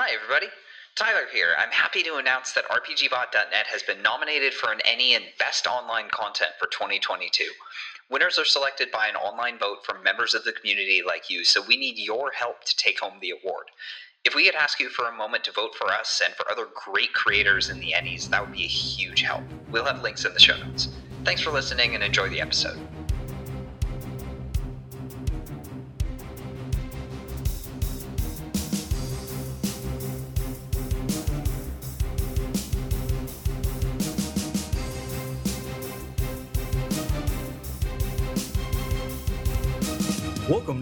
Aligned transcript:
Hi, 0.00 0.14
everybody. 0.14 0.46
Tyler 0.94 1.26
here. 1.32 1.56
I'm 1.58 1.72
happy 1.72 2.04
to 2.04 2.18
announce 2.18 2.52
that 2.52 2.68
RPGBot.net 2.68 3.66
has 3.66 3.82
been 3.82 4.00
nominated 4.00 4.54
for 4.54 4.70
an 4.70 4.78
ENnie 4.84 5.16
and 5.16 5.24
Best 5.40 5.66
Online 5.66 6.08
Content 6.08 6.52
for 6.60 6.68
2022. 6.68 7.42
Winners 8.08 8.38
are 8.38 8.44
selected 8.44 8.92
by 8.92 9.08
an 9.08 9.16
online 9.16 9.58
vote 9.58 9.84
from 9.84 10.04
members 10.04 10.34
of 10.34 10.44
the 10.44 10.52
community 10.52 11.02
like 11.04 11.28
you, 11.28 11.42
so 11.42 11.64
we 11.66 11.76
need 11.76 11.98
your 11.98 12.30
help 12.30 12.62
to 12.66 12.76
take 12.76 13.00
home 13.00 13.14
the 13.20 13.30
award. 13.42 13.72
If 14.24 14.36
we 14.36 14.44
could 14.44 14.54
ask 14.54 14.78
you 14.78 14.88
for 14.88 15.08
a 15.08 15.16
moment 15.16 15.42
to 15.44 15.52
vote 15.52 15.74
for 15.74 15.88
us 15.88 16.22
and 16.24 16.32
for 16.34 16.48
other 16.48 16.68
great 16.72 17.12
creators 17.12 17.68
in 17.68 17.80
the 17.80 17.94
ENnies, 17.96 18.30
that 18.30 18.40
would 18.40 18.54
be 18.56 18.62
a 18.62 18.68
huge 18.68 19.22
help. 19.22 19.42
We'll 19.72 19.84
have 19.84 20.04
links 20.04 20.24
in 20.24 20.32
the 20.32 20.38
show 20.38 20.56
notes. 20.58 20.90
Thanks 21.24 21.40
for 21.40 21.50
listening 21.50 21.96
and 21.96 22.04
enjoy 22.04 22.28
the 22.28 22.40
episode. 22.40 22.78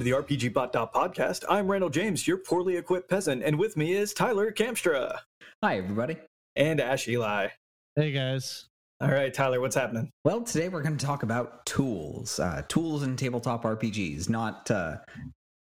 The 0.07 0.13
RPG 0.13 0.53
Bot 0.53 0.73
podcast. 0.73 1.43
I'm 1.51 1.67
Randall 1.67 1.91
James, 1.91 2.29
your 2.29 2.37
poorly 2.37 2.77
equipped 2.77 3.11
peasant, 3.11 3.43
and 3.43 3.59
with 3.59 3.77
me 3.77 3.95
is 3.95 4.15
Tyler 4.15 4.53
Kamstra 4.53 5.19
Hi, 5.65 5.79
everybody. 5.79 6.17
and 6.55 6.81
Ash 6.81 7.09
Eli. 7.09 7.49
Hey 7.97 8.13
guys. 8.13 8.67
All 9.01 9.11
right, 9.11 9.35
Tyler, 9.35 9.61
what's 9.61 9.75
happening? 9.75 10.09
Well, 10.25 10.43
today 10.43 10.69
we're 10.69 10.83
going 10.83 10.97
to 10.97 11.05
talk 11.05 11.25
about 11.25 11.67
tools, 11.67 12.39
uh, 12.39 12.63
tools 12.69 13.03
in 13.03 13.17
tabletop 13.17 13.65
RPGs, 13.65 14.29
not 14.29 14.71
uh, 14.71 14.99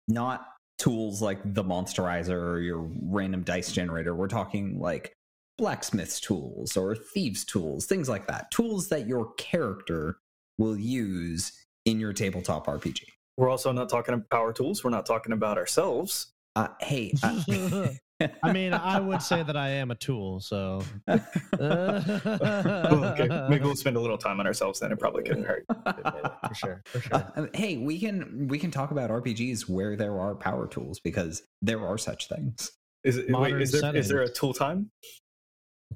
not 0.07 0.45
tools 0.79 1.21
like 1.21 1.41
the 1.53 1.63
Monsterizer 1.65 2.41
or 2.41 2.59
your 2.61 2.89
random 3.01 3.43
dice 3.43 3.73
generator. 3.73 4.15
We're 4.15 4.29
talking 4.29 4.79
like 4.79 5.11
blacksmith's 5.57 6.21
tools 6.21 6.77
or 6.77 6.95
thieves' 6.95 7.43
tools, 7.43 7.85
things 7.85 8.07
like 8.07 8.27
that. 8.27 8.49
Tools 8.51 8.87
that 8.87 9.07
your 9.07 9.33
character 9.33 10.19
will 10.57 10.77
use 10.77 11.51
in 11.85 11.99
your 11.99 12.13
tabletop 12.13 12.67
RPG. 12.67 13.01
We're 13.37 13.49
also 13.49 13.71
not 13.71 13.89
talking 13.89 14.13
about 14.13 14.29
power 14.29 14.53
tools. 14.53 14.83
We're 14.83 14.89
not 14.91 15.05
talking 15.05 15.33
about 15.33 15.57
ourselves. 15.57 16.33
Uh, 16.55 16.67
hey, 16.81 17.13
uh, 17.23 17.87
I 18.43 18.51
mean, 18.51 18.73
I 18.73 18.99
would 18.99 19.21
say 19.21 19.41
that 19.41 19.55
I 19.55 19.69
am 19.69 19.91
a 19.91 19.95
tool, 19.95 20.39
so. 20.39 20.83
okay, 21.09 21.21
maybe 23.49 23.63
we'll 23.63 23.75
spend 23.75 23.95
a 23.95 23.99
little 23.99 24.17
time 24.17 24.39
on 24.39 24.47
ourselves 24.47 24.79
then. 24.79 24.91
It 24.91 24.99
probably 24.99 25.23
couldn't 25.23 25.45
hurt. 25.45 25.65
for 26.47 26.53
sure, 26.53 26.81
for 26.85 27.01
sure. 27.01 27.13
Uh, 27.13 27.47
hey, 27.53 27.77
we 27.77 27.99
can 27.99 28.47
we 28.47 28.59
can 28.59 28.69
talk 28.69 28.91
about 28.91 29.09
RPGs 29.09 29.69
where 29.69 29.95
there 29.95 30.19
are 30.19 30.35
power 30.35 30.67
tools 30.67 30.99
because 30.99 31.43
there 31.61 31.85
are 31.85 31.97
such 31.97 32.27
things. 32.27 32.71
Is, 33.03 33.17
it, 33.17 33.31
wait, 33.31 33.59
is, 33.59 33.71
there, 33.71 33.95
is 33.95 34.07
there 34.07 34.21
a 34.21 34.29
tool 34.29 34.53
time? 34.53 34.91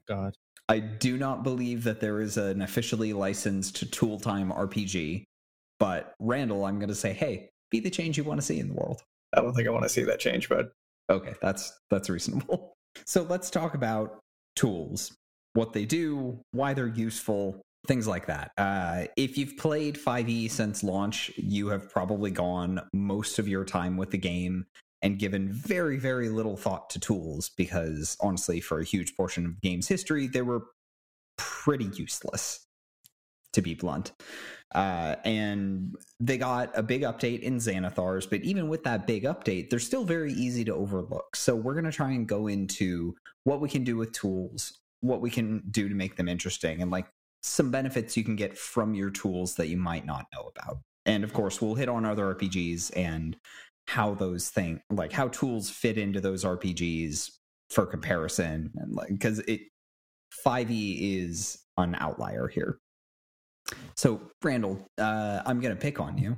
God. 0.08 0.36
I 0.68 0.80
do 0.80 1.18
not 1.18 1.44
believe 1.44 1.84
that 1.84 2.00
there 2.00 2.22
is 2.22 2.38
an 2.38 2.64
officially 2.64 3.14
licensed 3.14 3.92
tool 3.94 4.20
time 4.20 4.52
RPG, 4.52 5.26
but 5.80 6.14
Randall, 6.20 6.66
I'm 6.66 6.80
going 6.80 6.90
to 6.90 6.96
say, 6.96 7.14
hey, 7.14 7.50
be 7.72 7.80
the 7.80 7.90
change 7.90 8.18
you 8.18 8.24
want 8.24 8.40
to 8.40 8.46
see 8.46 8.60
in 8.60 8.70
the 8.70 8.74
world. 8.74 9.02
I 9.34 9.42
don't 9.42 9.54
think 9.54 9.68
I 9.68 9.72
want 9.72 9.84
to 9.84 9.90
see 9.90 10.04
that 10.04 10.20
change, 10.20 10.48
but 10.48 10.72
Okay, 11.10 11.34
that's 11.42 11.80
that's 11.90 12.10
reasonable. 12.10 12.74
So 13.06 13.24
let's 13.24 13.50
talk 13.50 13.74
about 13.74 14.20
tools, 14.56 15.14
what 15.52 15.74
they 15.74 15.84
do, 15.84 16.40
why 16.54 16.74
they're 16.74 16.88
useful, 16.88 17.62
things 17.86 18.08
like 18.08 18.28
that. 18.28 18.52
Uh, 18.58 19.08
if 19.18 19.38
you've 19.38 19.58
played 19.58 19.98
5e 19.98 20.50
since 20.50 20.82
launch, 20.82 21.30
you 21.36 21.68
have 21.68 21.92
probably 21.92 22.32
gone 22.32 22.80
most 22.94 23.38
of 23.38 23.50
your 23.50 23.66
time 23.66 23.98
with 23.98 24.12
the 24.12 24.18
game 24.18 24.66
and 25.02 25.20
given 25.20 25.52
very 25.52 25.98
very 25.98 26.30
little 26.30 26.56
thought 26.56 26.90
to 26.92 27.02
tools 27.02 27.50
because 27.58 28.16
honestly, 28.22 28.62
for 28.62 28.80
a 28.80 28.86
huge 28.86 29.14
portion 29.18 29.46
of 29.46 29.56
the 29.56 29.70
game's 29.70 29.90
history, 29.90 30.28
they 30.28 30.42
were 30.42 30.68
pretty 31.38 31.92
useless. 31.96 32.62
To 33.52 33.62
be 33.62 33.74
blunt, 33.74 34.14
uh, 34.76 35.16
and 35.24 35.96
they 36.20 36.38
got 36.38 36.70
a 36.78 36.84
big 36.84 37.04
update 37.04 37.40
in 37.40 37.56
Xanathars, 37.56 38.30
but 38.30 38.42
even 38.42 38.68
with 38.68 38.84
that 38.84 39.08
big 39.08 39.24
update, 39.24 39.70
they're 39.70 39.80
still 39.80 40.04
very 40.04 40.34
easy 40.34 40.66
to 40.66 40.76
overlook. 40.76 41.38
So 41.38 41.56
we're 41.56 41.74
going 41.74 41.86
to 41.86 41.94
try 41.94 42.12
and 42.12 42.28
go 42.28 42.48
into 42.48 43.16
what 43.46 43.62
we 43.62 43.70
can 43.70 43.86
do 43.86 43.96
with 43.96 44.12
tools, 44.12 44.78
what 45.00 45.22
we 45.22 45.30
can 45.30 45.64
do 45.72 45.88
to 45.88 45.96
make 45.96 46.18
them 46.18 46.28
interesting, 46.28 46.82
and 46.82 46.92
like 46.92 47.08
some 47.42 47.72
benefits 47.72 48.18
you 48.18 48.26
can 48.26 48.36
get 48.36 48.58
from 48.58 48.94
your 48.94 49.12
tools 49.12 49.56
that 49.56 49.70
you 49.70 49.78
might 49.78 50.06
not 50.06 50.26
know 50.34 50.52
about. 50.54 50.80
And 51.06 51.24
of 51.24 51.32
course, 51.32 51.62
we'll 51.62 51.76
hit 51.76 51.88
on 51.88 52.04
other 52.04 52.36
RPGs 52.36 52.92
and 52.98 53.38
how 53.88 54.14
those 54.14 54.50
things, 54.50 54.82
like 54.90 55.14
how 55.14 55.30
tools 55.30 55.70
fit 55.70 55.98
into 55.98 56.20
those 56.20 56.44
RPGs 56.44 57.32
for 57.70 57.86
comparison, 57.86 58.72
and 58.76 58.94
like 58.94 59.08
because 59.08 59.40
it 59.40 59.62
5e 60.46 61.22
is 61.22 61.60
an 61.78 61.96
outlier 61.96 62.50
here. 62.50 62.80
So, 63.96 64.22
Randall, 64.44 64.86
uh, 64.98 65.42
I'm 65.46 65.60
going 65.60 65.76
to 65.76 65.82
pick 65.82 66.00
on 66.00 66.18
you. 66.18 66.38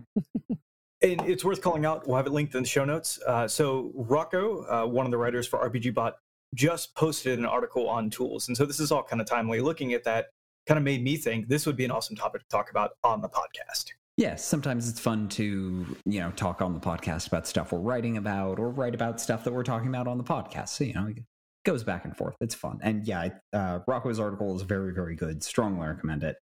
and 1.02 1.22
it's 1.22 1.44
worth 1.44 1.62
calling 1.62 1.86
out. 1.86 2.08
We'll 2.08 2.18
have 2.18 2.28
it 2.28 2.34
linked 2.34 2.56
in 2.56 2.64
the 2.64 2.70
show 2.70 2.86
notes. 2.86 3.20
Uh, 3.26 3.48
so 3.48 3.92
Rocco, 3.94 4.66
uh, 4.66 4.88
one 4.88 5.06
of 5.06 5.12
the 5.12 5.18
writers 5.18 5.48
for 5.48 5.60
RPG 5.70 5.94
Bot, 5.94 6.18
just 6.54 6.96
posted 6.96 7.40
an 7.40 7.46
article 7.46 7.90
on 7.90 8.10
tools, 8.10 8.48
and 8.48 8.56
so 8.56 8.66
this 8.66 8.80
is 8.80 8.92
all 8.92 9.04
kind 9.04 9.22
of 9.22 9.28
timely. 9.28 9.60
Looking 9.60 9.94
at 9.94 10.04
that, 10.06 10.28
kind 10.66 10.78
of 10.78 10.84
made 10.84 11.04
me 11.04 11.18
think 11.18 11.48
this 11.48 11.66
would 11.66 11.76
be 11.76 11.86
an 11.86 11.92
awesome 11.92 12.16
topic 12.16 12.42
to 12.42 12.48
talk 12.48 12.70
about 12.70 12.92
on 13.04 13.22
the 13.22 13.30
podcast. 13.30 13.92
Yes, 14.18 14.44
sometimes 14.44 14.90
it's 14.90 15.00
fun 15.00 15.30
to, 15.30 15.86
you 16.06 16.20
know, 16.20 16.32
talk 16.32 16.62
on 16.62 16.74
the 16.74 16.80
podcast 16.80 17.28
about 17.28 17.48
stuff 17.48 17.72
we're 17.72 17.80
writing 17.80 18.18
about 18.18 18.58
or 18.58 18.70
write 18.70 18.96
about 18.96 19.22
stuff 19.22 19.44
that 19.44 19.54
we're 19.54 19.64
talking 19.64 19.90
about 19.90 20.08
on 20.08 20.18
the 20.18 20.24
podcast. 20.24 20.70
So, 20.70 20.86
you 20.86 20.94
know, 20.94 21.08
it 21.08 21.20
goes 21.64 21.84
back 21.84 22.04
and 22.04 22.18
forth. 22.18 22.36
It's 22.42 22.56
fun. 22.56 22.80
And 22.82 23.06
yeah, 23.06 23.30
uh, 23.54 23.80
Rocco's 23.88 24.20
article 24.20 24.56
is 24.56 24.64
very, 24.64 24.92
very 24.92 25.16
good. 25.16 25.44
Strongly 25.44 25.86
recommend 25.88 26.24
it. 26.24 26.38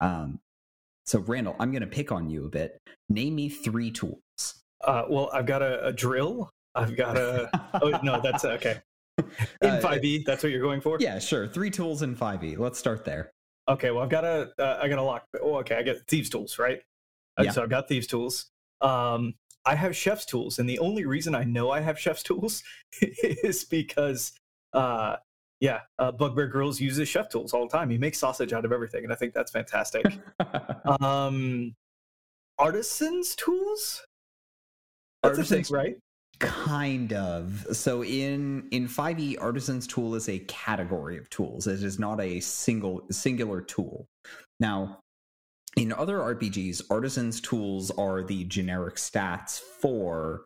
Um, 0.00 0.40
so, 1.06 1.20
Randall, 1.20 1.56
I'm 1.60 1.70
going 1.70 1.82
to 1.82 1.86
pick 1.86 2.10
on 2.10 2.28
you 2.28 2.46
a 2.46 2.48
bit. 2.48 2.80
Name 3.08 3.36
me 3.36 3.48
three 3.48 3.90
tools. 3.90 4.20
Uh, 4.84 5.04
well, 5.08 5.30
I've 5.32 5.46
got 5.46 5.62
a, 5.62 5.86
a 5.86 5.92
drill. 5.92 6.50
I've 6.74 6.96
got 6.96 7.16
a. 7.16 7.48
oh 7.82 7.98
no, 8.02 8.20
that's 8.20 8.44
okay. 8.56 8.80
In 9.62 9.70
Uh, 9.70 9.80
5e, 9.82 10.24
that's 10.26 10.42
what 10.42 10.52
you're 10.52 10.60
going 10.60 10.80
for. 10.80 10.98
Yeah, 11.00 11.18
sure. 11.18 11.48
Three 11.48 11.70
tools 11.70 12.02
in 12.02 12.14
5e. 12.14 12.58
Let's 12.58 12.78
start 12.78 13.04
there. 13.04 13.32
Okay. 13.68 13.90
Well, 13.90 14.02
I've 14.02 14.10
got 14.10 14.24
a. 14.24 14.50
Uh, 14.58 14.78
I 14.82 14.88
got 14.88 14.98
a 14.98 15.02
lock. 15.02 15.24
Oh, 15.40 15.56
okay. 15.58 15.76
I 15.76 15.82
got 15.82 15.96
thieves 16.08 16.28
tools, 16.28 16.58
right? 16.58 16.80
Uh, 17.38 17.44
Yeah. 17.44 17.50
So 17.52 17.62
I've 17.62 17.70
got 17.70 17.88
thieves 17.88 18.06
tools. 18.06 18.46
Um, 18.80 19.34
I 19.64 19.74
have 19.74 19.96
chef's 19.96 20.26
tools, 20.26 20.58
and 20.58 20.68
the 20.68 20.78
only 20.78 21.06
reason 21.06 21.34
I 21.34 21.44
know 21.44 21.70
I 21.70 21.80
have 21.80 21.98
chef's 21.98 22.22
tools 22.24 22.62
is 23.00 23.64
because, 23.64 24.32
uh, 24.72 25.16
yeah, 25.60 25.80
uh, 25.98 26.12
Bugbear 26.12 26.48
Grylls 26.48 26.80
uses 26.80 27.08
chef 27.08 27.28
tools 27.28 27.52
all 27.52 27.66
the 27.66 27.76
time. 27.76 27.90
He 27.90 27.98
makes 27.98 28.18
sausage 28.18 28.52
out 28.52 28.64
of 28.64 28.72
everything, 28.72 29.04
and 29.04 29.12
I 29.12 29.16
think 29.16 29.32
that's 29.32 29.50
fantastic. 29.50 30.04
um, 31.00 31.74
artisans 32.58 33.34
tools. 33.36 34.04
That's 35.22 35.38
a 35.38 35.44
thing, 35.44 35.58
Artisans- 35.58 35.70
right? 35.70 35.96
kind 36.38 37.12
of 37.14 37.66
so 37.72 38.04
in 38.04 38.68
in 38.70 38.86
5e 38.86 39.40
artisan's 39.40 39.86
tool 39.86 40.14
is 40.14 40.28
a 40.28 40.38
category 40.40 41.16
of 41.16 41.30
tools 41.30 41.66
it 41.66 41.82
is 41.82 41.98
not 41.98 42.20
a 42.20 42.40
single 42.40 43.06
singular 43.10 43.62
tool 43.62 44.06
now 44.60 45.00
in 45.78 45.92
other 45.92 46.18
rpgs 46.18 46.82
artisan's 46.90 47.40
tools 47.40 47.90
are 47.92 48.22
the 48.22 48.44
generic 48.44 48.96
stats 48.96 49.60
for 49.80 50.44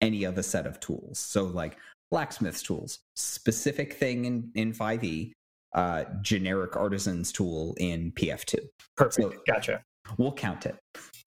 any 0.00 0.24
of 0.24 0.38
a 0.38 0.42
set 0.42 0.66
of 0.66 0.80
tools 0.80 1.20
so 1.20 1.44
like 1.44 1.76
blacksmith's 2.10 2.62
tools 2.62 3.00
specific 3.16 3.92
thing 3.94 4.24
in 4.24 4.50
in 4.54 4.72
5e 4.72 5.32
uh 5.74 6.04
generic 6.22 6.76
artisan's 6.76 7.30
tool 7.32 7.74
in 7.78 8.10
pf2 8.12 8.56
Perfect. 8.96 9.32
So- 9.34 9.40
gotcha. 9.46 9.82
we'll 10.16 10.32
count 10.32 10.64
it 10.66 10.76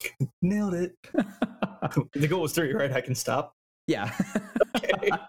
Nailed 0.41 0.74
it. 0.74 0.96
the 2.14 2.28
goal 2.28 2.41
was 2.41 2.53
three, 2.53 2.74
right? 2.74 2.91
I 2.91 3.02
can 3.02 3.16
stop. 3.16 3.53
Yeah. 3.88 4.12
Okay. 4.78 5.09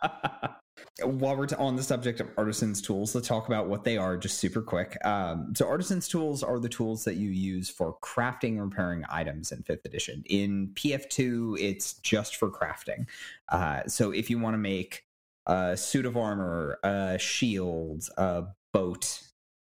While 1.04 1.36
we're 1.36 1.48
on 1.58 1.76
the 1.76 1.82
subject 1.82 2.20
of 2.20 2.28
artisans 2.36 2.82
tools, 2.82 3.14
let's 3.14 3.26
talk 3.26 3.46
about 3.48 3.66
what 3.68 3.82
they 3.82 3.96
are 3.96 4.16
just 4.16 4.38
super 4.38 4.60
quick. 4.60 4.96
Um, 5.06 5.52
so, 5.56 5.66
artisans 5.66 6.06
tools 6.06 6.42
are 6.42 6.58
the 6.58 6.68
tools 6.68 7.04
that 7.04 7.16
you 7.16 7.30
use 7.30 7.70
for 7.70 7.96
crafting 8.02 8.50
and 8.50 8.62
repairing 8.62 9.04
items 9.08 9.52
in 9.52 9.62
fifth 9.62 9.84
edition. 9.84 10.22
In 10.26 10.68
PF2, 10.74 11.58
it's 11.60 11.94
just 11.94 12.36
for 12.36 12.50
crafting. 12.50 13.06
Uh, 13.50 13.82
so, 13.86 14.10
if 14.10 14.28
you 14.30 14.38
want 14.38 14.54
to 14.54 14.58
make 14.58 15.04
a 15.46 15.76
suit 15.76 16.06
of 16.06 16.16
armor, 16.16 16.78
a 16.82 17.18
shield, 17.18 18.08
a 18.16 18.44
boat, 18.72 19.22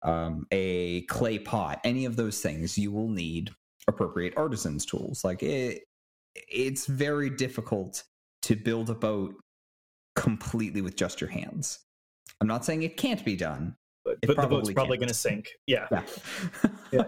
um, 0.03 0.47
a 0.51 1.03
clay 1.03 1.39
pot, 1.39 1.81
any 1.85 2.05
of 2.05 2.17
those 2.17 2.41
things, 2.41 2.79
you 2.79 2.91
will 2.93 3.09
need 3.09 3.51
appropriate 3.89 4.35
artisans 4.37 4.85
tools. 4.85 5.25
Like 5.25 5.43
it, 5.43 5.85
it's 6.35 6.87
very 6.87 7.31
difficult 7.31 8.05
to 8.43 8.57
build 8.57 8.91
a 8.91 8.95
boat 8.95 9.35
completely 10.17 10.81
with 10.81 10.97
just 10.97 11.21
your 11.21 11.31
hands. 11.31 11.81
I'm 12.41 12.47
not 12.47 12.65
saying 12.65 12.83
it 12.83 12.97
can't 12.97 13.25
be 13.25 13.37
done. 13.37 13.77
But, 14.05 14.17
but 14.23 14.37
the 14.37 14.47
boat's 14.47 14.73
probably 14.73 14.97
going 14.97 15.09
to 15.09 15.15
sink. 15.15 15.51
Yeah. 15.67 15.87
Yeah. 15.91 16.03
Yeah. 16.91 17.03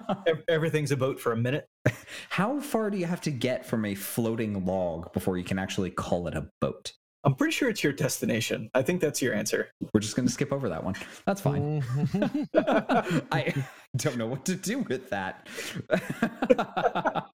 Everything's 0.48 0.92
a 0.92 0.96
boat 0.96 1.18
for 1.18 1.32
a 1.32 1.36
minute. 1.36 1.66
How 2.28 2.60
far 2.60 2.90
do 2.90 2.98
you 2.98 3.06
have 3.06 3.22
to 3.22 3.30
get 3.30 3.64
from 3.64 3.86
a 3.86 3.94
floating 3.94 4.66
log 4.66 5.12
before 5.14 5.38
you 5.38 5.44
can 5.44 5.58
actually 5.58 5.90
call 5.90 6.28
it 6.28 6.34
a 6.34 6.48
boat? 6.60 6.92
I'm 7.24 7.34
pretty 7.34 7.52
sure 7.52 7.68
it's 7.68 7.84
your 7.84 7.92
destination. 7.92 8.68
I 8.74 8.82
think 8.82 9.00
that's 9.00 9.22
your 9.22 9.34
answer. 9.34 9.68
We're 9.94 10.00
just 10.00 10.16
going 10.16 10.26
to 10.26 10.32
skip 10.32 10.52
over 10.52 10.68
that 10.68 10.82
one. 10.82 10.94
That's 11.24 11.40
fine. 11.40 11.82
Mhm. 11.82 12.48
I 13.32 13.54
don't 13.96 14.16
know 14.16 14.26
what 14.26 14.44
to 14.46 14.56
do 14.56 14.80
with 14.80 15.10
that. 15.10 15.46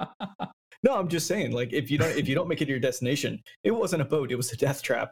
No, 0.83 0.93
I'm 0.93 1.07
just 1.07 1.25
saying, 1.25 1.53
like 1.53 1.73
if 1.73 1.89
you 1.89 1.97
don't 1.97 2.15
if 2.15 2.29
you 2.29 2.35
don't 2.35 2.47
make 2.47 2.61
it 2.61 2.69
your 2.69 2.79
destination, 2.79 3.41
it 3.63 3.71
wasn't 3.71 4.03
a 4.03 4.05
boat, 4.05 4.31
it 4.31 4.35
was 4.35 4.53
a 4.53 4.55
death 4.55 4.83
trap. 4.83 5.11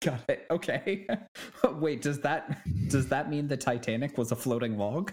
Got 0.00 0.20
it. 0.28 0.46
Okay. 0.50 1.06
Wait, 1.74 2.00
does 2.00 2.18
that 2.20 2.66
does 2.88 3.08
that 3.08 3.28
mean 3.28 3.46
the 3.46 3.58
Titanic 3.58 4.16
was 4.16 4.32
a 4.32 4.36
floating 4.36 4.78
log? 4.78 5.12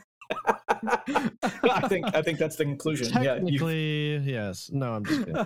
I 0.86 1.86
think 1.90 2.06
I 2.16 2.22
think 2.22 2.40
that's 2.40 2.56
the 2.56 2.64
conclusion. 2.64 3.12
Yeah, 3.22 3.36
Technically, 3.36 4.18
yes. 4.20 4.70
No, 4.72 4.94
I'm 4.94 5.06
just 5.06 5.26
kidding. 5.26 5.46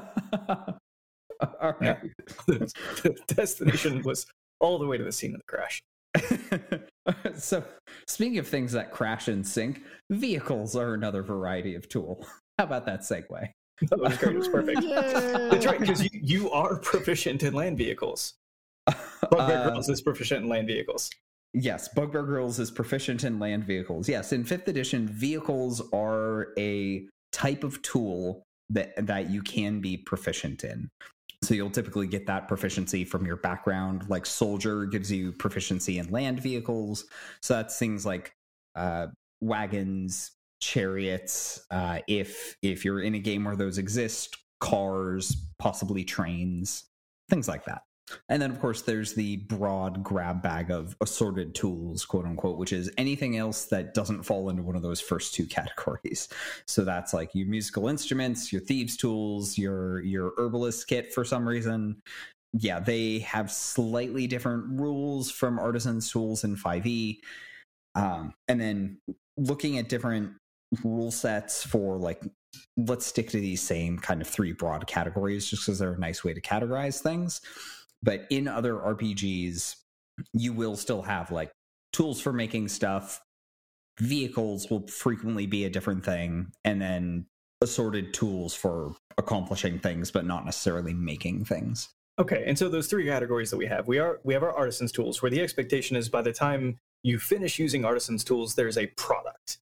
All 1.61 1.73
right. 1.79 1.99
the 2.47 3.15
destination 3.27 4.01
was 4.03 4.25
all 4.59 4.79
the 4.79 4.87
way 4.87 4.97
to 4.97 5.03
the 5.03 5.11
scene 5.11 5.35
of 5.35 5.41
the 5.41 5.47
crash. 5.47 5.81
so, 7.37 7.63
speaking 8.07 8.37
of 8.37 8.47
things 8.47 8.71
that 8.71 8.91
crash 8.91 9.27
and 9.27 9.45
sink, 9.45 9.81
vehicles 10.09 10.75
are 10.75 10.93
another 10.93 11.23
variety 11.23 11.75
of 11.75 11.89
tool. 11.89 12.25
How 12.57 12.65
about 12.65 12.85
that 12.85 13.01
segue? 13.01 13.49
That 13.89 13.99
was 13.99 14.17
great. 14.17 14.35
It 14.35 14.39
was 14.39 14.47
perfect. 14.47 14.81
That's 14.81 15.65
right, 15.65 15.79
because 15.79 16.03
you, 16.03 16.09
you 16.13 16.51
are 16.51 16.77
proficient 16.77 17.43
in 17.43 17.53
land 17.53 17.77
vehicles. 17.77 18.35
Bugbear 19.31 19.57
Uh, 19.57 19.69
Grylls 19.69 19.89
is 19.89 20.01
proficient 20.01 20.43
in 20.43 20.49
land 20.49 20.67
vehicles. 20.67 21.09
Yes, 21.53 21.89
Bugbear 21.89 22.23
Grylls 22.23 22.59
is 22.59 22.71
proficient 22.71 23.23
in 23.23 23.39
land 23.39 23.65
vehicles. 23.65 24.07
Yes, 24.07 24.33
in 24.33 24.43
fifth 24.43 24.67
edition, 24.67 25.07
vehicles 25.07 25.81
are 25.91 26.53
a 26.57 27.07
type 27.31 27.63
of 27.63 27.81
tool 27.81 28.43
that 28.69 29.05
that 29.05 29.29
you 29.29 29.41
can 29.41 29.79
be 29.79 29.97
proficient 29.97 30.63
in. 30.63 30.89
So 31.43 31.53
you'll 31.53 31.69
typically 31.69 32.07
get 32.07 32.25
that 32.27 32.47
proficiency 32.47 33.03
from 33.03 33.25
your 33.25 33.37
background. 33.37 34.09
Like 34.09 34.25
soldier 34.25 34.85
gives 34.85 35.11
you 35.11 35.31
proficiency 35.33 35.99
in 35.99 36.09
land 36.09 36.39
vehicles. 36.39 37.05
So 37.41 37.55
that's 37.55 37.77
things 37.77 38.05
like 38.05 38.33
uh, 38.75 39.07
wagons, 39.41 40.31
chariots. 40.61 41.65
Uh, 41.69 41.99
if 42.07 42.55
if 42.61 42.85
you're 42.85 43.01
in 43.01 43.15
a 43.15 43.19
game 43.19 43.43
where 43.43 43.55
those 43.55 43.77
exist, 43.77 44.37
cars, 44.59 45.35
possibly 45.59 46.03
trains, 46.03 46.85
things 47.29 47.47
like 47.47 47.65
that. 47.65 47.81
And 48.29 48.41
then, 48.41 48.51
of 48.51 48.59
course, 48.59 48.81
there's 48.81 49.13
the 49.13 49.37
broad 49.37 50.03
grab 50.03 50.41
bag 50.41 50.71
of 50.71 50.95
assorted 51.01 51.55
tools, 51.55 52.05
quote 52.05 52.25
unquote, 52.25 52.57
which 52.57 52.73
is 52.73 52.91
anything 52.97 53.37
else 53.37 53.65
that 53.65 53.93
doesn't 53.93 54.23
fall 54.23 54.49
into 54.49 54.63
one 54.63 54.75
of 54.75 54.81
those 54.81 55.01
first 55.01 55.33
two 55.33 55.45
categories. 55.47 56.27
So 56.67 56.83
that's 56.83 57.13
like 57.13 57.33
your 57.33 57.47
musical 57.47 57.87
instruments, 57.87 58.51
your 58.51 58.61
thieves' 58.61 58.97
tools, 58.97 59.57
your 59.57 60.01
your 60.01 60.33
herbalist 60.37 60.87
kit 60.87 61.13
for 61.13 61.23
some 61.23 61.47
reason. 61.47 62.01
Yeah, 62.53 62.79
they 62.79 63.19
have 63.19 63.51
slightly 63.51 64.27
different 64.27 64.79
rules 64.79 65.31
from 65.31 65.57
artisans' 65.57 66.11
tools 66.11 66.43
in 66.43 66.55
5e. 66.55 67.19
Um, 67.95 68.33
and 68.47 68.61
then 68.61 68.97
looking 69.37 69.79
at 69.79 69.89
different 69.89 70.33
rule 70.83 71.11
sets 71.11 71.63
for 71.63 71.97
like 71.97 72.21
let's 72.77 73.05
stick 73.05 73.29
to 73.29 73.39
these 73.39 73.61
same 73.61 73.97
kind 73.97 74.21
of 74.21 74.27
three 74.27 74.51
broad 74.51 74.85
categories 74.87 75.47
just 75.47 75.65
because 75.65 75.79
they're 75.79 75.93
a 75.93 75.99
nice 75.99 76.23
way 76.23 76.33
to 76.33 76.41
categorize 76.41 76.99
things 76.99 77.41
but 78.03 78.27
in 78.29 78.47
other 78.47 78.75
RPGs, 78.75 79.75
you 80.33 80.53
will 80.53 80.75
still 80.75 81.01
have 81.01 81.31
like 81.31 81.51
tools 81.91 82.21
for 82.21 82.31
making 82.33 82.67
stuff. 82.67 83.21
Vehicles 83.99 84.69
will 84.69 84.87
frequently 84.87 85.45
be 85.47 85.65
a 85.65 85.69
different 85.69 86.03
thing, 86.03 86.51
and 86.65 86.81
then 86.81 87.25
assorted 87.61 88.13
tools 88.13 88.53
for 88.53 88.95
accomplishing 89.17 89.79
things, 89.79 90.11
but 90.11 90.25
not 90.25 90.45
necessarily 90.45 90.93
making 90.93 91.45
things. 91.45 91.89
Okay, 92.19 92.43
and 92.45 92.57
so 92.59 92.69
those 92.69 92.87
three 92.87 93.05
categories 93.05 93.49
that 93.49 93.57
we 93.57 93.65
have, 93.65 93.87
we 93.87 93.97
are 93.99 94.19
we 94.23 94.33
have 94.33 94.43
our 94.43 94.55
artisans 94.55 94.91
tools, 94.91 95.21
where 95.21 95.31
the 95.31 95.41
expectation 95.41 95.95
is 95.95 96.09
by 96.09 96.21
the 96.21 96.33
time 96.33 96.77
you 97.03 97.17
finish 97.19 97.57
using 97.59 97.85
artisans 97.85 98.23
tools, 98.23 98.55
there's 98.55 98.77
a 98.77 98.87
product. 98.97 99.57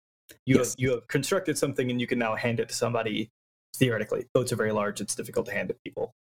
You 0.46 0.58
Yes. 0.58 0.70
have, 0.70 0.76
you 0.80 0.92
have 0.92 1.08
constructed 1.08 1.58
something, 1.58 1.92
and 1.92 2.00
you 2.02 2.08
can 2.08 2.20
now 2.20 2.36
hand 2.36 2.60
it 2.60 2.70
to 2.70 2.76
somebody. 2.76 3.30
Theoretically, 3.76 4.26
boats 4.34 4.52
are 4.52 4.58
very 4.58 4.72
large; 4.72 5.00
it's 5.02 5.16
difficult 5.16 5.46
to 5.48 5.52
hand 5.54 5.70
to 5.70 5.76
people. 5.86 6.14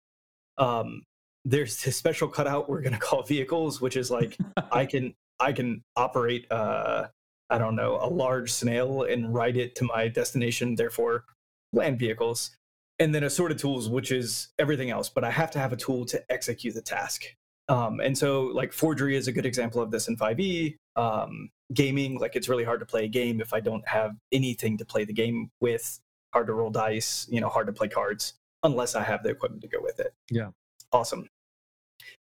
Um, 0.59 1.03
there's 1.45 1.83
this 1.83 1.97
special 1.97 2.29
cutout 2.29 2.69
we're 2.69 2.83
going 2.83 2.93
to 2.93 2.99
call 2.99 3.23
vehicles, 3.23 3.81
which 3.81 3.97
is 3.97 4.11
like 4.11 4.37
I 4.73 4.87
can 4.87 5.15
I 5.39 5.53
can 5.53 5.83
operate 5.97 6.51
uh 6.51 7.09
I 7.49 7.59
don't 7.59 7.77
know 7.77 7.99
a 8.01 8.09
large 8.09 8.53
snail 8.53 9.03
and 9.03 9.35
ride 9.35 9.57
it 9.57 9.75
to 9.77 9.85
my 9.85 10.09
destination. 10.09 10.77
Therefore, 10.77 11.25
land 11.73 11.99
vehicles, 11.99 12.57
and 12.99 13.15
then 13.15 13.25
assorted 13.25 13.59
tools, 13.59 13.89
which 13.89 14.13
is 14.13 14.49
everything 14.59 14.91
else. 14.91 15.09
But 15.09 15.25
I 15.25 15.31
have 15.31 15.51
to 15.53 15.59
have 15.59 15.73
a 15.73 15.77
tool 15.77 16.05
to 16.07 16.23
execute 16.31 16.75
the 16.75 16.83
task. 16.83 17.25
Um, 17.69 18.01
and 18.01 18.17
so, 18.17 18.47
like 18.47 18.73
forgery 18.73 19.17
is 19.17 19.29
a 19.29 19.33
good 19.33 19.47
example 19.47 19.81
of 19.81 19.91
this 19.91 20.09
in 20.09 20.17
5e. 20.17 20.77
Um, 20.97 21.51
gaming, 21.73 22.19
like 22.19 22.35
it's 22.35 22.49
really 22.49 22.65
hard 22.65 22.81
to 22.81 22.87
play 22.87 23.05
a 23.05 23.09
game 23.09 23.41
if 23.41 23.53
I 23.55 23.61
don't 23.61 23.87
have 23.87 24.17
anything 24.33 24.77
to 24.79 24.85
play 24.85 25.05
the 25.05 25.13
game 25.13 25.51
with. 25.61 26.01
Hard 26.33 26.47
to 26.49 26.55
roll 26.55 26.71
dice, 26.71 27.27
you 27.31 27.41
know, 27.41 27.49
hard 27.49 27.67
to 27.67 27.73
play 27.73 27.89
cards 27.89 28.35
unless 28.63 28.95
I 28.95 29.03
have 29.03 29.23
the 29.23 29.31
equipment 29.31 29.63
to 29.63 29.69
go 29.69 29.79
with 29.81 29.99
it. 29.99 30.13
Yeah. 30.31 30.51
Awesome. 30.93 31.29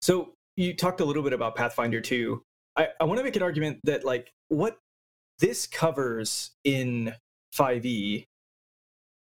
So 0.00 0.32
you 0.56 0.74
talked 0.74 1.00
a 1.00 1.04
little 1.04 1.22
bit 1.22 1.32
about 1.32 1.56
Pathfinder 1.56 2.00
2. 2.00 2.42
I, 2.76 2.88
I 3.00 3.04
want 3.04 3.18
to 3.18 3.24
make 3.24 3.36
an 3.36 3.42
argument 3.42 3.80
that 3.84 4.04
like 4.04 4.32
what 4.48 4.78
this 5.38 5.66
covers 5.66 6.52
in 6.64 7.14
5e 7.56 8.26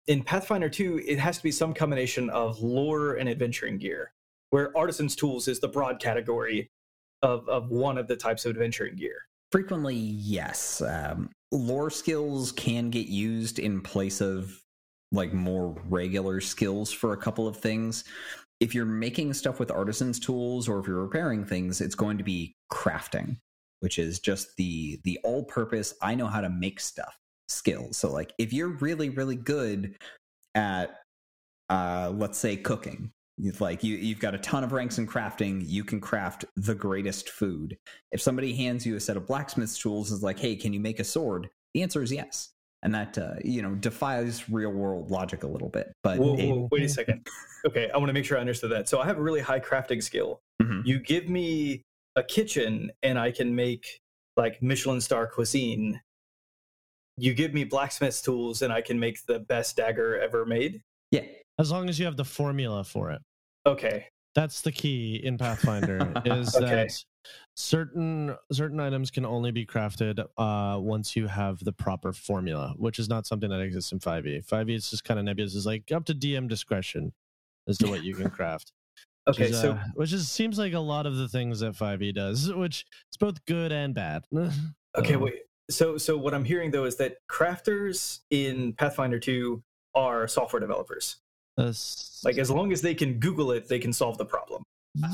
in 0.07 0.23
Pathfinder 0.23 0.69
2, 0.69 1.01
it 1.07 1.19
has 1.19 1.37
to 1.37 1.43
be 1.43 1.51
some 1.51 1.73
combination 1.73 2.29
of 2.29 2.61
lore 2.61 3.15
and 3.15 3.29
adventuring 3.29 3.77
gear, 3.77 4.11
where 4.49 4.75
artisan's 4.77 5.15
tools 5.15 5.47
is 5.47 5.59
the 5.59 5.67
broad 5.67 5.99
category 5.99 6.69
of, 7.21 7.47
of 7.47 7.69
one 7.69 7.97
of 7.97 8.07
the 8.07 8.15
types 8.15 8.45
of 8.45 8.51
adventuring 8.51 8.95
gear. 8.95 9.15
Frequently, 9.51 9.95
yes. 9.95 10.81
Um, 10.81 11.29
lore 11.51 11.89
skills 11.89 12.51
can 12.51 12.89
get 12.89 13.07
used 13.07 13.59
in 13.59 13.81
place 13.81 14.19
of 14.19 14.59
like 15.11 15.31
more 15.31 15.75
regular 15.89 16.41
skills 16.41 16.91
for 16.91 17.13
a 17.13 17.17
couple 17.17 17.47
of 17.47 17.55
things. 17.57 18.03
If 18.63 18.73
you're 18.73 18.85
making 18.85 19.33
stuff 19.33 19.59
with 19.59 19.71
artisans 19.71 20.21
tools 20.21 20.69
or 20.69 20.79
if 20.79 20.87
you're 20.87 21.01
repairing 21.01 21.43
things, 21.43 21.81
it's 21.81 21.95
going 21.95 22.17
to 22.17 22.23
be 22.23 22.55
crafting, 22.71 23.35
which 23.81 23.99
is 23.99 24.21
just 24.21 24.55
the 24.55 25.01
the 25.03 25.19
all-purpose 25.25 25.93
I 26.01 26.15
know 26.15 26.27
how 26.27 26.39
to 26.39 26.49
make 26.49 26.79
stuff 26.79 27.13
skills. 27.49 27.97
So 27.97 28.09
like 28.09 28.31
if 28.39 28.53
you're 28.53 28.77
really 28.77 29.09
really 29.09 29.35
good 29.35 29.97
at 30.55 30.95
uh 31.69 32.13
let's 32.15 32.37
say 32.39 32.55
cooking, 32.55 33.11
like 33.59 33.83
you 33.83 33.97
you've 33.97 34.21
got 34.21 34.33
a 34.33 34.37
ton 34.39 34.63
of 34.63 34.71
ranks 34.71 34.97
in 34.97 35.07
crafting, 35.07 35.61
you 35.65 35.83
can 35.83 35.99
craft 35.99 36.45
the 36.55 36.73
greatest 36.73 37.31
food. 37.31 37.77
If 38.13 38.21
somebody 38.21 38.53
hands 38.55 38.85
you 38.85 38.95
a 38.95 38.99
set 39.01 39.17
of 39.17 39.27
blacksmith's 39.27 39.77
tools 39.77 40.09
and 40.09 40.19
is 40.19 40.23
like, 40.23 40.39
"Hey, 40.39 40.55
can 40.55 40.71
you 40.71 40.79
make 40.79 41.01
a 41.01 41.03
sword?" 41.03 41.49
The 41.73 41.81
answer 41.83 42.01
is 42.01 42.13
yes. 42.13 42.52
And 42.83 42.93
that 42.93 43.17
uh, 43.17 43.35
you 43.43 43.61
know 43.61 43.75
defies 43.75 44.49
real 44.49 44.71
world 44.71 45.09
logic 45.09 45.43
a 45.43 45.47
little 45.47 45.69
bit, 45.69 45.91
but 46.03 46.19
Whoa, 46.19 46.35
it- 46.35 46.47
whoa, 46.49 46.67
wait 46.71 46.83
a 46.83 46.89
second. 46.99 47.25
Okay, 47.65 47.89
I 47.89 47.97
want 47.97 48.09
to 48.09 48.13
make 48.13 48.25
sure 48.25 48.37
I 48.37 48.41
understood 48.41 48.71
that. 48.71 48.89
So 48.89 48.99
I 48.99 49.05
have 49.05 49.17
a 49.17 49.21
really 49.21 49.39
high 49.39 49.61
crafting 49.61 50.03
skill. 50.03 50.41
Mhm. 50.61 50.85
You 50.85 50.99
give 50.99 51.29
me 51.29 51.81
a 52.17 52.23
kitchen 52.23 52.91
and 53.01 53.17
I 53.17 53.31
can 53.31 53.55
make 53.55 53.99
like 54.37 54.61
Michelin 54.61 54.99
star 55.01 55.27
cuisine. 55.27 56.01
You 57.17 57.33
give 57.33 57.53
me 57.53 57.63
blacksmith's 57.63 58.21
tools 58.21 58.61
and 58.63 58.73
I 58.73 58.81
can 58.81 58.99
make 58.99 59.23
the 59.27 59.39
best 59.39 59.77
dagger 59.77 60.19
ever 60.19 60.45
made. 60.45 60.81
yeah, 61.11 61.21
As 61.59 61.71
long 61.71 61.87
as 61.89 61.99
you 61.99 62.05
have 62.05 62.17
the 62.17 62.25
formula 62.25 62.83
for 62.83 63.11
it. 63.11 63.21
Okay. 63.65 64.07
That's 64.35 64.61
the 64.61 64.71
key 64.71 65.21
in 65.23 65.37
Pathfinder 65.37 66.11
is 66.25 66.55
Okay. 66.55 66.65
that 66.65 67.03
certain 67.55 68.35
certain 68.51 68.79
items 68.79 69.11
can 69.11 69.25
only 69.25 69.51
be 69.51 69.65
crafted 69.65 70.23
uh, 70.37 70.79
once 70.79 71.15
you 71.15 71.27
have 71.27 71.59
the 71.63 71.71
proper 71.73 72.13
formula, 72.13 72.73
which 72.77 72.99
is 72.99 73.09
not 73.09 73.25
something 73.27 73.49
that 73.49 73.59
exists 73.61 73.91
in 73.91 73.99
5e. 73.99 74.45
5e 74.45 74.75
is 74.75 74.89
just 74.89 75.03
kind 75.03 75.19
of 75.19 75.25
nebulous. 75.25 75.55
Is 75.55 75.65
like 75.65 75.91
up 75.91 76.05
to 76.05 76.13
DM 76.15 76.47
discretion 76.47 77.13
as 77.67 77.77
to 77.79 77.87
what 77.87 78.03
you 78.03 78.15
can 78.15 78.29
craft. 78.37 78.71
which 79.25 79.37
Okay, 79.39 79.49
is, 79.51 79.59
so 79.61 79.71
uh, 79.73 79.83
which 79.95 80.13
is 80.13 80.29
seems 80.29 80.57
like 80.57 80.73
a 80.73 80.79
lot 80.79 81.05
of 81.05 81.15
the 81.17 81.27
things 81.27 81.59
that 81.61 81.73
5e 81.73 82.13
does, 82.13 82.51
which 82.53 82.85
is 83.11 83.17
both 83.19 83.43
good 83.45 83.71
and 83.71 83.93
bad. 83.93 84.23
okay, 84.97 85.15
Um, 85.15 85.21
wait. 85.21 85.41
So 85.71 85.97
so 85.97 86.17
what 86.17 86.33
I'm 86.33 86.43
hearing 86.43 86.71
though 86.71 86.83
is 86.85 86.97
that 86.97 87.17
crafters 87.31 88.19
in 88.31 88.73
Pathfinder 88.73 89.19
2 89.19 89.63
are 89.95 90.27
software 90.27 90.59
developers. 90.59 91.17
that's- 91.55 92.19
Like 92.25 92.37
as 92.37 92.49
long 92.51 92.71
as 92.73 92.81
they 92.81 92.93
can 92.95 93.19
Google 93.19 93.51
it, 93.51 93.67
they 93.69 93.79
can 93.79 93.93
solve 93.93 94.17
the 94.17 94.25
problem. 94.25 94.63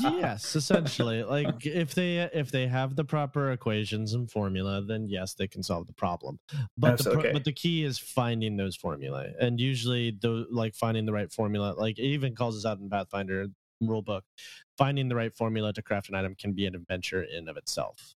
Yes 0.01 0.55
essentially 0.55 1.23
like 1.23 1.65
if 1.65 1.95
they 1.95 2.17
if 2.33 2.51
they 2.51 2.67
have 2.67 2.95
the 2.95 3.03
proper 3.03 3.51
equations 3.51 4.13
and 4.13 4.29
formula 4.29 4.81
then 4.81 5.07
yes 5.07 5.33
they 5.35 5.47
can 5.47 5.63
solve 5.63 5.87
the 5.87 5.93
problem 5.93 6.37
but 6.77 6.89
That's 6.91 7.05
the 7.05 7.11
okay. 7.11 7.31
but 7.31 7.45
the 7.45 7.53
key 7.53 7.85
is 7.85 7.97
finding 7.97 8.57
those 8.57 8.75
formulae 8.75 9.33
and 9.39 9.59
usually 9.59 10.11
the 10.11 10.45
like 10.51 10.75
finding 10.75 11.05
the 11.05 11.13
right 11.13 11.31
formula 11.31 11.75
like 11.77 11.97
it 11.97 12.03
even 12.03 12.35
calls 12.35 12.57
us 12.57 12.65
out 12.65 12.79
in 12.79 12.89
pathfinder 12.89 13.47
rule 13.79 14.01
book 14.01 14.25
finding 14.77 15.07
the 15.07 15.15
right 15.15 15.33
formula 15.33 15.71
to 15.71 15.81
craft 15.81 16.09
an 16.09 16.15
item 16.15 16.35
can 16.35 16.51
be 16.51 16.65
an 16.65 16.75
adventure 16.75 17.23
in 17.23 17.47
of 17.47 17.55
itself 17.55 18.15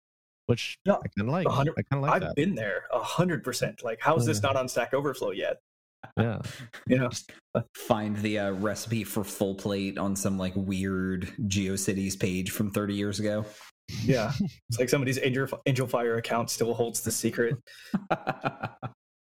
which 0.47 0.79
Yeah, 0.85 0.95
I 0.95 1.07
kind 1.17 1.29
of 1.29 1.33
like. 1.33 1.47
I 1.47 1.64
kind 1.64 1.69
of 1.93 2.00
like. 2.00 2.11
I've 2.11 2.21
that 2.23 2.35
been 2.35 2.57
there 2.57 2.87
a 2.93 2.99
hundred 2.99 3.45
percent. 3.45 3.85
Like, 3.85 4.00
how 4.00 4.17
is 4.17 4.26
this 4.26 4.43
not 4.43 4.57
on 4.57 4.67
Stack 4.67 4.93
Overflow 4.93 5.31
yet? 5.31 5.61
Yeah. 6.16 6.40
yeah 6.88 6.97
know, 6.99 7.11
Find 7.76 8.16
the 8.19 8.38
uh, 8.38 8.50
recipe 8.52 9.04
for 9.04 9.25
full 9.25 9.54
plate 9.54 9.99
on 9.99 10.16
some 10.16 10.38
like 10.38 10.52
weird 10.57 11.28
GeoCities 11.42 12.19
page 12.19 12.50
from 12.50 12.71
30 12.71 12.95
years 12.95 13.21
ago. 13.21 13.45
yeah, 14.04 14.33
it's 14.69 14.78
like 14.78 14.88
somebody's 14.88 15.19
Angel 15.23 15.47
Angelfire 15.66 16.16
account 16.19 16.49
still 16.50 16.75
holds 16.75 17.00
the 17.00 17.11
secret. 17.11 17.57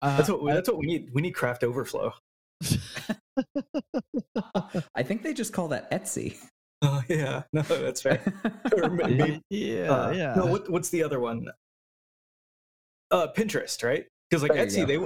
That's 0.02 0.28
Uh, 0.28 0.32
what 0.34 0.42
we, 0.42 0.52
that's 0.52 0.68
what 0.68 0.78
we 0.78 0.86
need. 0.86 1.10
We 1.12 1.22
need 1.22 1.30
craft 1.32 1.62
overflow. 1.62 2.12
I 4.94 5.02
think 5.04 5.22
they 5.22 5.32
just 5.32 5.52
call 5.52 5.68
that 5.68 5.90
Etsy. 5.90 6.36
Oh 6.82 7.00
yeah, 7.08 7.44
no, 7.52 7.62
that's 7.62 8.02
fair. 8.02 8.20
Or 8.76 8.90
maybe- 8.90 9.40
yeah, 9.50 9.90
uh, 9.92 10.10
yeah. 10.10 10.34
No, 10.34 10.46
what, 10.46 10.68
what's 10.68 10.88
the 10.88 11.04
other 11.04 11.20
one? 11.20 11.46
Uh, 13.12 13.28
Pinterest, 13.36 13.84
right? 13.84 14.06
Because 14.28 14.42
like 14.42 14.52
There 14.52 14.66
Etsy, 14.66 14.86
they 14.86 14.98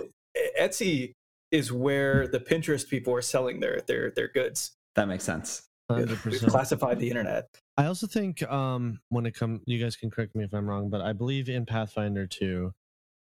Etsy 0.58 1.12
is 1.50 1.72
where 1.72 2.26
the 2.26 2.40
Pinterest 2.40 2.88
people 2.88 3.14
are 3.14 3.22
selling 3.22 3.60
their 3.60 3.80
their 3.86 4.10
their 4.10 4.28
goods. 4.28 4.72
That 4.94 5.08
makes 5.08 5.24
sense. 5.24 5.62
Hundred 5.88 6.10
We've 6.10 6.22
percent. 6.22 6.50
classified 6.50 6.98
the 6.98 7.08
internet. 7.08 7.48
I 7.76 7.86
also 7.86 8.06
think 8.06 8.42
um 8.50 8.98
when 9.10 9.26
it 9.26 9.34
comes 9.34 9.60
you 9.66 9.82
guys 9.82 9.94
can 9.96 10.10
correct 10.10 10.34
me 10.34 10.44
if 10.44 10.52
I'm 10.52 10.68
wrong, 10.68 10.90
but 10.90 11.00
I 11.00 11.12
believe 11.12 11.48
in 11.48 11.64
Pathfinder 11.66 12.26
2, 12.26 12.72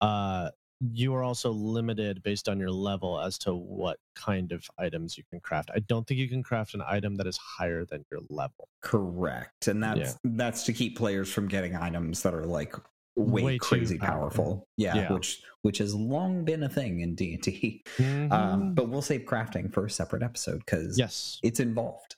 uh 0.02 0.50
you 0.94 1.14
are 1.14 1.24
also 1.24 1.52
limited 1.52 2.24
based 2.24 2.48
on 2.48 2.58
your 2.58 2.72
level 2.72 3.20
as 3.20 3.38
to 3.38 3.54
what 3.54 3.98
kind 4.16 4.54
of 4.54 4.66
items 4.78 5.18
you 5.18 5.26
can 5.30 5.42
craft. 5.42 5.70
I 5.76 5.80
don't 5.80 6.08
think 6.08 6.22
you 6.22 6.30
can 6.30 6.42
craft 6.42 6.74
an 6.74 6.82
item 6.88 7.16
that 7.18 7.28
is 7.28 7.36
higher 7.36 7.84
than 7.84 8.06
your 8.10 8.22
level. 8.30 8.70
Correct. 8.82 9.68
And 9.68 9.84
that's 9.84 10.00
Yeah. 10.00 10.14
that's 10.24 10.64
to 10.64 10.74
keep 10.74 10.98
players 10.98 11.32
from 11.32 11.48
getting 11.50 11.76
items 11.76 12.24
that 12.24 12.34
are 12.34 12.46
like 12.46 12.76
way, 13.20 13.44
Way 13.44 13.58
crazy 13.58 13.98
powerful. 13.98 14.44
powerful. 14.46 14.68
Yeah, 14.78 14.96
Yeah. 14.96 15.14
which 15.14 15.42
which 15.62 15.78
has 15.80 15.94
long 15.94 16.46
been 16.46 16.64
a 16.64 16.70
thing 16.70 17.02
in 17.02 17.16
D&D. 17.16 17.84
Mhm. 17.98 18.32
Um, 18.32 18.74
but 18.74 18.88
we'll 18.90 19.02
save 19.02 19.22
crafting 19.26 19.72
for 19.74 19.86
a 19.86 19.90
separate 19.90 20.24
episode 20.24 20.66
cuz 20.66 20.98
yes, 20.98 21.40
it's 21.44 21.60
involved. 21.60 22.16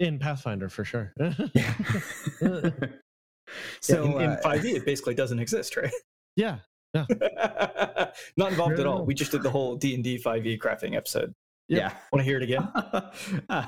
in 0.00 0.18
Pathfinder 0.18 0.68
for 0.68 0.84
sure. 0.84 1.12
Yeah. 1.54 1.74
So 3.80 4.04
in, 4.04 4.22
in 4.22 4.30
uh, 4.30 4.40
5e, 4.44 4.74
it 4.76 4.86
basically 4.86 5.14
doesn't 5.14 5.38
exist, 5.38 5.76
right? 5.76 5.92
yeah, 6.36 6.58
Yeah. 6.94 7.04
Not 8.36 8.50
involved 8.52 8.80
at 8.80 8.86
all. 8.86 9.04
We 9.04 9.14
just 9.14 9.30
did 9.32 9.42
the 9.42 9.50
whole 9.50 9.76
D 9.76 9.94
and 9.94 10.02
D 10.02 10.18
5e 10.18 10.58
crafting 10.58 10.96
episode. 10.96 11.32
yeah. 11.68 11.92
Want 12.12 12.20
to 12.20 12.24
hear 12.24 12.38
it 12.38 12.42
again? 12.42 12.68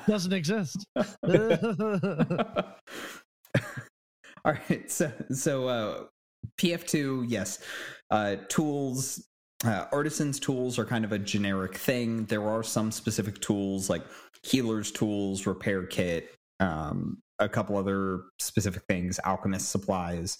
Doesn't 0.08 0.32
exist. 0.32 0.84
All 4.44 4.52
right, 4.52 4.90
so 4.90 5.12
so 5.32 5.68
uh, 5.68 6.04
PF2, 6.58 7.26
yes, 7.28 7.58
uh, 8.10 8.36
tools, 8.48 9.26
uh, 9.64 9.86
artisans' 9.92 10.38
tools 10.38 10.78
are 10.78 10.84
kind 10.84 11.04
of 11.04 11.12
a 11.12 11.18
generic 11.18 11.76
thing. 11.76 12.26
There 12.26 12.48
are 12.48 12.62
some 12.62 12.90
specific 12.90 13.40
tools 13.40 13.90
like 13.90 14.02
healers' 14.42 14.90
tools, 14.90 15.46
repair 15.46 15.86
kit, 15.86 16.34
um, 16.60 17.18
a 17.38 17.48
couple 17.48 17.76
other 17.76 18.22
specific 18.38 18.82
things, 18.88 19.20
alchemist 19.24 19.70
supplies, 19.70 20.38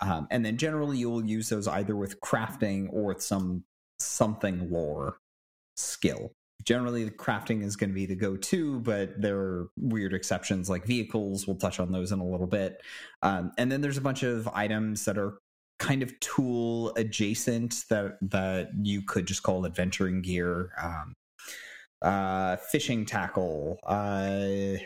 um, 0.00 0.26
and 0.30 0.44
then 0.44 0.56
generally 0.56 0.98
you'll 0.98 1.24
use 1.24 1.48
those 1.48 1.68
either 1.68 1.96
with 1.96 2.20
crafting 2.20 2.88
or 2.92 3.04
with 3.04 3.22
some 3.22 3.64
something 3.98 4.70
lore 4.70 5.18
skill. 5.76 6.32
Generally 6.64 7.04
the 7.04 7.10
crafting 7.10 7.62
is 7.62 7.76
going 7.76 7.90
to 7.90 7.94
be 7.94 8.06
the 8.06 8.14
go-to 8.14 8.80
but 8.80 9.20
there 9.20 9.38
are 9.38 9.68
weird 9.76 10.14
exceptions 10.14 10.70
like 10.70 10.86
vehicles. 10.86 11.46
We'll 11.46 11.56
touch 11.56 11.80
on 11.80 11.92
those 11.92 12.12
in 12.12 12.20
a 12.20 12.26
little 12.26 12.46
bit. 12.46 12.82
Um, 13.22 13.52
and 13.58 13.70
then 13.70 13.80
there's 13.80 13.98
a 13.98 14.02
bunch 14.02 14.22
of 14.22 14.48
items 14.48 15.04
that 15.04 15.18
are 15.18 15.38
kind 15.80 16.02
of 16.02 16.18
tool 16.20 16.92
adjacent 16.96 17.84
that 17.88 18.18
that 18.20 18.70
you 18.80 19.02
could 19.02 19.26
just 19.26 19.42
call 19.42 19.66
adventuring 19.66 20.22
gear 20.22 20.70
um, 20.80 21.14
uh, 22.02 22.56
fishing 22.56 23.04
tackle 23.04 23.80
uh, 23.84 24.76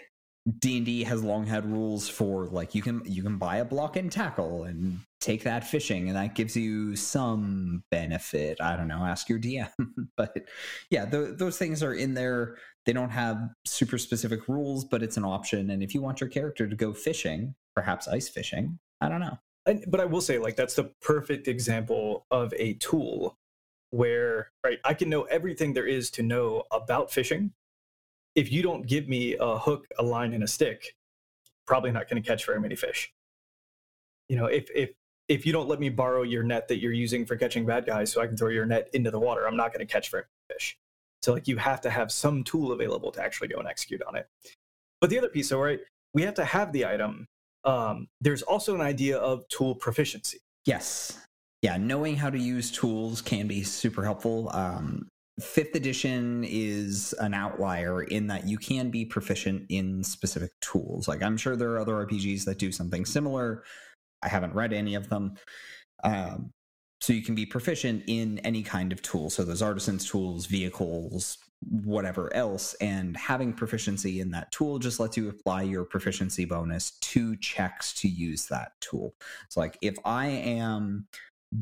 D&D 0.59 1.05
has 1.05 1.25
long 1.25 1.47
had 1.47 1.65
rules 1.65 2.07
for 2.07 2.47
like 2.47 2.75
you 2.75 2.83
can 2.83 3.01
you 3.07 3.23
can 3.23 3.39
buy 3.39 3.57
a 3.57 3.65
block 3.65 3.97
and 3.97 4.13
tackle 4.13 4.65
and 4.65 5.01
take 5.19 5.43
that 5.45 5.67
fishing 5.67 6.09
and 6.09 6.17
that 6.17 6.35
gives 6.35 6.55
you 6.55 6.95
some 6.97 7.83
benefit. 7.91 8.61
I 8.61 8.77
don't 8.77 8.89
know, 8.89 9.05
ask 9.05 9.31
your 9.31 9.39
DM. 9.39 9.71
but 10.19 10.37
yeah, 10.91 11.07
th- 11.07 11.39
those 11.39 11.57
things 11.57 11.83
are 11.83 11.95
in 11.95 12.13
there. 12.13 12.59
They 12.85 12.93
don't 12.93 13.09
have 13.09 13.39
super 13.65 13.97
specific 13.97 14.47
rules, 14.47 14.85
but 14.85 15.03
it's 15.03 15.17
an 15.17 15.25
option 15.25 15.71
and 15.71 15.83
if 15.83 15.95
you 15.95 16.03
want 16.03 16.21
your 16.21 16.29
character 16.29 16.69
to 16.69 16.77
go 16.77 16.93
fishing, 16.93 17.55
perhaps 17.75 18.07
ice 18.07 18.29
fishing, 18.29 18.79
I 19.01 19.09
don't 19.09 19.21
know. 19.21 19.39
But 19.66 20.00
I 20.00 20.04
will 20.04 20.21
say, 20.21 20.38
like, 20.38 20.56
that's 20.56 20.75
the 20.75 20.92
perfect 21.00 21.49
example 21.49 22.26
of 22.30 22.52
a 22.59 22.75
tool 22.75 23.38
where, 23.90 24.50
right, 24.64 24.78
I 24.85 24.92
can 24.92 25.09
know 25.09 25.23
everything 25.23 25.73
there 25.73 25.87
is 25.87 26.11
to 26.12 26.23
know 26.23 26.64
about 26.71 27.11
fishing. 27.11 27.52
If 28.35 28.52
you 28.52 28.62
don't 28.62 28.87
give 28.87 29.09
me 29.09 29.37
a 29.38 29.56
hook, 29.56 29.87
a 29.99 30.02
line, 30.02 30.35
and 30.35 30.44
a 30.44 30.49
stick, 30.49 30.97
probably 31.66 31.92
not 31.92 32.11
going 32.11 32.23
to 32.23 32.28
catch 32.28 32.44
very 32.44 32.61
many 32.61 32.75
fish. 32.75 33.12
You 34.28 34.37
know, 34.37 34.47
if 34.47 34.68
if 34.75 34.90
if 35.28 35.47
you 35.47 35.52
don't 35.52 35.68
let 35.68 35.80
me 35.80 35.88
borrow 35.88 36.23
your 36.23 36.42
net 36.42 36.68
that 36.68 36.80
you're 36.80 36.92
using 36.92 37.25
for 37.25 37.37
catching 37.37 37.64
bad 37.64 37.87
guys, 37.87 38.12
so 38.12 38.21
I 38.21 38.26
can 38.26 38.37
throw 38.37 38.50
your 38.50 38.66
net 38.66 38.90
into 38.92 39.11
the 39.11 39.21
water, 39.21 39.47
I'm 39.47 39.56
not 39.56 39.73
going 39.73 39.87
to 39.87 39.90
catch 39.90 40.11
very 40.11 40.25
many 40.25 40.59
fish. 40.59 40.76
So, 41.23 41.33
like, 41.33 41.49
you 41.49 41.56
have 41.56 41.80
to 41.83 41.90
have 41.90 42.12
some 42.12 42.44
tool 42.44 42.73
available 42.73 43.11
to 43.12 43.23
actually 43.23 43.49
go 43.49 43.59
and 43.59 43.68
execute 43.68 44.02
on 44.02 44.16
it. 44.16 44.28
But 45.00 45.09
the 45.09 45.18
other 45.18 45.28
piece, 45.28 45.49
though, 45.49 45.62
right, 45.62 45.80
we 46.12 46.23
have 46.23 46.35
to 46.35 46.44
have 46.44 46.73
the 46.73 46.85
item 46.85 47.28
um, 47.64 48.09
there's 48.21 48.42
also 48.42 48.75
an 48.75 48.80
idea 48.80 49.18
of 49.18 49.47
tool 49.49 49.75
proficiency. 49.75 50.38
Yes. 50.66 51.18
Yeah, 51.62 51.76
knowing 51.76 52.16
how 52.16 52.30
to 52.30 52.38
use 52.38 52.71
tools 52.71 53.23
can 53.23 53.47
be 53.47 53.62
super 53.62 54.04
helpful. 54.04 54.50
Um, 54.52 55.09
fifth 55.40 55.75
edition 55.75 56.44
is 56.47 57.14
an 57.21 57.35
outlier 57.35 58.02
in 58.02 58.26
that 58.28 58.47
you 58.47 58.59
can 58.59 58.90
be 58.90 59.04
proficient 59.04 59.66
in 59.68 60.04
specific 60.04 60.50
tools. 60.61 61.09
Like, 61.09 61.23
I'm 61.23 61.37
sure 61.37 61.56
there 61.56 61.73
are 61.73 61.80
other 61.80 62.06
RPGs 62.06 62.44
that 62.44 62.59
do 62.59 62.71
something 62.71 63.04
similar. 63.04 63.64
I 64.23 64.28
haven't 64.28 64.54
read 64.54 64.73
any 64.73 64.94
of 64.94 65.09
them. 65.09 65.35
Um, 66.02 66.50
so 67.00 67.12
you 67.12 67.23
can 67.23 67.35
be 67.35 67.47
proficient 67.47 68.04
in 68.06 68.38
any 68.40 68.62
kind 68.62 68.92
of 68.92 69.02
tool. 69.02 69.28
So 69.28 69.44
those 69.44 69.62
artisans' 69.62 70.09
tools, 70.09 70.47
vehicles, 70.47 71.38
whatever 71.63 72.35
else. 72.35 72.75
And 72.75 73.17
having 73.17 73.53
proficiency 73.53 74.21
in 74.21 74.31
that 74.33 74.53
tool 74.53 74.79
just 74.79 75.01
lets 75.01 75.17
you 75.17 75.29
apply 75.29 75.63
your 75.63 75.85
proficiency 75.85 76.45
bonus 76.45 76.93
to 76.93 77.37
checks 77.37 77.93
to 77.95 78.09
use 78.09 78.47
that 78.47 78.73
tool. 78.81 79.15
So, 79.49 79.61
like, 79.61 79.79
if 79.81 79.97
I 80.05 80.27
am 80.27 81.07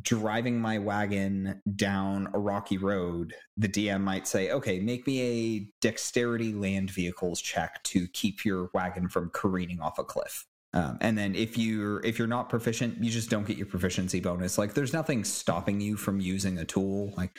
driving 0.01 0.59
my 0.59 0.79
wagon 0.79 1.61
down 1.77 2.29
a 2.33 2.39
rocky 2.39 2.79
road, 2.79 3.35
the 3.57 3.69
DM 3.69 4.01
might 4.01 4.27
say, 4.27 4.51
okay, 4.51 4.81
make 4.81 5.07
me 5.07 5.21
a 5.21 5.69
dexterity 5.81 6.55
land 6.55 6.91
vehicles 6.91 7.41
check 7.41 7.83
to 7.85 8.09
keep 8.09 8.45
your 8.45 8.71
wagon 8.73 9.09
from 9.09 9.31
careening 9.31 9.81
off 9.81 9.99
a 9.99 10.05
cliff. 10.05 10.47
Um, 10.75 10.97
and 11.03 11.19
then 11.19 11.35
if 11.35 11.59
you're 11.59 12.01
if 12.05 12.19
you're 12.19 12.29
not 12.29 12.49
proficient, 12.49 13.03
you 13.03 13.11
just 13.11 13.29
don't 13.29 13.47
get 13.47 13.59
your 13.59 13.67
proficiency 13.67 14.21
bonus. 14.21 14.57
Like 14.57 14.73
there's 14.73 14.95
nothing 14.95 15.23
stopping 15.25 15.81
you 15.81 15.97
from 15.97 16.19
using 16.19 16.59
a 16.59 16.65
tool. 16.65 17.13
Like 17.17 17.39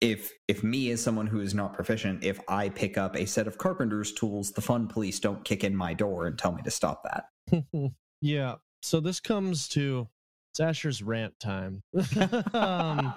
if 0.00 0.32
if 0.48 0.62
me 0.62 0.90
as 0.90 1.02
someone 1.02 1.26
who 1.26 1.40
is 1.40 1.54
not 1.54 1.74
proficient, 1.74 2.24
if 2.24 2.40
I 2.48 2.68
pick 2.68 2.96
up 2.96 3.16
a 3.16 3.26
set 3.26 3.46
of 3.46 3.58
carpenter's 3.58 4.12
tools, 4.12 4.52
the 4.52 4.60
fun 4.60 4.88
police 4.88 5.20
don't 5.20 5.44
kick 5.44 5.62
in 5.62 5.76
my 5.76 5.94
door 5.94 6.26
and 6.26 6.38
tell 6.38 6.52
me 6.52 6.62
to 6.62 6.70
stop 6.70 7.04
that. 7.04 7.92
yeah. 8.20 8.56
So 8.82 9.00
this 9.00 9.20
comes 9.20 9.68
to 9.68 10.08
it's 10.52 10.60
Asher's 10.60 11.02
rant 11.02 11.38
time. 11.38 11.82
um, 12.52 13.12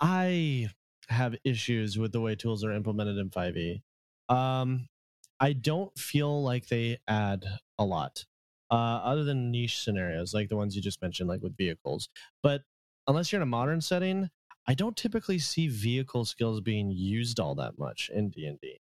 I 0.00 0.68
have 1.08 1.36
issues 1.44 1.98
with 1.98 2.12
the 2.12 2.20
way 2.20 2.34
tools 2.34 2.64
are 2.64 2.72
implemented 2.72 3.18
in 3.18 3.30
5e. 3.30 3.80
Um, 4.28 4.88
I 5.38 5.52
don't 5.52 5.96
feel 5.96 6.42
like 6.42 6.66
they 6.66 6.98
add 7.06 7.44
a 7.78 7.84
lot, 7.84 8.24
uh, 8.72 8.74
other 8.74 9.22
than 9.22 9.52
niche 9.52 9.78
scenarios 9.78 10.34
like 10.34 10.48
the 10.48 10.56
ones 10.56 10.74
you 10.74 10.82
just 10.82 11.00
mentioned, 11.00 11.28
like 11.28 11.42
with 11.42 11.56
vehicles. 11.56 12.08
But 12.42 12.62
unless 13.06 13.30
you're 13.30 13.38
in 13.40 13.46
a 13.46 13.46
modern 13.46 13.80
setting, 13.80 14.30
I 14.68 14.74
don't 14.74 14.96
typically 14.96 15.38
see 15.38 15.68
vehicle 15.68 16.24
skills 16.24 16.60
being 16.60 16.90
used 16.90 17.38
all 17.40 17.54
that 17.56 17.78
much 17.78 18.10
in 18.12 18.30
D 18.30 18.46
and 18.46 18.60
D, 18.60 18.78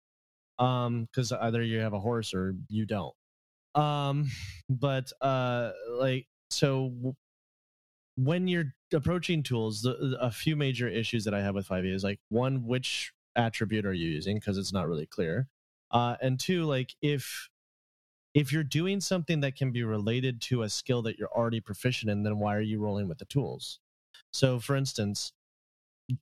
because 0.58 1.32
either 1.32 1.62
you 1.64 1.80
have 1.80 1.94
a 1.94 2.00
horse 2.00 2.34
or 2.34 2.56
you 2.70 2.86
don't. 2.86 3.16
Um, 3.76 4.30
but 4.70 5.12
uh, 5.22 5.72
like 5.90 6.28
so, 6.50 7.16
when 8.18 8.48
you're 8.48 8.74
approaching 8.94 9.44
tools, 9.44 9.82
the- 9.82 10.18
a 10.20 10.32
few 10.32 10.56
major 10.56 10.88
issues 10.88 11.24
that 11.26 11.34
I 11.34 11.42
have 11.42 11.56
with 11.56 11.68
5e 11.68 11.94
is 11.94 12.04
like 12.04 12.20
one, 12.30 12.66
which 12.66 13.14
attribute 13.36 13.86
are 13.86 13.94
you 13.94 14.08
using? 14.10 14.38
Because 14.38 14.58
it's 14.58 14.74
not 14.74 14.88
really 14.88 15.06
clear. 15.06 15.48
Uh, 15.92 16.16
and 16.22 16.40
two, 16.40 16.64
like 16.64 16.96
if 17.02 17.50
if 18.34 18.52
you're 18.54 18.64
doing 18.64 19.02
something 19.02 19.42
that 19.42 19.56
can 19.56 19.72
be 19.72 19.84
related 19.84 20.42
to 20.42 20.64
a 20.64 20.70
skill 20.70 21.02
that 21.04 21.18
you're 21.18 21.32
already 21.34 21.62
proficient 21.62 22.12
in, 22.12 22.24
then 22.24 22.40
why 22.40 22.56
are 22.56 22.62
you 22.62 22.80
rolling 22.80 23.08
with 23.08 23.18
the 23.20 23.26
tools? 23.26 23.80
So, 24.34 24.60
for 24.60 24.76
instance, 24.76 25.34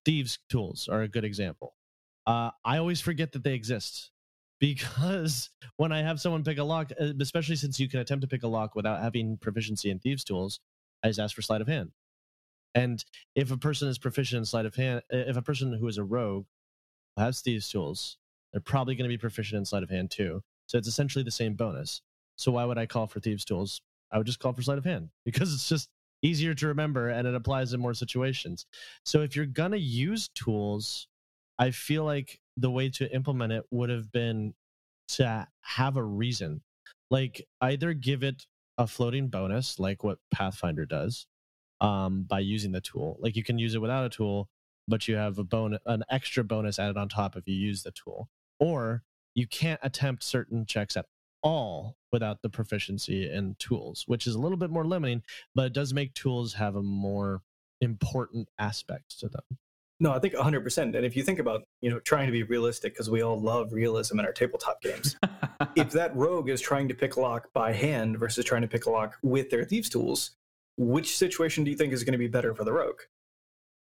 thieves' 0.06 0.40
tools 0.50 0.88
are 0.88 1.02
a 1.02 1.08
good 1.08 1.24
example. 1.24 1.76
Uh, 2.26 2.52
I 2.64 2.78
always 2.78 3.02
forget 3.02 3.32
that 3.34 3.44
they 3.44 3.54
exist 3.54 4.12
because 4.60 5.50
when 5.78 5.92
I 5.92 6.02
have 6.02 6.22
someone 6.22 6.44
pick 6.44 6.58
a 6.58 6.64
lock, 6.64 6.92
uh, 7.00 7.14
especially 7.20 7.56
since 7.58 7.80
you 7.80 7.90
can 7.90 8.00
attempt 8.00 8.22
to 8.22 8.28
pick 8.28 8.44
a 8.44 8.48
lock 8.48 8.76
without 8.76 9.02
having 9.02 9.38
proficiency 9.38 9.90
in 9.90 10.00
thieves' 10.00 10.24
tools, 10.24 10.60
I 11.04 11.08
just 11.08 11.20
ask 11.20 11.36
for 11.36 11.42
sleight 11.42 11.62
of 11.62 11.68
hand. 11.68 11.92
And 12.76 13.04
if 13.36 13.52
a 13.52 13.58
person 13.58 13.88
is 13.88 13.98
proficient 13.98 14.40
in 14.40 14.46
sleight 14.46 14.66
of 14.66 14.76
hand, 14.76 15.02
if 15.10 15.38
a 15.38 15.42
person 15.42 15.74
who 15.74 15.88
is 15.88 15.98
a 15.98 16.04
rogue 16.04 16.46
has 17.18 17.42
thieves 17.42 17.70
tools, 17.70 18.18
they're 18.52 18.62
probably 18.62 18.96
going 18.96 19.10
to 19.10 19.14
be 19.14 19.18
proficient 19.18 19.60
in 19.60 19.66
sleight 19.66 19.84
of 19.84 19.90
hand 19.90 20.12
too. 20.12 20.42
So 20.68 20.78
it's 20.78 20.88
essentially 20.88 21.24
the 21.24 21.32
same 21.32 21.54
bonus. 21.56 22.02
So 22.36 22.52
why 22.52 22.66
would 22.66 22.78
I 22.78 22.86
call 22.86 23.08
for 23.08 23.20
thieves 23.20 23.46
tools? 23.46 23.82
I 24.12 24.18
would 24.18 24.28
just 24.28 24.40
call 24.40 24.54
for 24.54 24.62
sleight 24.62 24.78
of 24.78 24.86
hand 24.86 25.10
because 25.26 25.54
it's 25.54 25.70
just 25.70 25.90
easier 26.24 26.54
to 26.56 26.68
remember 26.68 27.10
and 27.10 27.28
it 27.28 27.36
applies 27.36 27.74
in 27.74 27.80
more 27.80 27.94
situations. 27.94 28.66
So 29.06 29.22
if 29.22 29.36
you're 29.36 29.46
gonna 29.46 29.78
use 29.78 30.30
tools, 30.30 31.08
I 31.60 31.72
feel 31.72 32.04
like 32.06 32.40
the 32.58 32.72
way 32.72 32.90
to 32.90 33.14
implement 33.14 33.54
it 33.54 33.66
would 33.72 33.90
have 33.90 34.12
been 34.12 34.54
to 35.10 35.48
have 35.62 35.98
a 35.98 36.04
reason. 36.04 36.62
Like 37.12 37.46
either 37.62 37.94
give 37.94 38.24
it 38.24 38.46
a 38.78 38.88
floating 38.88 39.28
bonus, 39.28 39.80
like 39.80 40.04
what 40.04 40.18
Pathfinder 40.32 40.86
does, 40.86 41.28
um, 41.82 42.24
by 42.24 42.40
using 42.40 42.72
the 42.72 42.82
tool. 42.82 43.18
Like 43.20 43.36
you 43.36 43.44
can 43.44 43.60
use 43.60 43.76
it 43.76 43.82
without 43.82 44.06
a 44.06 44.10
tool, 44.10 44.50
but 44.88 45.08
you 45.08 45.16
have 45.16 45.38
a 45.38 45.44
bonus, 45.44 45.80
an 45.86 46.04
extra 46.10 46.44
bonus 46.44 46.80
added 46.80 46.98
on 46.98 47.10
top 47.10 47.36
if 47.36 47.48
you 47.48 47.56
use 47.56 47.84
the 47.84 47.92
tool. 47.92 48.30
Or 48.60 49.04
you 49.36 49.48
can't 49.48 49.80
attempt 49.84 50.24
certain 50.24 50.66
checks 50.66 50.96
at 50.96 51.06
all 51.44 51.98
without 52.12 52.42
the 52.42 52.50
proficiency 52.50 53.30
in 53.30 53.56
tools, 53.60 54.04
which 54.08 54.26
is 54.26 54.36
a 54.36 54.40
little 54.40 54.58
bit 54.58 54.70
more 54.70 54.86
limiting, 54.86 55.22
but 55.54 55.68
it 55.68 55.74
does 55.74 55.94
make 55.94 56.14
tools 56.14 56.54
have 56.54 56.76
a 56.76 56.84
more 56.84 57.42
important 57.82 58.48
aspect 58.58 59.20
to 59.20 59.28
them. 59.28 59.44
No, 60.00 60.12
I 60.12 60.20
think 60.20 60.34
100%. 60.34 60.78
And 60.78 61.06
if 61.06 61.16
you 61.16 61.24
think 61.24 61.40
about, 61.40 61.64
you 61.82 61.90
know, 61.90 62.00
trying 62.00 62.26
to 62.26 62.32
be 62.32 62.44
realistic, 62.44 62.94
because 62.94 63.10
we 63.10 63.22
all 63.22 63.40
love 63.40 63.72
realism 63.72 64.20
in 64.20 64.26
our 64.26 64.34
tabletop 64.34 64.82
games, 64.82 65.16
if 65.76 65.92
that 65.92 66.16
rogue 66.16 66.50
is 66.50 66.62
trying 66.62 66.88
to 66.88 66.94
pick 66.94 67.16
a 67.16 67.22
lock 67.22 67.48
by 67.54 67.72
hand 67.72 68.20
versus 68.20 68.44
trying 68.44 68.64
to 68.64 68.68
pick 68.68 68.86
a 68.86 68.90
lock 68.90 69.18
with 69.22 69.50
their 69.50 69.64
thieves' 69.64 69.90
tools, 69.90 70.32
which 70.78 71.16
situation 71.16 71.64
do 71.64 71.72
you 71.72 71.78
think 71.78 71.94
is 71.94 72.04
going 72.04 72.14
to 72.14 72.18
be 72.18 72.28
better 72.28 72.56
for 72.56 72.64
the 72.64 72.74
rogue? 72.74 73.00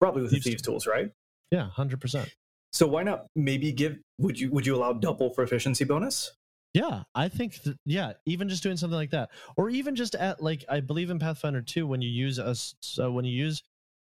Probably 0.01 0.23
with 0.23 0.33
Thieves' 0.33 0.45
the 0.45 0.51
thieves' 0.51 0.63
tools, 0.63 0.87
right? 0.87 1.11
Yeah, 1.51 1.71
hundred 1.71 2.01
percent. 2.01 2.35
So 2.73 2.87
why 2.87 3.05
not 3.05 3.27
maybe 3.37 3.73
give? 3.73 3.99
Would 4.19 4.41
you 4.41 4.51
would 4.51 4.67
you 4.67 4.75
allow 4.75 4.95
double 4.95 5.31
proficiency 5.31 5.85
bonus? 5.85 6.33
Yeah, 6.75 7.03
I 7.15 7.29
think 7.29 7.63
that, 7.65 7.79
yeah, 7.85 8.15
even 8.25 8.49
just 8.49 8.63
doing 8.63 8.79
something 8.79 8.97
like 8.97 9.11
that, 9.11 9.31
or 9.57 9.69
even 9.69 9.95
just 9.95 10.15
at 10.15 10.43
like 10.43 10.65
I 10.71 10.81
believe 10.81 11.11
in 11.11 11.19
Pathfinder 11.19 11.61
2 11.61 11.87
when 11.87 12.01
you 12.01 12.09
use 12.09 12.39
a 12.39 12.55
so 12.55 13.13
when 13.13 13.25
you 13.27 13.33
use 13.33 13.63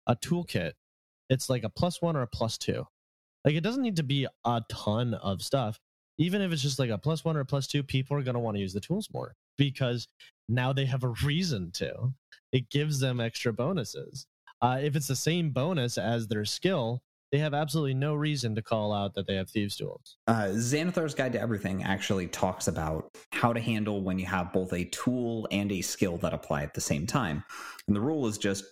a 0.08 0.16
toolkit, 0.16 0.74
it's 1.30 1.50
like 1.50 1.64
a 1.64 1.70
plus 1.70 2.02
one 2.02 2.16
or 2.16 2.22
a 2.24 2.28
plus 2.28 2.58
two. 2.58 2.86
Like 3.46 3.56
it 3.56 3.64
doesn't 3.64 3.84
need 3.84 3.96
to 3.98 4.04
be 4.04 4.28
a 4.46 4.62
ton 4.70 5.14
of 5.14 5.42
stuff. 5.42 5.80
Even 6.18 6.42
if 6.42 6.52
it's 6.52 6.62
just 6.62 6.80
like 6.80 6.90
a 6.90 6.98
plus 6.98 7.24
one 7.24 7.38
or 7.38 7.42
a 7.42 7.46
plus 7.46 7.68
two, 7.68 7.84
people 7.84 8.18
are 8.18 8.24
gonna 8.24 8.40
want 8.40 8.56
to 8.56 8.62
use 8.62 8.74
the 8.74 8.82
tools 8.82 9.08
more 9.14 9.36
because 9.58 10.08
now 10.50 10.74
they 10.74 10.86
have 10.86 11.04
a 11.04 11.14
reason 11.24 11.72
to. 11.76 12.14
It 12.52 12.70
gives 12.70 13.00
them 13.00 13.20
extra 13.20 13.54
bonuses. 13.54 14.26
Uh, 14.62 14.80
if 14.82 14.96
it's 14.96 15.08
the 15.08 15.16
same 15.16 15.52
bonus 15.52 15.98
as 15.98 16.28
their 16.28 16.46
skill, 16.46 17.02
they 17.32 17.40
have 17.40 17.54
absolutely 17.54 17.94
no 17.94 18.16
reason 18.16 18.56
to 18.56 18.62
call 18.62 18.94
out 18.94 19.14
that 19.16 19.28
they 19.28 19.36
have 19.36 19.50
thieves 19.50 19.76
tools. 19.76 20.18
Uh, 20.28 20.50
Xanathar's 20.52 21.14
Guide 21.14 21.34
to 21.34 21.42
Everything 21.42 21.84
actually 21.84 22.28
talks 22.28 22.68
about 22.68 23.10
how 23.32 23.52
to 23.52 23.60
handle 23.60 24.02
when 24.02 24.18
you 24.18 24.26
have 24.26 24.54
both 24.54 24.72
a 24.74 24.86
tool 24.86 25.48
and 25.52 25.72
a 25.72 25.82
skill 25.82 26.18
that 26.18 26.34
apply 26.34 26.64
at 26.64 26.74
the 26.74 26.82
same 26.82 27.06
time. 27.06 27.44
And 27.88 27.96
the 27.96 28.02
rule 28.02 28.28
is 28.28 28.38
just 28.38 28.64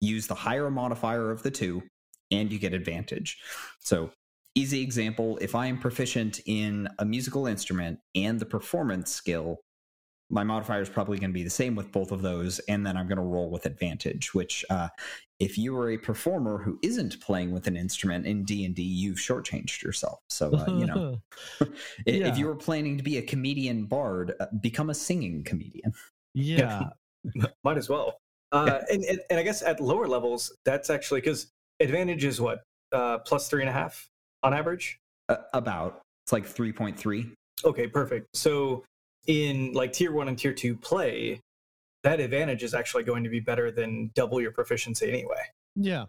use 0.00 0.26
the 0.26 0.34
higher 0.34 0.70
modifier 0.70 1.30
of 1.30 1.42
the 1.42 1.50
two 1.50 1.82
and 2.30 2.52
you 2.52 2.58
get 2.58 2.74
advantage. 2.74 3.38
So, 3.80 4.10
easy 4.54 4.82
example 4.82 5.38
if 5.40 5.54
I 5.54 5.66
am 5.66 5.78
proficient 5.78 6.40
in 6.46 6.88
a 6.98 7.04
musical 7.04 7.46
instrument 7.46 8.00
and 8.14 8.38
the 8.38 8.46
performance 8.46 9.10
skill, 9.10 9.60
my 10.30 10.44
modifier 10.44 10.82
is 10.82 10.90
probably 10.90 11.18
going 11.18 11.30
to 11.30 11.34
be 11.34 11.44
the 11.44 11.50
same 11.50 11.74
with 11.74 11.90
both 11.90 12.12
of 12.12 12.20
those, 12.20 12.58
and 12.60 12.84
then 12.84 12.96
I'm 12.98 13.08
going 13.08 13.16
to 13.16 13.22
roll 13.22 13.50
with 13.50 13.64
advantage. 13.64 14.34
Which, 14.34 14.64
uh, 14.68 14.88
if 15.40 15.56
you 15.56 15.76
are 15.76 15.90
a 15.90 15.96
performer 15.98 16.58
who 16.58 16.78
isn't 16.82 17.20
playing 17.20 17.52
with 17.52 17.66
an 17.68 17.76
instrument 17.76 18.26
in 18.26 18.44
D 18.44 18.64
and 18.64 18.74
D, 18.74 18.82
you've 18.82 19.18
shortchanged 19.18 19.82
yourself. 19.82 20.18
So, 20.28 20.52
uh, 20.52 20.66
you 20.78 20.86
know, 20.86 21.20
I- 21.60 21.66
Yeah. 22.06 22.26
if 22.28 22.38
you 22.38 22.46
were 22.46 22.56
planning 22.56 22.96
to 22.96 23.02
be 23.04 23.18
a 23.18 23.22
comedian 23.22 23.84
bard, 23.84 24.34
uh, 24.40 24.46
become 24.60 24.90
a 24.90 24.94
singing 24.94 25.44
comedian. 25.44 25.92
yeah. 26.34 26.88
Might 27.64 27.76
as 27.76 27.88
well. 27.88 28.16
Uh, 28.52 28.80
and, 28.90 29.02
and 29.04 29.20
and 29.28 29.38
I 29.38 29.42
guess 29.42 29.60
at 29.62 29.80
lower 29.80 30.06
levels, 30.08 30.54
that's 30.64 30.88
actually 30.88 31.20
because 31.20 31.48
advantage 31.80 32.24
is 32.24 32.40
what 32.40 32.62
uh, 32.92 33.18
plus 33.18 33.48
three 33.48 33.60
and 33.60 33.68
a 33.68 33.72
half 33.72 34.08
on 34.42 34.54
average. 34.54 34.98
Uh, 35.28 35.36
about 35.52 36.00
it's 36.24 36.32
like 36.32 36.46
three 36.46 36.72
point 36.72 36.96
three. 36.98 37.26
Okay, 37.64 37.86
perfect. 37.88 38.28
So 38.34 38.84
in 39.26 39.72
like 39.74 39.92
tier 39.92 40.12
one 40.12 40.28
and 40.28 40.38
tier 40.38 40.54
two 40.54 40.76
play, 40.76 41.40
that 42.04 42.20
advantage 42.20 42.62
is 42.62 42.74
actually 42.74 43.02
going 43.02 43.24
to 43.24 43.30
be 43.30 43.40
better 43.40 43.70
than 43.70 44.10
double 44.14 44.40
your 44.40 44.52
proficiency 44.52 45.08
anyway. 45.08 45.42
Yeah. 45.74 46.06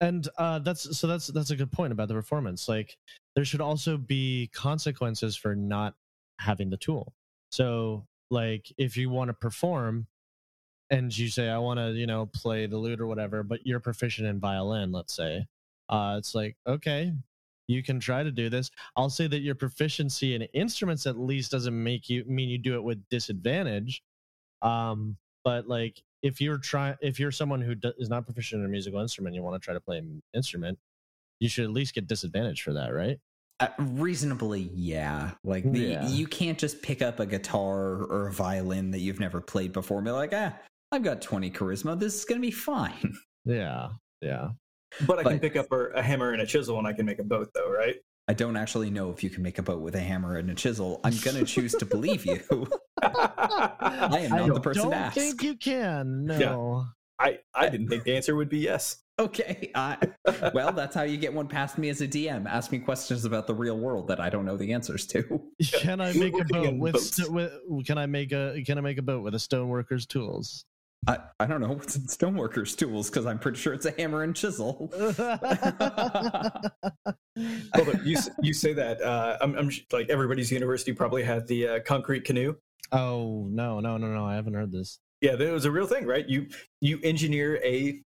And 0.00 0.28
uh, 0.38 0.60
that's 0.60 0.98
so 0.98 1.06
that's 1.06 1.26
that's 1.28 1.50
a 1.50 1.56
good 1.56 1.70
point 1.70 1.92
about 1.92 2.08
the 2.08 2.14
performance. 2.14 2.68
Like 2.68 2.96
there 3.34 3.44
should 3.44 3.60
also 3.60 3.98
be 3.98 4.50
consequences 4.54 5.36
for 5.36 5.54
not 5.54 5.94
having 6.38 6.70
the 6.70 6.78
tool. 6.78 7.12
So 7.50 8.06
like 8.30 8.72
if 8.78 8.96
you 8.96 9.10
want 9.10 9.28
to 9.28 9.34
perform 9.34 10.06
and 10.88 11.16
you 11.16 11.28
say 11.28 11.48
I 11.48 11.58
want 11.58 11.78
to, 11.78 11.90
you 11.92 12.06
know, 12.06 12.26
play 12.26 12.66
the 12.66 12.78
lute 12.78 13.00
or 13.00 13.06
whatever, 13.06 13.42
but 13.42 13.66
you're 13.66 13.80
proficient 13.80 14.26
in 14.26 14.40
violin, 14.40 14.90
let's 14.90 15.14
say. 15.14 15.46
Uh 15.88 16.14
it's 16.18 16.34
like, 16.34 16.56
okay, 16.66 17.12
you 17.66 17.82
can 17.82 18.00
try 18.00 18.22
to 18.22 18.30
do 18.30 18.48
this. 18.48 18.70
I'll 18.96 19.10
say 19.10 19.26
that 19.26 19.40
your 19.40 19.54
proficiency 19.54 20.34
in 20.34 20.42
instruments 20.54 21.06
at 21.06 21.18
least 21.18 21.50
doesn't 21.50 21.82
make 21.82 22.08
you 22.08 22.24
mean 22.26 22.48
you 22.48 22.58
do 22.58 22.74
it 22.74 22.82
with 22.82 23.06
disadvantage. 23.10 24.02
Um 24.62 25.18
but 25.44 25.66
like 25.68 26.02
if 26.22 26.40
you're 26.40 26.58
trying 26.58 26.96
if 27.00 27.18
you're 27.20 27.30
someone 27.32 27.60
who 27.60 27.74
do, 27.74 27.92
is 27.98 28.08
not 28.08 28.24
proficient 28.24 28.60
in 28.60 28.66
a 28.66 28.68
musical 28.68 29.00
instrument 29.00 29.34
you 29.34 29.42
want 29.42 29.60
to 29.60 29.64
try 29.64 29.74
to 29.74 29.80
play 29.80 29.98
an 29.98 30.22
instrument 30.34 30.78
you 31.40 31.48
should 31.48 31.64
at 31.64 31.70
least 31.70 31.94
get 31.94 32.06
disadvantage 32.06 32.62
for 32.62 32.72
that 32.74 32.88
right 32.92 33.18
Uh, 33.60 33.68
reasonably, 33.78 34.70
yeah. 34.74 35.32
Like 35.44 35.70
the, 35.70 35.80
Yeah. 35.80 36.08
you 36.08 36.26
can't 36.26 36.58
just 36.58 36.80
pick 36.82 37.02
up 37.02 37.20
a 37.20 37.26
guitar 37.26 38.04
or 38.04 38.28
a 38.28 38.32
violin 38.32 38.90
that 38.92 39.00
you've 39.00 39.20
never 39.20 39.40
played 39.40 39.72
before 39.72 39.98
and 39.98 40.04
be 40.06 40.10
like, 40.12 40.32
ah, 40.32 40.54
I've 40.92 41.02
got 41.02 41.20
twenty 41.20 41.50
charisma. 41.50 41.98
This 42.00 42.14
is 42.14 42.24
gonna 42.24 42.40
be 42.40 42.50
fine. 42.50 43.14
yeah 43.44 43.90
yeah 44.22 44.50
But 45.06 45.18
I 45.20 45.22
can 45.24 45.38
pick 45.40 45.56
up 45.56 45.70
a, 45.72 45.80
a 46.00 46.02
hammer 46.02 46.32
and 46.32 46.40
a 46.42 46.46
chisel, 46.46 46.78
and 46.78 46.86
I 46.86 46.92
can 46.94 47.04
make 47.04 47.18
a 47.18 47.22
boat, 47.24 47.50
though, 47.54 47.70
right? 47.70 47.96
I 48.30 48.32
don't 48.32 48.56
actually 48.56 48.90
know 48.90 49.10
if 49.10 49.24
you 49.24 49.28
can 49.28 49.42
make 49.42 49.58
a 49.58 49.62
boat 49.62 49.80
with 49.80 49.96
a 49.96 50.00
hammer 50.00 50.36
and 50.36 50.48
a 50.48 50.54
chisel. 50.54 51.00
I'm 51.02 51.16
gonna 51.24 51.44
choose 51.44 51.72
to 51.72 51.84
believe 51.84 52.24
you. 52.24 52.38
I 53.02 54.20
am 54.20 54.32
I 54.32 54.38
not 54.46 54.54
the 54.54 54.60
person 54.60 54.84
don't 54.84 54.92
to 54.92 54.96
ask. 54.96 55.18
I 55.18 55.20
think 55.20 55.42
you 55.42 55.56
can 55.56 56.26
no 56.26 56.84
I 57.18 57.40
I 57.52 57.68
didn't 57.68 57.88
think 57.88 58.04
the 58.04 58.14
answer 58.14 58.36
would 58.36 58.48
be 58.48 58.58
yes. 58.58 58.98
Okay. 59.18 59.72
I, 59.74 59.98
well, 60.54 60.70
that's 60.70 60.94
how 60.94 61.02
you 61.02 61.16
get 61.16 61.34
one 61.34 61.48
past 61.48 61.76
me 61.76 61.88
as 61.88 62.02
a 62.02 62.06
DM. 62.06 62.46
Ask 62.46 62.70
me 62.70 62.78
questions 62.78 63.24
about 63.24 63.48
the 63.48 63.54
real 63.54 63.76
world 63.76 64.06
that 64.06 64.20
I 64.20 64.30
don't 64.30 64.44
know 64.44 64.56
the 64.56 64.72
answers 64.74 65.06
to. 65.08 65.42
can 65.72 66.00
i 66.00 66.12
make 66.12 66.40
a 66.40 66.44
boat 66.44 66.76
with, 66.76 67.00
st- 67.00 67.32
with 67.32 67.52
can 67.84 67.98
i 67.98 68.06
make 68.06 68.30
a 68.30 68.62
can 68.64 68.78
i 68.78 68.80
make 68.80 68.98
a 68.98 69.02
boat 69.02 69.24
with 69.24 69.34
a 69.34 69.38
stoneworker's 69.38 70.06
tools 70.06 70.64
I, 71.06 71.18
I 71.38 71.46
don't 71.46 71.60
know 71.60 71.68
what's 71.74 71.96
in 71.96 72.02
Stoneworker's 72.02 72.74
tools 72.76 73.08
because 73.10 73.26
I'm 73.26 73.38
pretty 73.38 73.58
sure 73.58 73.72
it's 73.72 73.86
a 73.86 73.92
hammer 73.92 74.22
and 74.22 74.34
chisel. 74.36 74.92
Hold 77.74 77.88
on, 77.88 78.00
you 78.04 78.18
you 78.42 78.52
say 78.52 78.72
that 78.74 79.00
uh, 79.02 79.38
I'm, 79.40 79.56
I'm 79.56 79.70
like 79.92 80.10
everybody's 80.10 80.50
university 80.52 80.92
probably 80.92 81.22
had 81.22 81.46
the 81.46 81.68
uh, 81.68 81.80
concrete 81.86 82.24
canoe. 82.24 82.54
oh 82.92 83.46
no 83.50 83.80
no 83.80 83.96
no 83.96 84.08
no 84.08 84.24
i 84.26 84.34
haven't 84.34 84.54
heard 84.54 84.72
this 84.72 84.98
Yeah, 85.20 85.36
that 85.36 85.52
was 85.52 85.64
a 85.64 85.70
real 85.70 85.86
thing, 85.86 86.06
right? 86.06 86.28
You 86.28 86.48
you 86.80 86.98
engineer 87.02 87.60
a 87.64 88.02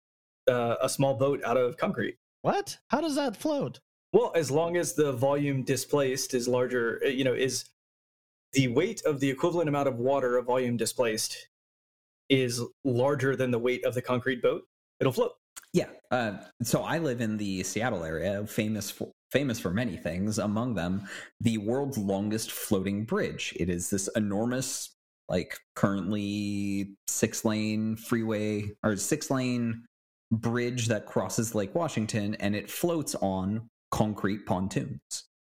uh, 0.47 0.75
a 0.81 0.89
small 0.89 1.13
boat 1.15 1.41
out 1.43 1.57
of 1.57 1.77
concrete. 1.77 2.17
what 2.41 2.77
how 2.89 3.01
does 3.01 3.15
that 3.15 3.35
float 3.37 3.79
Well, 4.11 4.31
as 4.35 4.51
long 4.51 4.77
as 4.77 4.93
the 4.93 5.13
volume 5.13 5.63
displaced 5.63 6.33
is 6.33 6.47
larger, 6.47 7.01
uh, 7.03 7.07
you 7.07 7.23
know, 7.23 7.33
is 7.33 7.65
the 8.51 8.67
weight 8.67 9.01
of 9.05 9.19
the 9.19 9.29
equivalent 9.29 9.67
amount 9.69 9.87
of 9.87 9.97
water 9.97 10.37
a 10.37 10.43
volume 10.43 10.77
displaced 10.77 11.47
is 12.29 12.61
larger 12.83 13.35
than 13.35 13.51
the 13.51 13.59
weight 13.59 13.85
of 13.85 13.93
the 13.93 14.01
concrete 14.01 14.41
boat, 14.41 14.63
it'll 14.99 15.13
float. 15.13 15.33
Yeah. 15.73 15.87
Uh, 16.11 16.37
so 16.61 16.83
I 16.83 16.99
live 16.99 17.21
in 17.21 17.37
the 17.37 17.63
Seattle 17.63 18.03
area, 18.03 18.45
famous 18.45 18.91
for, 18.91 19.11
famous 19.31 19.59
for 19.59 19.71
many 19.71 19.97
things. 19.97 20.37
Among 20.37 20.75
them, 20.75 21.07
the 21.41 21.57
world's 21.57 21.97
longest 21.97 22.51
floating 22.51 23.05
bridge. 23.05 23.53
It 23.59 23.69
is 23.69 23.89
this 23.89 24.07
enormous, 24.15 24.95
like 25.29 25.57
currently 25.75 26.91
six 27.07 27.43
lane 27.43 27.95
freeway 27.95 28.71
or 28.83 28.95
six 28.97 29.31
lane 29.31 29.83
bridge 30.31 30.87
that 30.87 31.05
crosses 31.05 31.55
Lake 31.55 31.73
Washington, 31.75 32.35
and 32.35 32.55
it 32.55 32.69
floats 32.69 33.15
on 33.15 33.67
concrete 33.91 34.45
pontoons. 34.45 34.99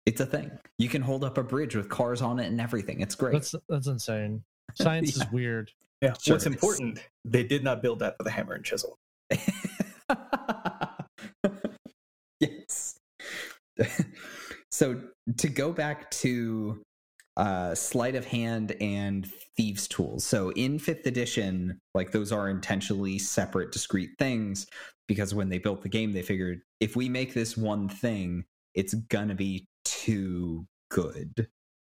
It's 0.06 0.20
a 0.20 0.26
thing. 0.26 0.52
You 0.80 0.90
can 0.90 1.02
hold 1.02 1.24
up 1.24 1.38
a 1.38 1.44
bridge 1.44 1.76
with 1.76 1.90
cars 1.90 2.22
on 2.22 2.40
it 2.40 2.48
and 2.48 2.60
everything. 2.60 3.02
It's 3.02 3.16
great. 3.16 3.34
that's 3.34 3.56
that's 3.70 3.88
insane 3.88 4.44
science 4.76 5.16
Yeah. 5.18 5.24
is 5.26 5.32
weird 5.32 5.72
Yeah. 6.02 6.14
Sure 6.22 6.36
What's 6.36 6.46
important, 6.46 7.00
they 7.26 7.44
did 7.44 7.64
not 7.64 7.82
build 7.82 8.00
that 8.00 8.16
with 8.18 8.28
a 8.28 8.32
hammer 8.32 8.54
and 8.54 8.66
chisel. 8.66 8.98
yes. 12.40 12.98
so 14.72 15.02
to 15.38 15.48
go 15.48 15.72
back 15.72 16.12
to 16.12 16.82
uh 17.38 17.74
sleight 17.74 18.16
of 18.16 18.26
hand 18.26 18.76
and 18.82 19.32
thieves 19.56 19.88
tools 19.88 20.26
so 20.26 20.50
in 20.52 20.78
fifth 20.78 21.08
edition 21.08 21.80
like 21.96 22.12
those 22.12 22.34
are 22.34 22.50
intentionally 22.50 23.18
separate 23.18 23.72
discrete 23.72 24.10
things 24.20 24.68
because 25.08 25.34
when 25.34 25.48
they 25.48 25.58
built 25.58 25.82
the 25.82 25.88
game 25.88 26.12
they 26.12 26.22
figured 26.22 26.60
if 26.82 26.98
we 26.98 27.08
make 27.08 27.34
this 27.34 27.56
one 27.56 27.88
thing 27.88 28.44
it's 28.76 28.94
gonna 28.94 29.34
be 29.36 29.66
too 29.86 30.66
good. 30.90 31.48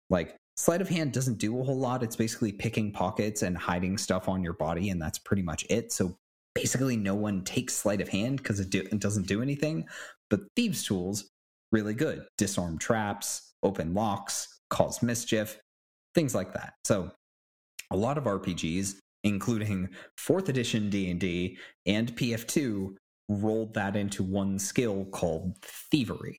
Like 0.10 0.36
sleight 0.58 0.82
of 0.82 0.90
hand 0.90 1.12
doesn't 1.12 1.38
do 1.38 1.60
a 1.60 1.64
whole 1.64 1.78
lot. 1.78 2.04
It's 2.04 2.16
basically 2.16 2.52
picking 2.52 2.92
pockets 2.92 3.42
and 3.42 3.58
hiding 3.58 3.98
stuff 3.98 4.30
on 4.30 4.44
your 4.44 4.54
body, 4.54 4.90
and 4.90 5.02
that's 5.02 5.20
pretty 5.20 5.44
much 5.44 5.66
it. 5.70 5.92
So 5.92 6.18
basically, 6.54 6.98
no 6.98 7.16
one 7.16 7.44
takes 7.44 7.74
sleight 7.76 8.02
of 8.02 8.10
hand 8.10 8.38
because 8.38 8.60
it, 8.60 8.70
do, 8.70 8.80
it 8.80 9.00
doesn't 9.00 9.28
do 9.28 9.42
anything. 9.42 9.86
But 10.30 10.42
thieves' 10.56 10.84
tools 10.84 11.30
really 11.72 11.94
good. 11.94 12.26
Disarm 12.38 12.78
traps, 12.78 13.54
open 13.64 13.94
locks, 13.94 14.60
cause 14.70 15.04
mischief, 15.04 15.60
things 16.14 16.34
like 16.34 16.54
that. 16.54 16.74
So 16.86 17.12
a 17.92 17.98
lot 17.98 18.18
of 18.18 18.24
RPGs, 18.24 18.96
including 19.24 19.90
4th 20.18 20.50
edition 20.50 20.90
D&D 20.90 21.58
and 21.86 22.16
PF2, 22.16 22.96
rolled 23.28 23.74
that 23.74 23.96
into 23.96 24.24
one 24.24 24.60
skill 24.60 25.06
called 25.06 25.58
thievery, 25.92 26.38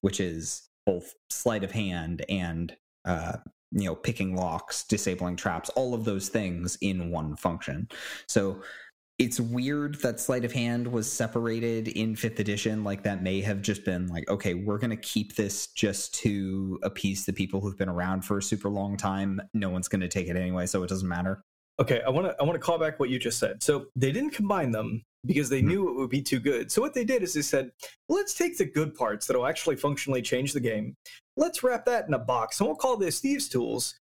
which 0.00 0.20
is 0.20 0.68
both 0.86 1.14
sleight 1.30 1.64
of 1.64 1.70
hand 1.70 2.24
and 2.28 2.74
uh, 3.04 3.36
you 3.72 3.84
know 3.84 3.94
picking 3.94 4.36
locks, 4.36 4.84
disabling 4.84 5.36
traps, 5.36 5.68
all 5.70 5.94
of 5.94 6.04
those 6.04 6.28
things 6.28 6.76
in 6.80 7.10
one 7.10 7.36
function. 7.36 7.88
So 8.28 8.62
it's 9.20 9.38
weird 9.38 10.00
that 10.02 10.18
sleight 10.18 10.44
of 10.44 10.52
hand 10.52 10.88
was 10.88 11.10
separated 11.10 11.86
in 11.86 12.16
fifth 12.16 12.40
edition 12.40 12.82
like 12.82 13.04
that 13.04 13.22
may 13.22 13.40
have 13.40 13.62
just 13.62 13.84
been 13.84 14.08
like 14.08 14.28
okay 14.28 14.54
we're 14.54 14.76
going 14.76 14.90
to 14.90 14.96
keep 14.96 15.36
this 15.36 15.68
just 15.68 16.12
to 16.12 16.80
appease 16.82 17.24
the 17.24 17.32
people 17.32 17.60
who've 17.60 17.78
been 17.78 17.88
around 17.88 18.22
for 18.22 18.38
a 18.38 18.42
super 18.42 18.68
long 18.68 18.96
time 18.96 19.40
no 19.52 19.70
one's 19.70 19.86
going 19.86 20.00
to 20.00 20.08
take 20.08 20.26
it 20.26 20.34
anyway 20.34 20.66
so 20.66 20.82
it 20.82 20.88
doesn't 20.88 21.08
matter 21.08 21.44
Okay, 21.80 22.02
I 22.06 22.10
want 22.10 22.26
to 22.28 22.36
I 22.40 22.44
want 22.44 22.54
to 22.54 22.60
call 22.60 22.78
back 22.78 23.00
what 23.00 23.10
you 23.10 23.18
just 23.18 23.38
said. 23.38 23.62
So 23.62 23.86
they 23.96 24.12
didn't 24.12 24.30
combine 24.30 24.70
them 24.70 25.04
because 25.26 25.48
they 25.48 25.62
Mhm. 25.62 25.66
knew 25.66 25.88
it 25.88 25.94
would 25.94 26.10
be 26.10 26.22
too 26.22 26.40
good. 26.40 26.70
So 26.70 26.80
what 26.82 26.94
they 26.94 27.04
did 27.04 27.22
is 27.22 27.34
they 27.34 27.42
said, 27.42 27.72
let's 28.08 28.34
take 28.34 28.58
the 28.58 28.64
good 28.64 28.94
parts 28.94 29.26
that'll 29.26 29.46
actually 29.46 29.76
functionally 29.76 30.22
change 30.22 30.52
the 30.52 30.60
game. 30.60 30.96
Let's 31.36 31.62
wrap 31.62 31.84
that 31.86 32.06
in 32.06 32.14
a 32.14 32.18
box, 32.18 32.60
and 32.60 32.68
we'll 32.68 32.76
call 32.76 32.96
this 32.96 33.20
thieves' 33.20 33.48
tools. 33.48 33.98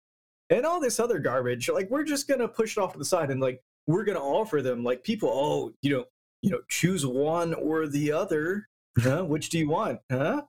And 0.50 0.66
all 0.66 0.80
this 0.80 1.00
other 1.00 1.18
garbage, 1.18 1.68
like 1.68 1.88
we're 1.90 2.04
just 2.04 2.28
gonna 2.28 2.48
push 2.48 2.76
it 2.76 2.80
off 2.80 2.92
to 2.92 2.98
the 2.98 3.04
side, 3.04 3.30
and 3.30 3.40
like 3.40 3.62
we're 3.86 4.04
gonna 4.04 4.20
offer 4.20 4.60
them, 4.62 4.84
like 4.84 5.02
people, 5.02 5.30
oh, 5.32 5.72
you 5.82 5.90
know, 5.96 6.04
you 6.42 6.50
know, 6.50 6.60
choose 6.68 7.06
one 7.06 7.54
or 7.54 7.86
the 7.86 8.12
other. 8.12 8.68
Huh? 8.98 9.24
Which 9.24 9.48
do 9.48 9.58
you 9.58 9.68
want? 9.68 10.00
Huh? 10.10 10.42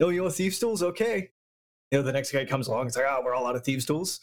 Oh, 0.00 0.10
you 0.10 0.22
want 0.22 0.34
thieves' 0.34 0.58
tools? 0.58 0.82
Okay. 0.82 1.30
You 1.90 1.98
know, 1.98 2.02
the 2.02 2.12
next 2.12 2.30
guy 2.30 2.44
comes 2.44 2.68
along. 2.68 2.86
It's 2.86 2.96
like, 2.96 3.06
oh, 3.08 3.22
we're 3.24 3.34
all 3.34 3.46
out 3.46 3.56
of 3.56 3.64
thieves' 3.64 3.84
tools. 3.84 4.20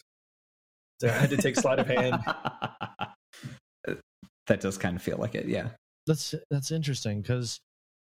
So 1.00 1.08
I 1.08 1.12
had 1.12 1.30
to 1.30 1.36
take 1.36 1.54
sleight 1.56 1.78
of 1.78 1.86
hand. 1.86 2.14
that 4.46 4.60
does 4.60 4.78
kind 4.78 4.96
of 4.96 5.02
feel 5.02 5.18
like 5.18 5.34
it 5.34 5.46
yeah 5.46 5.68
That's 6.08 6.34
that's 6.50 6.72
interesting 6.72 7.22
because 7.22 7.60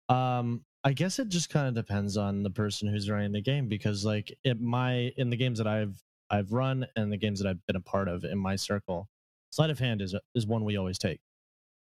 um 0.08 0.64
I 0.84 0.92
guess 0.92 1.18
it 1.18 1.30
just 1.30 1.48
kind 1.48 1.66
of 1.66 1.74
depends 1.74 2.18
on 2.18 2.42
the 2.42 2.50
person 2.50 2.88
who's 2.88 3.08
running 3.08 3.32
the 3.32 3.40
game 3.40 3.68
because 3.68 4.04
like 4.04 4.36
it 4.44 4.60
my 4.60 5.12
in 5.16 5.30
the 5.30 5.36
games 5.36 5.58
that 5.58 5.66
I've 5.66 6.00
I've 6.30 6.52
run 6.52 6.86
and 6.94 7.10
the 7.10 7.16
games 7.16 7.40
that 7.40 7.48
I've 7.48 7.64
been 7.66 7.76
a 7.76 7.80
part 7.80 8.06
of 8.08 8.24
in 8.24 8.38
my 8.38 8.56
circle, 8.56 9.08
sleight 9.50 9.70
of 9.70 9.78
hand 9.78 10.02
is 10.02 10.14
is 10.34 10.46
one 10.46 10.64
we 10.64 10.76
always 10.76 10.98
take 10.98 11.20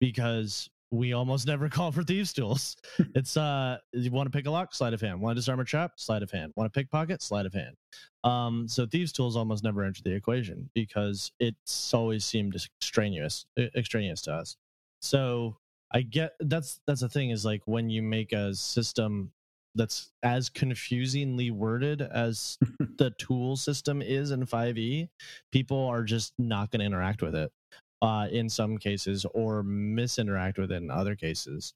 because 0.01 0.69
we 0.91 1.13
almost 1.13 1.47
never 1.53 1.69
call 1.69 1.93
for 1.93 2.03
thieves 2.03 2.33
tools. 2.33 2.77
it's 3.15 3.37
uh 3.37 3.79
you 3.93 4.11
want 4.11 4.27
to 4.31 4.37
pick 4.37 4.47
a 4.47 4.51
lock, 4.51 4.75
sleight 4.75 4.95
of 4.95 5.01
hand. 5.01 5.21
Want 5.21 5.37
to 5.37 5.41
disarm 5.41 5.61
a 5.61 5.65
trap, 5.65 5.93
sleight 5.97 6.25
of 6.25 6.31
hand. 6.33 6.53
Want 6.57 6.73
to 6.73 6.77
pickpocket, 6.77 7.23
sleight 7.23 7.47
of 7.47 7.55
hand. 7.55 7.77
Um, 8.25 8.67
so 8.67 8.85
thieves 8.85 9.13
tools 9.13 9.37
almost 9.37 9.63
never 9.63 9.85
enter 9.85 10.03
the 10.03 10.13
equation 10.13 10.71
because 10.75 11.31
it's 11.39 11.95
always 11.95 12.25
seemed 12.25 12.57
extraneous 12.57 13.47
extraneous 13.77 14.23
to 14.23 14.33
us. 14.33 14.57
So 15.01 15.57
I 15.93 16.03
get 16.03 16.33
that's 16.41 16.81
that's 16.87 17.01
the 17.01 17.09
thing 17.09 17.31
is 17.31 17.45
like 17.45 17.63
when 17.65 17.89
you 17.89 18.03
make 18.03 18.33
a 18.33 18.55
system 18.55 19.33
that's 19.75 20.11
as 20.23 20.49
confusingly 20.49 21.51
worded 21.51 22.03
as 22.03 22.59
the 22.99 23.11
tool 23.19 23.57
system 23.57 24.03
is 24.03 24.31
in 24.31 24.45
5e, 24.45 25.09
people 25.53 25.87
are 25.87 26.03
just 26.03 26.33
not 26.39 26.71
going 26.71 26.81
to 26.81 26.87
interact 26.87 27.23
with 27.23 27.35
it 27.35 27.53
uh, 28.03 28.27
in 28.31 28.49
some 28.49 28.77
cases 28.77 29.25
or 29.35 29.63
misinteract 29.63 30.59
with 30.59 30.73
it 30.73 30.77
in 30.77 30.91
other 30.91 31.15
cases. 31.15 31.75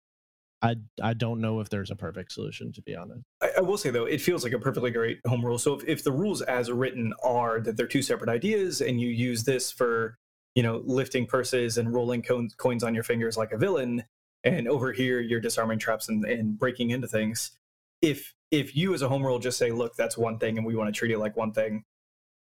I 0.61 0.77
I 1.03 1.14
don't 1.14 1.40
know 1.40 1.61
if 1.61 1.70
there's 1.70 1.90
a 1.90 1.96
perfect 1.96 2.33
solution 2.33 2.70
to 2.72 2.83
be 2.83 2.94
honest. 2.94 3.22
I, 3.40 3.51
I 3.59 3.61
will 3.61 3.79
say 3.79 3.90
though, 3.90 4.05
it 4.05 4.20
feels 4.20 4.44
like 4.44 4.53
a 4.53 4.59
perfectly 4.59 4.90
great 4.90 5.20
home 5.27 5.44
rule. 5.44 5.59
So 5.59 5.75
if, 5.75 5.85
if 5.88 6.05
the 6.05 6.12
rules 6.12 6.42
as 6.42 6.70
written 6.70 7.12
are 7.25 7.61
that 7.61 7.77
they're 7.77 7.88
two 7.88 8.03
separate 8.03 8.31
ideas, 8.31 8.81
and 8.81 9.01
you 9.01 9.09
use 9.09 9.44
this 9.44 9.72
for 9.72 10.18
you 10.55 10.62
know 10.62 10.83
lifting 10.85 11.27
purses 11.27 11.79
and 11.79 11.93
rolling 11.93 12.23
coins, 12.23 12.55
coins 12.55 12.85
on 12.85 12.95
your 12.95 13.05
fingers 13.05 13.37
like 13.37 13.53
a 13.53 13.59
villain, 13.59 14.05
and 14.45 14.69
over 14.69 14.93
here 14.93 15.21
you're 15.21 15.41
disarming 15.41 15.79
traps 15.79 16.09
and, 16.09 16.25
and 16.25 16.59
breaking 16.59 16.91
into 16.91 17.09
things. 17.09 17.53
If 18.01 18.35
if 18.51 18.77
you 18.77 18.95
as 18.95 19.03
a 19.03 19.09
home 19.09 19.25
rule 19.25 19.38
just 19.38 19.59
say, 19.59 19.71
look, 19.71 19.97
that's 19.97 20.19
one 20.19 20.38
thing, 20.38 20.59
and 20.59 20.67
we 20.67 20.77
want 20.77 20.93
to 20.93 20.99
treat 20.99 21.11
it 21.11 21.19
like 21.19 21.37
one 21.37 21.53
thing, 21.53 21.85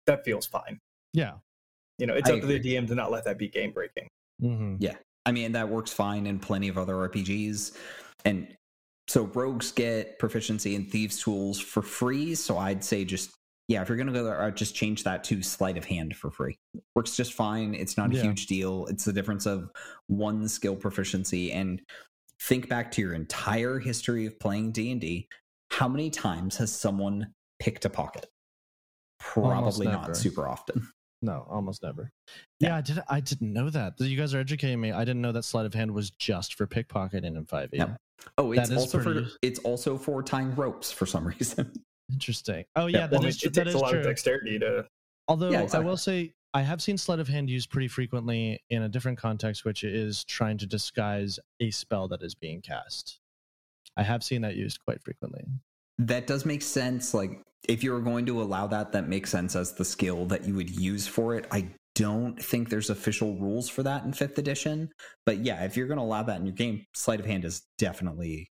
that 0.07 0.25
feels 0.25 0.47
fine. 0.47 0.81
Yeah. 1.13 1.35
You 1.99 2.07
know, 2.07 2.15
it's 2.15 2.29
I 2.29 2.35
up 2.35 2.41
to 2.41 2.47
the. 2.47 2.59
DM 2.59 2.89
to 2.89 2.95
not 2.95 3.11
let 3.11 3.25
that 3.25 3.39
be 3.39 3.49
game 3.49 3.71
breaking. 3.71 4.09
hmm 4.41 4.77
Yeah. 4.81 4.97
I 5.25 5.31
mean, 5.31 5.53
that 5.53 5.69
works 5.69 5.93
fine 5.93 6.27
in 6.27 6.41
plenty 6.41 6.69
of 6.69 6.77
other 6.77 6.95
RPGs. 6.95 7.77
And 8.25 8.57
so 9.07 9.25
rogues 9.35 9.71
get 9.71 10.19
proficiency 10.19 10.75
in 10.75 10.87
thieves' 10.87 11.21
tools 11.21 11.61
for 11.61 11.83
free. 11.83 12.35
So 12.35 12.59
I'd 12.59 12.83
say 12.83 13.05
just, 13.05 13.31
yeah, 13.73 13.83
if 13.83 13.89
you're 13.89 13.97
going 13.97 14.07
to 14.07 14.13
go 14.13 14.25
there, 14.25 14.43
I'd 14.43 14.57
just 14.57 14.75
change 14.75 15.03
that 15.05 15.25
to 15.25 15.43
sleight 15.43 15.77
of 15.79 15.85
hand 15.85 16.15
for 16.17 16.31
free. 16.31 16.59
Works 16.95 17.17
just 17.17 17.33
fine. 17.33 17.75
It's 17.75 17.97
not 17.97 18.13
a 18.13 18.17
Yeah. 18.17 18.23
huge 18.23 18.47
deal. 18.47 18.87
It's 18.87 19.05
the 19.05 19.13
difference 19.13 19.47
of 19.47 19.71
one 20.09 20.47
skill 20.49 20.77
proficiency. 20.77 21.53
And 21.53 21.81
think 22.41 22.69
back 22.69 22.91
to 22.93 23.01
your 23.01 23.15
entire 23.15 23.79
history 23.79 24.27
of 24.27 24.39
playing 24.39 24.73
D&D. 24.73 25.29
How 25.71 25.89
many 25.89 26.11
times 26.11 26.57
has 26.59 26.71
someone 26.71 27.33
picked 27.59 27.85
a 27.85 27.91
pocket? 27.91 28.27
Probably 29.19 29.87
not 29.87 30.17
super 30.17 30.49
often. 30.49 30.87
No, 31.23 31.47
almost 31.49 31.83
never. 31.85 32.11
Yeah. 32.59 32.71
Yeah, 32.71 32.77
I 32.77 32.81
did. 32.81 33.03
I 33.09 33.21
didn't 33.21 33.53
know 33.53 33.71
that. 33.71 33.95
You 34.01 34.17
guys 34.17 34.35
are 34.35 34.41
educating 34.41 34.81
me. 34.81 34.91
I 34.91 35.05
didn't 35.05 35.23
know 35.23 35.31
that 35.33 35.45
sleight 35.45 35.67
of 35.67 35.73
hand 35.75 35.93
was 35.93 36.11
just 36.11 36.55
for 36.55 36.67
pickpocketing 36.67 37.37
in 37.37 37.47
5e. 37.47 37.69
Yep. 37.75 37.97
Oh, 38.39 38.51
it's 38.53 38.71
also 38.73 39.01
for 39.01 39.25
it's 39.41 39.61
also 39.61 39.97
for 39.97 40.23
tying 40.23 40.55
ropes 40.57 40.91
for 40.91 41.07
some 41.07 41.27
reason. 41.39 41.73
Interesting. 42.11 42.65
Oh 42.77 42.87
yeah, 42.87 43.01
Yeah, 43.01 43.07
that 43.09 43.21
Well, 43.21 43.29
is 43.29 43.43
it, 43.43 43.53
that 43.55 43.65
takes 43.65 43.69
is 43.71 43.75
a 43.75 43.79
lot 43.79 43.91
true. 43.91 44.01
of 44.01 44.07
dexterity 44.07 44.59
to. 44.59 44.87
Although 45.29 45.51
Yeah, 45.51 45.69
I 45.73 45.79
will 45.79 45.97
say 45.97 46.33
I 46.55 46.63
have 46.63 46.83
seen 46.83 46.99
sleight 46.99 47.21
of 47.21 47.29
hand 47.29 47.49
used 47.49 47.71
pretty 47.71 47.89
frequently 47.89 48.63
in 48.71 48.83
a 48.83 48.89
different 48.89 49.19
context, 49.19 49.65
which 49.65 49.85
is 49.85 50.25
trying 50.25 50.59
to 50.59 50.67
disguise 50.67 51.39
a 51.61 51.71
spell 51.71 52.09
that 52.09 52.23
is 52.23 52.35
being 52.35 52.61
cast. 52.61 53.21
I 53.97 54.03
have 54.03 54.23
seen 54.23 54.43
that 54.43 54.57
used 54.57 54.81
quite 54.85 55.03
frequently. 55.03 55.45
That 55.99 56.27
does 56.27 56.45
make 56.45 56.63
sense. 56.63 57.15
Like, 57.15 57.43
if 57.69 57.85
you 57.85 57.93
were 57.93 58.01
going 58.01 58.27
to 58.27 58.43
allow 58.43 58.67
that, 58.67 58.93
that 58.93 59.09
makes 59.09 59.31
sense 59.31 59.55
as 59.55 59.73
the 59.73 59.85
skill 59.85 60.27
that 60.27 60.45
you 60.45 60.55
would 60.55 60.71
use 60.71 61.07
for 61.07 61.37
it. 61.37 61.47
I 61.51 61.69
don't 61.95 62.43
think 62.43 62.69
there's 62.71 62.91
official 62.91 63.37
rules 63.37 63.69
for 63.69 63.83
that 63.83 64.05
in 64.05 64.13
fifth 64.13 64.39
edition. 64.39 64.91
But 65.27 65.39
yeah, 65.45 65.65
if 65.65 65.77
you're 65.77 65.87
going 65.87 65.99
to 65.99 66.05
allow 66.05 66.23
that 66.25 66.41
in 66.41 66.47
your 66.47 66.55
game, 66.55 66.85
sleight 66.95 67.21
of 67.21 67.27
hand 67.27 67.45
is 67.45 67.63
definitely, 67.79 68.51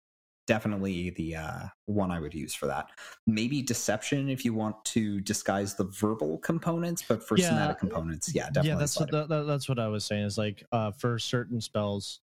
definitely 0.55 1.09
the 1.11 1.35
uh, 1.35 1.59
one 1.85 2.11
I 2.11 2.19
would 2.19 2.33
use 2.33 2.53
for 2.53 2.65
that. 2.67 2.89
Maybe 3.25 3.61
deception 3.61 4.29
if 4.29 4.43
you 4.45 4.53
want 4.53 4.83
to 4.85 5.21
disguise 5.21 5.75
the 5.75 5.85
verbal 5.85 6.37
components, 6.39 7.03
but 7.07 7.23
for 7.27 7.37
Yeah. 7.37 7.49
somatic 7.49 7.79
components, 7.79 8.33
yeah, 8.35 8.47
definitely. 8.47 8.69
yeah, 8.69 8.75
that's 8.75 8.99
what 8.99 9.11
that, 9.11 9.29
that- 9.29 9.43
that's 9.43 9.69
what 9.69 9.79
I 9.79 9.87
was 9.87 10.03
saying. 10.05 10.25
Is 10.25 10.37
like 10.37 10.63
uh, 10.71 10.91
for 10.91 11.17
certain 11.19 11.61
spells, 11.61 12.19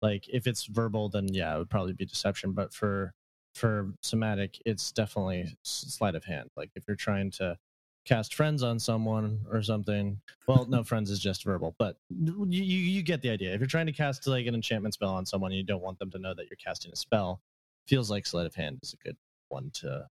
like 0.00 0.28
if 0.28 0.46
it's 0.46 0.64
verbal, 0.66 1.08
then 1.08 1.26
yeah, 1.32 1.54
it 1.54 1.58
would 1.58 1.70
probably 1.70 1.92
be 1.92 2.04
deception. 2.06 2.52
But 2.52 2.72
for 2.72 3.12
for 3.54 3.92
somatic, 4.02 4.60
it's 4.64 4.92
definitely 4.92 5.56
sleight 5.62 6.14
of 6.14 6.24
hand. 6.24 6.50
Like 6.56 6.70
if 6.74 6.84
you're 6.86 6.96
trying 6.96 7.30
to 7.32 7.58
cast 8.04 8.34
friends 8.34 8.62
on 8.64 8.78
someone 8.80 9.38
or 9.50 9.62
something. 9.62 10.20
Well, 10.48 10.66
no, 10.66 10.82
friends 10.82 11.08
is 11.08 11.20
just 11.20 11.44
verbal, 11.44 11.76
but 11.78 11.98
you, 12.10 12.44
you 12.48 12.64
you 12.64 13.02
get 13.02 13.22
the 13.22 13.30
idea. 13.30 13.52
If 13.54 13.60
you're 13.60 13.68
trying 13.68 13.86
to 13.86 13.92
cast 13.92 14.26
like 14.26 14.46
an 14.46 14.54
enchantment 14.56 14.94
spell 14.94 15.14
on 15.14 15.24
someone, 15.26 15.52
and 15.52 15.58
you 15.58 15.64
don't 15.64 15.82
want 15.82 15.98
them 16.00 16.10
to 16.12 16.18
know 16.18 16.34
that 16.34 16.46
you're 16.50 16.56
casting 16.64 16.90
a 16.92 16.96
spell. 16.96 17.40
Feels 17.88 18.10
like 18.10 18.26
sleight 18.26 18.46
of 18.46 18.54
hand 18.54 18.78
is 18.82 18.94
a 18.94 18.96
good 19.04 19.16
one 19.48 19.70
to 19.74 20.06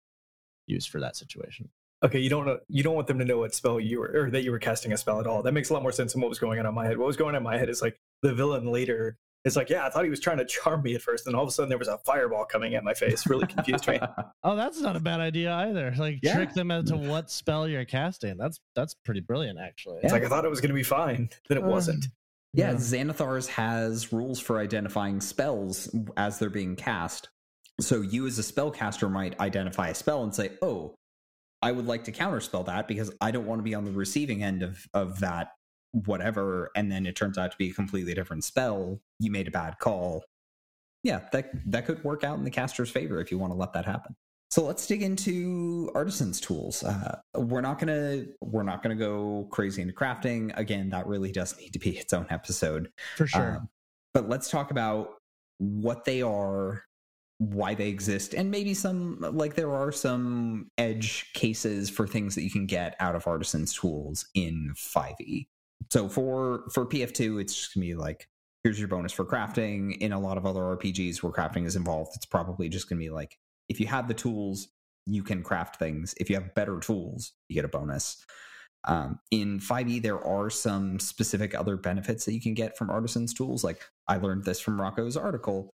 use 0.67 0.85
for 0.85 0.99
that 0.99 1.15
situation. 1.15 1.69
Okay, 2.03 2.19
you 2.19 2.29
don't 2.29 2.45
know, 2.45 2.59
you 2.69 2.81
don't 2.83 2.95
want 2.95 3.07
them 3.07 3.19
to 3.19 3.25
know 3.25 3.39
what 3.39 3.53
spell 3.53 3.79
you 3.79 3.99
were 3.99 4.11
or 4.13 4.31
that 4.31 4.43
you 4.43 4.51
were 4.51 4.59
casting 4.59 4.93
a 4.93 4.97
spell 4.97 5.19
at 5.19 5.27
all. 5.27 5.43
That 5.43 5.51
makes 5.53 5.69
a 5.69 5.73
lot 5.73 5.81
more 5.81 5.91
sense 5.91 6.13
than 6.13 6.21
what 6.21 6.29
was 6.29 6.39
going 6.39 6.57
on 6.59 6.65
in 6.65 6.73
my 6.73 6.85
head. 6.85 6.97
What 6.97 7.07
was 7.07 7.17
going 7.17 7.35
on 7.35 7.35
in 7.35 7.43
my 7.43 7.57
head 7.57 7.69
is 7.69 7.81
like 7.81 7.97
the 8.21 8.33
villain 8.33 8.65
later 8.71 9.17
is 9.45 9.55
like, 9.55 9.69
yeah, 9.69 9.85
I 9.85 9.89
thought 9.89 10.03
he 10.03 10.09
was 10.09 10.19
trying 10.19 10.37
to 10.37 10.45
charm 10.45 10.83
me 10.83 10.95
at 10.95 11.01
first, 11.01 11.25
and 11.27 11.33
all 11.35 11.43
of 11.43 11.47
a 11.49 11.51
sudden 11.51 11.69
there 11.69 11.77
was 11.77 11.87
a 11.87 11.97
fireball 11.99 12.43
coming 12.45 12.75
at 12.75 12.83
my 12.83 12.93
face. 12.93 13.25
Really 13.27 13.47
confused 13.47 13.87
me. 13.87 13.99
Oh, 14.43 14.55
that's 14.55 14.79
not 14.79 14.95
a 14.95 14.99
bad 15.01 15.19
idea 15.19 15.53
either. 15.53 15.93
Like 15.97 16.19
Yeah. 16.23 16.33
trick 16.35 16.53
them 16.53 16.71
into 16.71 16.95
what 16.95 17.29
spell 17.29 17.67
you're 17.67 17.83
casting. 17.85 18.37
That's 18.37 18.59
that's 18.75 18.93
pretty 19.03 19.19
brilliant, 19.19 19.59
actually. 19.59 19.99
It's 20.03 20.13
like 20.13 20.23
I 20.23 20.29
thought 20.29 20.45
it 20.45 20.49
was 20.49 20.61
going 20.61 20.69
to 20.69 20.75
be 20.75 20.83
fine, 20.83 21.29
then 21.49 21.57
it 21.57 21.63
Uh, 21.65 21.67
wasn't. 21.67 22.05
Yeah, 22.53 22.73
Xanathar's 22.75 23.47
has 23.49 24.11
rules 24.13 24.39
for 24.39 24.57
identifying 24.59 25.19
spells 25.19 25.93
as 26.15 26.39
they're 26.39 26.49
being 26.49 26.75
cast. 26.77 27.27
So 27.79 28.01
you 28.01 28.27
as 28.27 28.39
a 28.39 28.41
spellcaster 28.41 29.11
might 29.11 29.39
identify 29.39 29.89
a 29.89 29.95
spell 29.95 30.23
and 30.23 30.33
say, 30.33 30.51
"Oh, 30.61 30.95
I 31.61 31.71
would 31.71 31.87
like 31.87 32.03
to 32.05 32.11
counterspell 32.11 32.65
that 32.65 32.87
because 32.87 33.11
I 33.21 33.31
don't 33.31 33.45
want 33.45 33.59
to 33.59 33.63
be 33.63 33.75
on 33.75 33.85
the 33.85 33.91
receiving 33.91 34.43
end 34.43 34.63
of 34.63 34.85
of 34.93 35.19
that 35.21 35.51
whatever." 35.91 36.71
And 36.75 36.91
then 36.91 37.05
it 37.05 37.15
turns 37.15 37.37
out 37.37 37.51
to 37.51 37.57
be 37.57 37.69
a 37.69 37.73
completely 37.73 38.13
different 38.13 38.43
spell. 38.43 38.99
You 39.19 39.31
made 39.31 39.47
a 39.47 39.51
bad 39.51 39.79
call. 39.79 40.23
Yeah, 41.03 41.21
that 41.31 41.51
that 41.71 41.85
could 41.85 42.03
work 42.03 42.23
out 42.23 42.37
in 42.37 42.43
the 42.43 42.51
caster's 42.51 42.91
favor 42.91 43.21
if 43.21 43.31
you 43.31 43.37
want 43.37 43.53
to 43.53 43.57
let 43.57 43.73
that 43.73 43.85
happen. 43.85 44.15
So 44.51 44.65
let's 44.65 44.87
dig 44.87 45.03
into 45.03 45.91
artisans 45.93 46.41
tools. 46.41 46.83
Uh, 46.83 47.19
we're 47.35 47.61
not 47.61 47.77
gonna 47.77 48.25
we're 48.41 48.63
not 48.63 48.81
gonna 48.81 48.95
go 48.95 49.47
crazy 49.51 49.81
into 49.81 49.93
crafting. 49.93 50.51
Again, 50.57 50.89
that 50.89 51.05
really 51.05 51.31
does 51.31 51.55
need 51.57 51.71
to 51.73 51.79
be 51.79 51.97
its 51.97 52.13
own 52.13 52.25
episode. 52.29 52.89
For 53.15 53.27
sure. 53.27 53.57
Um, 53.57 53.69
but 54.13 54.27
let's 54.27 54.49
talk 54.49 54.71
about 54.71 55.17
what 55.59 56.03
they 56.05 56.23
are, 56.23 56.83
why 57.39 57.73
they 57.73 57.87
exist, 57.87 58.33
and 58.33 58.51
maybe 58.51 58.73
some 58.73 59.17
like 59.19 59.55
there 59.55 59.73
are 59.73 59.91
some 59.91 60.69
edge 60.77 61.31
cases 61.33 61.89
for 61.89 62.05
things 62.05 62.35
that 62.35 62.43
you 62.43 62.51
can 62.51 62.65
get 62.65 62.95
out 62.99 63.15
of 63.15 63.25
artisans 63.25 63.73
tools 63.73 64.27
in 64.35 64.73
5e. 64.75 65.47
So 65.89 66.09
for 66.09 66.65
for 66.73 66.85
PF2, 66.85 67.41
it's 67.41 67.55
just 67.55 67.73
gonna 67.73 67.85
be 67.85 67.95
like 67.95 68.27
here's 68.63 68.77
your 68.77 68.89
bonus 68.89 69.13
for 69.13 69.25
crafting. 69.25 69.97
In 69.99 70.11
a 70.11 70.19
lot 70.19 70.37
of 70.37 70.45
other 70.45 70.59
RPGs 70.59 71.23
where 71.23 71.31
crafting 71.31 71.65
is 71.65 71.77
involved, 71.77 72.11
it's 72.15 72.25
probably 72.25 72.67
just 72.67 72.89
gonna 72.89 72.99
be 72.99 73.09
like 73.09 73.37
if 73.69 73.79
you 73.79 73.87
have 73.87 74.09
the 74.09 74.13
tools, 74.13 74.67
you 75.05 75.23
can 75.23 75.41
craft 75.41 75.77
things. 75.77 76.13
If 76.17 76.29
you 76.29 76.35
have 76.35 76.53
better 76.55 76.79
tools, 76.79 77.31
you 77.47 77.55
get 77.55 77.65
a 77.65 77.69
bonus. 77.69 78.25
Um, 78.85 79.19
in 79.31 79.59
5e, 79.59 80.01
there 80.01 80.23
are 80.25 80.49
some 80.49 80.99
specific 80.99 81.53
other 81.53 81.77
benefits 81.77 82.25
that 82.25 82.33
you 82.33 82.41
can 82.41 82.53
get 82.53 82.77
from 82.77 82.89
artisans 82.89 83.33
tools. 83.33 83.63
Like 83.63 83.81
I 84.09 84.17
learned 84.17 84.43
this 84.43 84.59
from 84.59 84.79
Rocco's 84.79 85.15
article. 85.15 85.73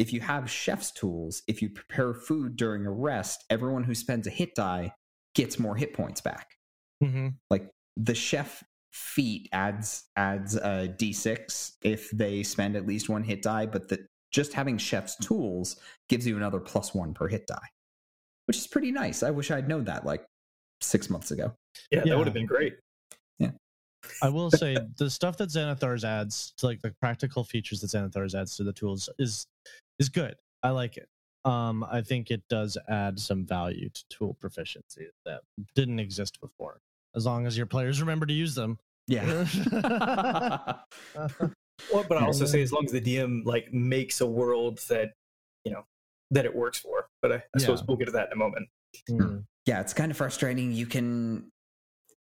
If 0.00 0.12
you 0.14 0.20
have 0.22 0.50
chef's 0.50 0.90
tools, 0.92 1.42
if 1.46 1.60
you 1.60 1.68
prepare 1.68 2.14
food 2.14 2.56
during 2.56 2.86
a 2.86 2.90
rest, 2.90 3.44
everyone 3.50 3.84
who 3.84 3.94
spends 3.94 4.26
a 4.26 4.30
hit 4.30 4.54
die 4.54 4.94
gets 5.34 5.58
more 5.58 5.76
hit 5.76 5.92
points 5.92 6.22
back. 6.22 6.56
hmm 7.02 7.28
Like 7.50 7.68
the 7.98 8.14
chef 8.14 8.64
feat 8.92 9.48
adds 9.52 10.04
adds 10.16 10.56
a 10.56 10.88
d6 10.98 11.72
if 11.84 12.10
they 12.12 12.42
spend 12.42 12.76
at 12.76 12.86
least 12.86 13.08
one 13.10 13.22
hit 13.22 13.42
die, 13.42 13.66
but 13.66 13.88
the 13.88 14.06
just 14.32 14.54
having 14.54 14.78
chef's 14.78 15.16
tools 15.16 15.76
gives 16.08 16.26
you 16.26 16.36
another 16.36 16.60
plus 16.60 16.94
one 16.94 17.12
per 17.12 17.28
hit 17.28 17.46
die, 17.46 17.68
which 18.46 18.56
is 18.56 18.66
pretty 18.66 18.90
nice. 18.90 19.22
I 19.22 19.30
wish 19.30 19.50
I'd 19.50 19.68
known 19.68 19.84
that 19.84 20.06
like 20.06 20.24
six 20.80 21.10
months 21.10 21.30
ago. 21.30 21.52
Yeah, 21.90 21.98
Yeah. 21.98 22.12
that 22.12 22.18
would 22.18 22.26
have 22.26 22.34
been 22.34 22.46
great. 22.46 22.74
I 24.22 24.28
will 24.28 24.50
say 24.50 24.76
the 24.96 25.10
stuff 25.10 25.36
that 25.38 25.50
Xanathars 25.50 26.04
adds 26.04 26.52
to 26.58 26.66
like 26.66 26.80
the 26.82 26.90
practical 27.00 27.44
features 27.44 27.80
that 27.80 27.88
Xanathars 27.88 28.34
adds 28.34 28.56
to 28.56 28.64
the 28.64 28.72
tools 28.72 29.08
is 29.18 29.46
is 29.98 30.08
good. 30.08 30.36
I 30.62 30.70
like 30.70 30.96
it. 30.96 31.08
Um, 31.44 31.84
I 31.90 32.02
think 32.02 32.30
it 32.30 32.42
does 32.48 32.76
add 32.88 33.18
some 33.18 33.46
value 33.46 33.88
to 33.88 34.04
tool 34.10 34.36
proficiency 34.40 35.08
that 35.24 35.40
didn't 35.74 35.98
exist 35.98 36.40
before. 36.40 36.80
As 37.14 37.26
long 37.26 37.46
as 37.46 37.56
your 37.56 37.66
players 37.66 38.00
remember 38.00 38.26
to 38.26 38.32
use 38.32 38.54
them. 38.54 38.78
Yeah. 39.06 39.44
Well, 41.92 42.04
but 42.08 42.18
I 42.18 42.26
also 42.26 42.44
say 42.46 42.62
as 42.62 42.72
long 42.72 42.84
as 42.84 42.92
the 42.92 43.00
DM 43.00 43.44
like 43.44 43.72
makes 43.72 44.20
a 44.20 44.26
world 44.26 44.78
that 44.88 45.12
you 45.64 45.72
know 45.72 45.84
that 46.30 46.44
it 46.44 46.54
works 46.54 46.78
for. 46.78 47.08
But 47.22 47.32
I, 47.32 47.42
I 47.54 47.58
suppose 47.58 47.82
we'll 47.84 47.96
get 47.96 48.06
to 48.06 48.12
that 48.12 48.28
in 48.28 48.32
a 48.32 48.36
moment. 48.36 48.68
Mm. 49.08 49.44
yeah, 49.66 49.80
it's 49.80 49.94
kind 49.94 50.10
of 50.10 50.16
frustrating. 50.16 50.72
You 50.72 50.86
can 50.86 51.50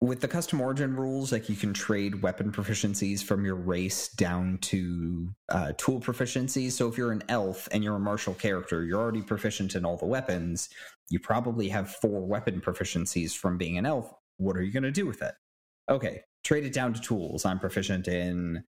with 0.00 0.20
the 0.20 0.28
custom 0.28 0.60
origin 0.60 0.94
rules, 0.94 1.32
like 1.32 1.48
you 1.48 1.56
can 1.56 1.72
trade 1.72 2.22
weapon 2.22 2.52
proficiencies 2.52 3.22
from 3.22 3.44
your 3.44 3.54
race 3.54 4.08
down 4.08 4.58
to 4.58 5.28
uh, 5.48 5.72
tool 5.78 6.00
proficiencies. 6.00 6.72
So 6.72 6.86
if 6.86 6.98
you're 6.98 7.12
an 7.12 7.22
elf 7.28 7.66
and 7.72 7.82
you're 7.82 7.96
a 7.96 8.00
martial 8.00 8.34
character, 8.34 8.84
you're 8.84 9.00
already 9.00 9.22
proficient 9.22 9.74
in 9.74 9.86
all 9.86 9.96
the 9.96 10.06
weapons. 10.06 10.68
You 11.08 11.18
probably 11.18 11.68
have 11.70 11.90
four 11.90 12.26
weapon 12.26 12.60
proficiencies 12.60 13.34
from 13.34 13.56
being 13.56 13.78
an 13.78 13.86
elf. 13.86 14.12
What 14.36 14.56
are 14.56 14.62
you 14.62 14.72
going 14.72 14.82
to 14.82 14.90
do 14.90 15.06
with 15.06 15.22
it? 15.22 15.34
Okay, 15.88 16.22
trade 16.44 16.64
it 16.64 16.74
down 16.74 16.92
to 16.92 17.00
tools. 17.00 17.46
I'm 17.46 17.58
proficient 17.58 18.06
in 18.06 18.64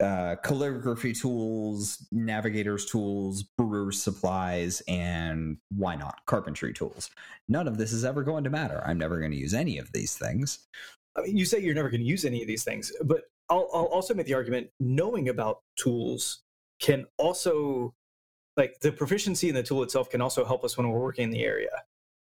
uh, 0.00 0.36
calligraphy 0.42 1.12
tools, 1.12 2.06
navigators 2.10 2.86
tools, 2.86 3.44
brewer's 3.56 4.02
supplies, 4.02 4.82
and 4.88 5.56
why 5.70 5.94
not 5.94 6.20
carpentry 6.26 6.72
tools. 6.72 7.10
None 7.48 7.68
of 7.68 7.78
this 7.78 7.92
is 7.92 8.04
ever 8.04 8.22
going 8.22 8.44
to 8.44 8.50
matter. 8.50 8.82
I'm 8.84 8.98
never 8.98 9.18
going 9.18 9.30
to 9.30 9.36
use 9.36 9.54
any 9.54 9.78
of 9.78 9.92
these 9.92 10.16
things. 10.16 10.66
I 11.16 11.22
mean, 11.22 11.36
you 11.36 11.44
say 11.44 11.60
you're 11.60 11.74
never 11.74 11.90
going 11.90 12.00
to 12.00 12.06
use 12.06 12.24
any 12.24 12.42
of 12.42 12.48
these 12.48 12.64
things, 12.64 12.92
but 13.04 13.22
I'll, 13.48 13.68
I'll 13.72 13.84
also 13.84 14.14
make 14.14 14.26
the 14.26 14.34
argument 14.34 14.68
knowing 14.80 15.28
about 15.28 15.58
tools 15.76 16.42
can 16.80 17.06
also, 17.18 17.94
like, 18.56 18.80
the 18.80 18.90
proficiency 18.90 19.48
in 19.48 19.54
the 19.54 19.62
tool 19.62 19.82
itself 19.84 20.10
can 20.10 20.20
also 20.20 20.44
help 20.44 20.64
us 20.64 20.76
when 20.76 20.88
we're 20.88 20.98
working 20.98 21.24
in 21.24 21.30
the 21.30 21.44
area. 21.44 21.70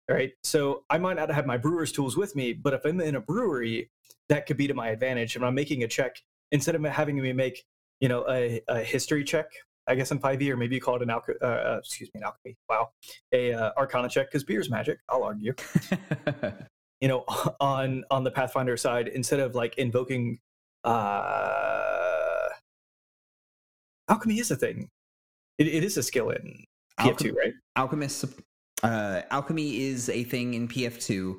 Right. 0.06 0.32
So 0.42 0.84
I 0.90 0.98
might 0.98 1.16
not 1.16 1.30
have 1.30 1.46
my 1.46 1.56
brewer's 1.56 1.90
tools 1.90 2.14
with 2.14 2.36
me, 2.36 2.52
but 2.52 2.74
if 2.74 2.84
I'm 2.84 3.00
in 3.00 3.16
a 3.16 3.22
brewery, 3.22 3.90
that 4.28 4.44
could 4.44 4.58
be 4.58 4.66
to 4.66 4.74
my 4.74 4.90
advantage. 4.90 5.34
if 5.34 5.42
I'm 5.42 5.54
making 5.54 5.82
a 5.82 5.88
check, 5.88 6.20
instead 6.54 6.74
of 6.74 6.82
having 6.84 7.20
me 7.20 7.32
make, 7.32 7.64
you 8.00 8.08
know, 8.08 8.24
a, 8.28 8.62
a 8.68 8.78
history 8.80 9.24
check, 9.24 9.46
I 9.86 9.94
guess 9.94 10.10
in 10.10 10.18
5e, 10.18 10.48
or 10.48 10.56
maybe 10.56 10.76
you 10.76 10.80
call 10.80 10.96
it 10.96 11.02
an 11.02 11.10
alchemy, 11.10 11.36
uh, 11.42 11.46
uh, 11.46 11.76
excuse 11.80 12.08
me, 12.14 12.20
an 12.20 12.24
alchemy. 12.24 12.56
Wow. 12.68 12.90
A 13.32 13.52
uh, 13.52 13.70
arcana 13.76 14.08
check, 14.08 14.28
because 14.28 14.44
beer's 14.44 14.70
magic, 14.70 14.98
I'll 15.10 15.24
argue. 15.24 15.54
you 17.00 17.08
know 17.08 17.24
on 17.60 18.04
on 18.10 18.22
the 18.22 18.30
pathfinder 18.30 18.76
side 18.76 19.08
instead 19.08 19.40
of 19.40 19.56
like 19.56 19.76
invoking 19.76 20.38
uh 20.84 22.48
alchemy 24.08 24.38
is 24.38 24.52
a 24.52 24.56
thing 24.56 24.88
it, 25.58 25.66
it 25.66 25.82
is 25.82 25.96
a 25.96 26.02
skill 26.04 26.30
in 26.30 26.64
pf2 27.00 27.16
Alchem- 27.16 27.34
right 27.34 27.52
Alchemist, 27.76 28.26
uh, 28.84 29.22
alchemy 29.30 29.82
is 29.82 30.08
a 30.08 30.22
thing 30.24 30.54
in 30.54 30.68
PF2. 30.68 31.34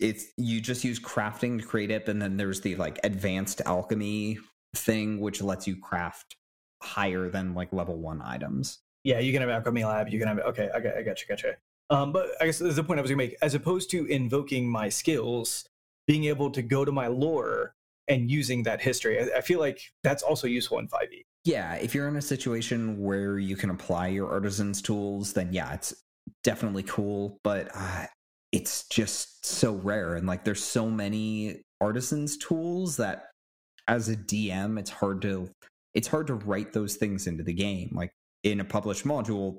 It's 0.00 0.26
you 0.36 0.60
just 0.60 0.82
use 0.84 0.98
crafting 0.98 1.60
to 1.60 1.66
create 1.66 1.90
it, 1.90 2.08
and 2.08 2.20
then 2.20 2.36
there's 2.36 2.60
the 2.60 2.76
like 2.76 2.98
advanced 3.04 3.60
alchemy 3.66 4.38
thing, 4.74 5.20
which 5.20 5.42
lets 5.42 5.66
you 5.66 5.76
craft 5.76 6.36
higher 6.82 7.28
than 7.28 7.54
like 7.54 7.72
level 7.72 7.96
one 7.96 8.22
items. 8.22 8.78
yeah 9.04 9.18
you 9.18 9.32
can 9.32 9.40
have 9.42 9.50
alchemy 9.50 9.84
lab 9.84 10.08
you 10.08 10.18
can 10.18 10.28
have 10.28 10.38
okay 10.38 10.68
i 10.74 10.80
got 10.80 10.96
i 10.96 11.02
got 11.02 11.20
you 11.20 11.26
got 11.28 11.42
you 11.42 11.52
um 11.90 12.12
but 12.12 12.28
i 12.40 12.46
guess 12.46 12.58
the 12.58 12.82
point 12.84 12.98
i 12.98 13.02
was 13.02 13.10
gonna 13.10 13.16
make 13.18 13.36
as 13.42 13.54
opposed 13.54 13.90
to 13.90 14.06
invoking 14.06 14.68
my 14.68 14.88
skills 14.88 15.68
being 16.06 16.24
able 16.24 16.50
to 16.50 16.62
go 16.62 16.84
to 16.84 16.92
my 16.92 17.06
lore 17.06 17.74
and 18.08 18.30
using 18.30 18.62
that 18.62 18.80
history 18.80 19.20
i, 19.20 19.38
I 19.38 19.40
feel 19.42 19.60
like 19.60 19.80
that's 20.02 20.22
also 20.22 20.46
useful 20.46 20.78
in 20.78 20.86
E. 20.86 20.88
5e 20.88 21.24
Yeah, 21.44 21.74
if 21.74 21.94
you're 21.94 22.08
in 22.08 22.16
a 22.16 22.22
situation 22.22 22.98
where 23.00 23.38
you 23.38 23.56
can 23.56 23.70
apply 23.70 24.08
your 24.08 24.30
artisans 24.30 24.82
tools, 24.82 25.32
then 25.32 25.52
yeah, 25.52 25.72
it's 25.72 25.94
definitely 26.44 26.82
cool. 26.82 27.40
But 27.42 27.68
uh, 27.74 28.06
it's 28.52 28.88
just 28.88 29.44
so 29.46 29.74
rare, 29.74 30.14
and 30.16 30.26
like 30.26 30.44
there's 30.44 30.62
so 30.62 30.88
many 30.90 31.62
artisans 31.80 32.36
tools 32.36 32.96
that, 32.98 33.30
as 33.88 34.08
a 34.08 34.16
DM, 34.16 34.78
it's 34.78 34.90
hard 34.90 35.22
to 35.22 35.50
it's 35.94 36.08
hard 36.08 36.26
to 36.28 36.34
write 36.34 36.72
those 36.72 36.96
things 36.96 37.26
into 37.26 37.42
the 37.42 37.52
game. 37.52 37.90
Like 37.92 38.12
in 38.44 38.60
a 38.60 38.64
published 38.64 39.04
module, 39.04 39.58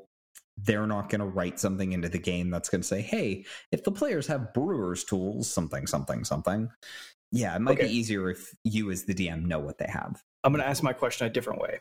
they're 0.57 0.87
not 0.87 1.09
going 1.09 1.19
to 1.19 1.25
write 1.25 1.59
something 1.59 1.91
into 1.91 2.07
the 2.09 2.19
game 2.19 2.49
that's 2.49 2.69
going 2.69 2.81
to 2.81 2.87
say, 2.87 3.01
"Hey, 3.01 3.45
if 3.71 3.83
the 3.83 3.91
players 3.91 4.27
have 4.27 4.53
brewers 4.53 5.03
tools, 5.03 5.49
something, 5.51 5.87
something, 5.87 6.23
something." 6.23 6.69
Yeah, 7.31 7.55
it 7.55 7.59
might 7.59 7.73
Okay. 7.73 7.87
be 7.87 7.95
easier 7.95 8.29
if 8.29 8.53
you, 8.65 8.91
as 8.91 9.05
the 9.05 9.13
DM, 9.13 9.45
know 9.45 9.59
what 9.59 9.77
they 9.77 9.87
have. 9.87 10.21
I'm 10.43 10.51
going 10.51 10.61
to 10.61 10.67
ask 10.67 10.83
my 10.83 10.91
question 10.91 11.27
a 11.27 11.29
different 11.29 11.61
way. 11.61 11.79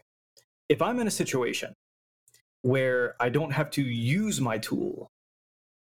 If 0.68 0.80
I'm 0.80 1.00
in 1.00 1.08
a 1.08 1.10
situation 1.10 1.74
where 2.62 3.16
I 3.20 3.30
don't 3.30 3.50
have 3.52 3.70
to 3.72 3.82
use 3.82 4.40
my 4.40 4.58
tool, 4.58 5.08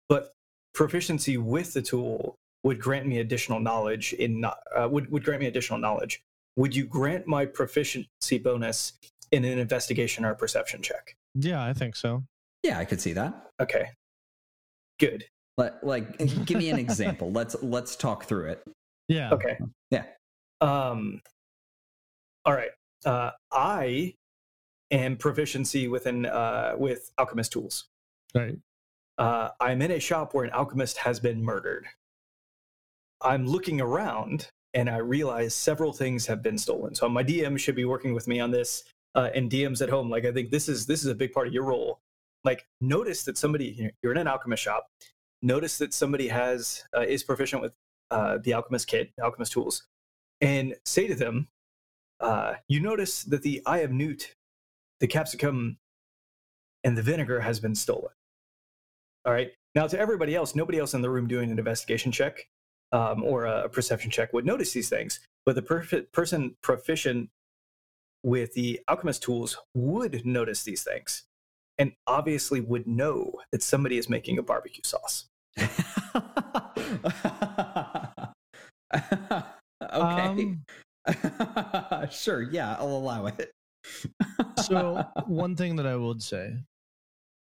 but 0.09 0.31
proficiency 0.73 1.37
with 1.37 1.73
the 1.73 1.81
tool 1.81 2.37
would 2.63 2.79
grant 2.79 3.07
me 3.07 3.19
additional 3.19 3.59
knowledge 3.59 4.13
in 4.13 4.45
uh, 4.45 4.87
would 4.89 5.11
would 5.11 5.23
grant 5.23 5.41
me 5.41 5.47
additional 5.47 5.79
knowledge. 5.79 6.21
Would 6.57 6.75
you 6.75 6.85
grant 6.85 7.27
my 7.27 7.45
proficiency 7.45 8.37
bonus 8.37 8.93
in 9.31 9.45
an 9.45 9.57
investigation 9.57 10.25
or 10.25 10.31
a 10.31 10.35
perception 10.35 10.81
check? 10.81 11.15
Yeah, 11.35 11.63
I 11.63 11.73
think 11.73 11.95
so. 11.95 12.23
Yeah, 12.63 12.77
I 12.77 12.85
could 12.85 13.01
see 13.01 13.13
that. 13.13 13.51
Okay, 13.59 13.89
good. 14.99 15.25
Let, 15.57 15.83
like, 15.83 16.17
give 16.45 16.57
me 16.57 16.69
an 16.69 16.79
example. 16.79 17.31
Let's 17.31 17.55
let's 17.61 17.95
talk 17.95 18.25
through 18.25 18.51
it. 18.51 18.63
Yeah. 19.07 19.31
Okay. 19.31 19.57
Yeah. 19.89 20.05
Um. 20.59 21.21
All 22.45 22.53
right. 22.53 22.71
Uh, 23.05 23.31
I 23.51 24.15
am 24.91 25.17
proficiency 25.17 25.87
within 25.87 26.25
uh, 26.25 26.75
with 26.77 27.11
alchemist 27.17 27.51
tools. 27.51 27.87
Right. 28.35 28.57
Uh, 29.21 29.51
I'm 29.59 29.83
in 29.83 29.91
a 29.91 29.99
shop 29.99 30.33
where 30.33 30.45
an 30.45 30.51
alchemist 30.51 30.97
has 30.97 31.19
been 31.19 31.43
murdered. 31.43 31.85
I'm 33.21 33.45
looking 33.45 33.79
around 33.79 34.49
and 34.73 34.89
I 34.89 34.97
realize 34.97 35.53
several 35.53 35.93
things 35.93 36.25
have 36.25 36.41
been 36.41 36.57
stolen. 36.57 36.95
So 36.95 37.07
my 37.07 37.23
DM 37.23 37.59
should 37.59 37.75
be 37.75 37.85
working 37.85 38.15
with 38.15 38.27
me 38.27 38.39
on 38.39 38.49
this. 38.49 38.83
Uh, 39.13 39.29
and 39.35 39.51
DMs 39.51 39.83
at 39.83 39.89
home, 39.89 40.09
like 40.09 40.25
I 40.25 40.31
think 40.31 40.49
this 40.49 40.67
is 40.67 40.87
this 40.87 41.01
is 41.01 41.11
a 41.11 41.13
big 41.13 41.33
part 41.33 41.45
of 41.45 41.53
your 41.53 41.65
role. 41.65 41.99
Like 42.43 42.65
notice 42.79 43.23
that 43.25 43.37
somebody 43.37 43.91
you're 44.01 44.11
in 44.11 44.17
an 44.17 44.27
alchemist 44.27 44.63
shop. 44.63 44.87
Notice 45.43 45.77
that 45.77 45.93
somebody 45.93 46.29
has 46.29 46.85
uh, 46.97 47.01
is 47.01 47.21
proficient 47.21 47.61
with 47.61 47.73
uh, 48.09 48.39
the 48.41 48.53
alchemist 48.53 48.87
kit, 48.87 49.11
alchemist 49.21 49.51
tools, 49.51 49.83
and 50.39 50.75
say 50.85 51.07
to 51.07 51.15
them, 51.15 51.49
uh, 52.21 52.53
"You 52.69 52.79
notice 52.79 53.23
that 53.25 53.41
the 53.41 53.61
eye 53.65 53.79
of 53.79 53.91
newt, 53.91 54.33
the 55.01 55.07
capsicum, 55.07 55.77
and 56.85 56.97
the 56.97 57.03
vinegar 57.03 57.41
has 57.41 57.59
been 57.59 57.75
stolen." 57.75 58.11
All 59.25 59.33
right. 59.33 59.51
Now, 59.75 59.87
to 59.87 59.97
everybody 59.99 60.35
else, 60.35 60.55
nobody 60.55 60.79
else 60.79 60.93
in 60.93 61.01
the 61.01 61.09
room 61.09 61.27
doing 61.27 61.51
an 61.51 61.57
investigation 61.59 62.11
check 62.11 62.47
um, 62.91 63.23
or 63.23 63.45
a 63.45 63.69
perception 63.69 64.11
check 64.11 64.33
would 64.33 64.45
notice 64.45 64.73
these 64.73 64.89
things. 64.89 65.19
But 65.45 65.55
the 65.55 65.61
perf- 65.61 66.11
person 66.11 66.55
proficient 66.61 67.29
with 68.23 68.53
the 68.53 68.79
alchemist 68.87 69.23
tools 69.23 69.57
would 69.73 70.25
notice 70.25 70.63
these 70.63 70.83
things. 70.83 71.23
and 71.77 71.93
obviously 72.05 72.61
would 72.61 72.85
know 72.87 73.33
that 73.51 73.63
somebody 73.63 73.97
is 73.97 74.07
making 74.09 74.37
a 74.37 74.43
barbecue 74.43 74.83
sauce. 74.83 75.25
okay. 75.59 75.65
Um, 79.81 80.63
sure, 82.11 82.41
yeah, 82.43 82.75
I'll 82.77 82.87
allow 82.87 83.25
it. 83.27 83.51
so 84.63 85.03
one 85.25 85.55
thing 85.55 85.75
that 85.77 85.87
I 85.87 85.95
would 85.95 86.21
say 86.21 86.53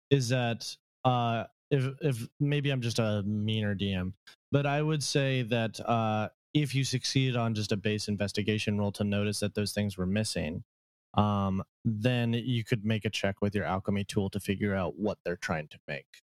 is 0.09 0.29
that 0.29 0.75
uh, 1.05 1.43
if 1.71 1.85
if 2.01 2.27
maybe 2.39 2.69
I'm 2.69 2.81
just 2.81 2.99
a 2.99 3.23
meaner 3.25 3.73
DM, 3.75 4.13
but 4.51 4.65
I 4.65 4.81
would 4.81 5.01
say 5.01 5.41
that 5.43 5.79
uh, 5.79 6.29
if 6.53 6.75
you 6.75 6.83
succeed 6.83 7.35
on 7.35 7.55
just 7.55 7.71
a 7.71 7.77
base 7.77 8.07
investigation 8.07 8.77
roll 8.77 8.91
to 8.93 9.03
notice 9.03 9.39
that 9.39 9.55
those 9.55 9.71
things 9.71 9.97
were 9.97 10.05
missing, 10.05 10.63
um, 11.15 11.63
then 11.85 12.33
you 12.33 12.63
could 12.63 12.85
make 12.85 13.05
a 13.05 13.09
check 13.09 13.41
with 13.41 13.55
your 13.55 13.65
alchemy 13.65 14.03
tool 14.03 14.29
to 14.29 14.39
figure 14.39 14.75
out 14.75 14.99
what 14.99 15.17
they're 15.23 15.37
trying 15.37 15.69
to 15.69 15.79
make. 15.87 16.21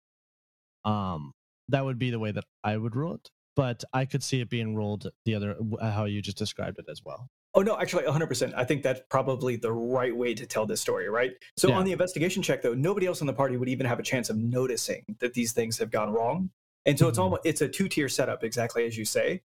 Um, 0.83 1.33
that 1.69 1.85
would 1.85 1.97
be 1.97 2.11
the 2.11 2.19
way 2.19 2.31
that 2.31 2.45
I 2.63 2.77
would 2.77 2.95
rule 2.95 3.15
it, 3.15 3.29
but 3.55 3.83
I 3.93 4.05
could 4.05 4.23
see 4.23 4.41
it 4.41 4.49
being 4.49 4.75
rolled 4.75 5.07
the 5.25 5.35
other 5.35 5.57
how 5.81 6.05
you 6.05 6.21
just 6.21 6.37
described 6.37 6.77
it 6.79 6.85
as 6.89 7.01
well. 7.03 7.29
Oh 7.53 7.61
no, 7.61 7.77
actually 7.79 8.03
100%. 8.03 8.53
I 8.55 8.63
think 8.63 8.83
that's 8.83 9.01
probably 9.09 9.55
the 9.55 9.71
right 9.71 10.15
way 10.15 10.33
to 10.35 10.45
tell 10.45 10.65
this 10.65 10.81
story, 10.81 11.09
right? 11.09 11.31
So 11.57 11.69
Yeah. 11.69 11.77
on 11.77 11.85
the 11.85 11.91
investigation 11.91 12.43
check 12.43 12.61
though, 12.61 12.73
nobody 12.73 13.07
else 13.07 13.21
in 13.21 13.27
the 13.27 13.33
party 13.33 13.57
would 13.57 13.69
even 13.69 13.85
have 13.85 13.99
a 13.99 14.03
chance 14.03 14.29
of 14.29 14.37
noticing 14.37 15.03
that 15.19 15.33
these 15.33 15.53
things 15.53 15.77
have 15.79 15.89
gone 15.89 16.11
wrong. 16.11 16.51
And 16.85 16.97
so 16.99 17.07
it's 17.07 17.17
Mhm. 17.17 17.23
almost 17.23 17.41
it's 17.45 17.61
a 17.61 17.67
two-tier 17.67 18.09
setup 18.09 18.43
exactly 18.43 18.85
as 18.85 18.97
you 18.97 19.05
say, 19.05 19.41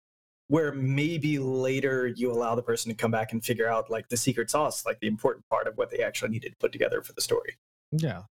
where 0.47 0.71
maybe 0.71 1.37
later 1.39 2.07
you 2.07 2.31
allow 2.31 2.55
the 2.55 2.63
person 2.63 2.89
to 2.89 2.95
come 2.95 3.11
back 3.11 3.31
and 3.31 3.45
figure 3.45 3.67
out 3.67 3.89
like 3.91 4.09
the 4.09 4.17
secret 4.17 4.49
sauce, 4.49 4.85
like 4.85 4.99
the 4.99 5.07
important 5.07 5.47
part 5.49 5.67
of 5.67 5.77
what 5.77 5.91
they 5.91 5.99
actually 6.01 6.29
needed 6.31 6.51
to 6.51 6.57
put 6.57 6.71
together 6.71 7.01
for 7.03 7.13
the 7.13 7.21
story. 7.21 7.57
Yeah. 7.91 8.23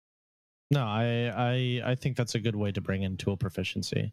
No, 0.70 0.84
I 0.84 1.32
I 1.84 1.90
I 1.92 1.94
think 1.94 2.16
that's 2.16 2.34
a 2.34 2.40
good 2.40 2.56
way 2.56 2.72
to 2.72 2.80
bring 2.80 3.02
in 3.02 3.16
tool 3.16 3.36
proficiency. 3.36 4.12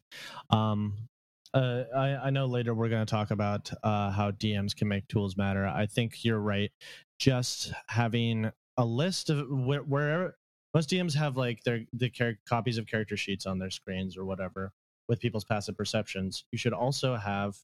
Um 0.49 1.07
uh, 1.53 1.83
I, 1.95 2.15
I 2.15 2.29
know 2.29 2.45
later 2.45 2.73
we're 2.73 2.89
going 2.89 3.05
to 3.05 3.09
talk 3.09 3.31
about 3.31 3.71
uh, 3.83 4.11
how 4.11 4.31
DMs 4.31 4.75
can 4.75 4.87
make 4.87 5.07
tools 5.07 5.37
matter. 5.37 5.65
I 5.67 5.85
think 5.85 6.23
you're 6.25 6.39
right. 6.39 6.71
Just 7.19 7.71
having 7.87 8.51
a 8.77 8.85
list 8.85 9.29
of 9.29 9.47
where, 9.49 9.81
wherever 9.81 10.37
most 10.73 10.89
DMs 10.89 11.15
have 11.15 11.37
like 11.37 11.63
their 11.63 11.81
the 11.93 12.09
char- 12.09 12.39
copies 12.47 12.77
of 12.79 12.87
character 12.87 13.15
sheets 13.15 13.45
on 13.45 13.59
their 13.59 13.69
screens 13.69 14.17
or 14.17 14.25
whatever 14.25 14.71
with 15.07 15.19
people's 15.19 15.43
passive 15.43 15.77
perceptions. 15.77 16.45
You 16.51 16.57
should 16.57 16.73
also 16.73 17.15
have 17.15 17.55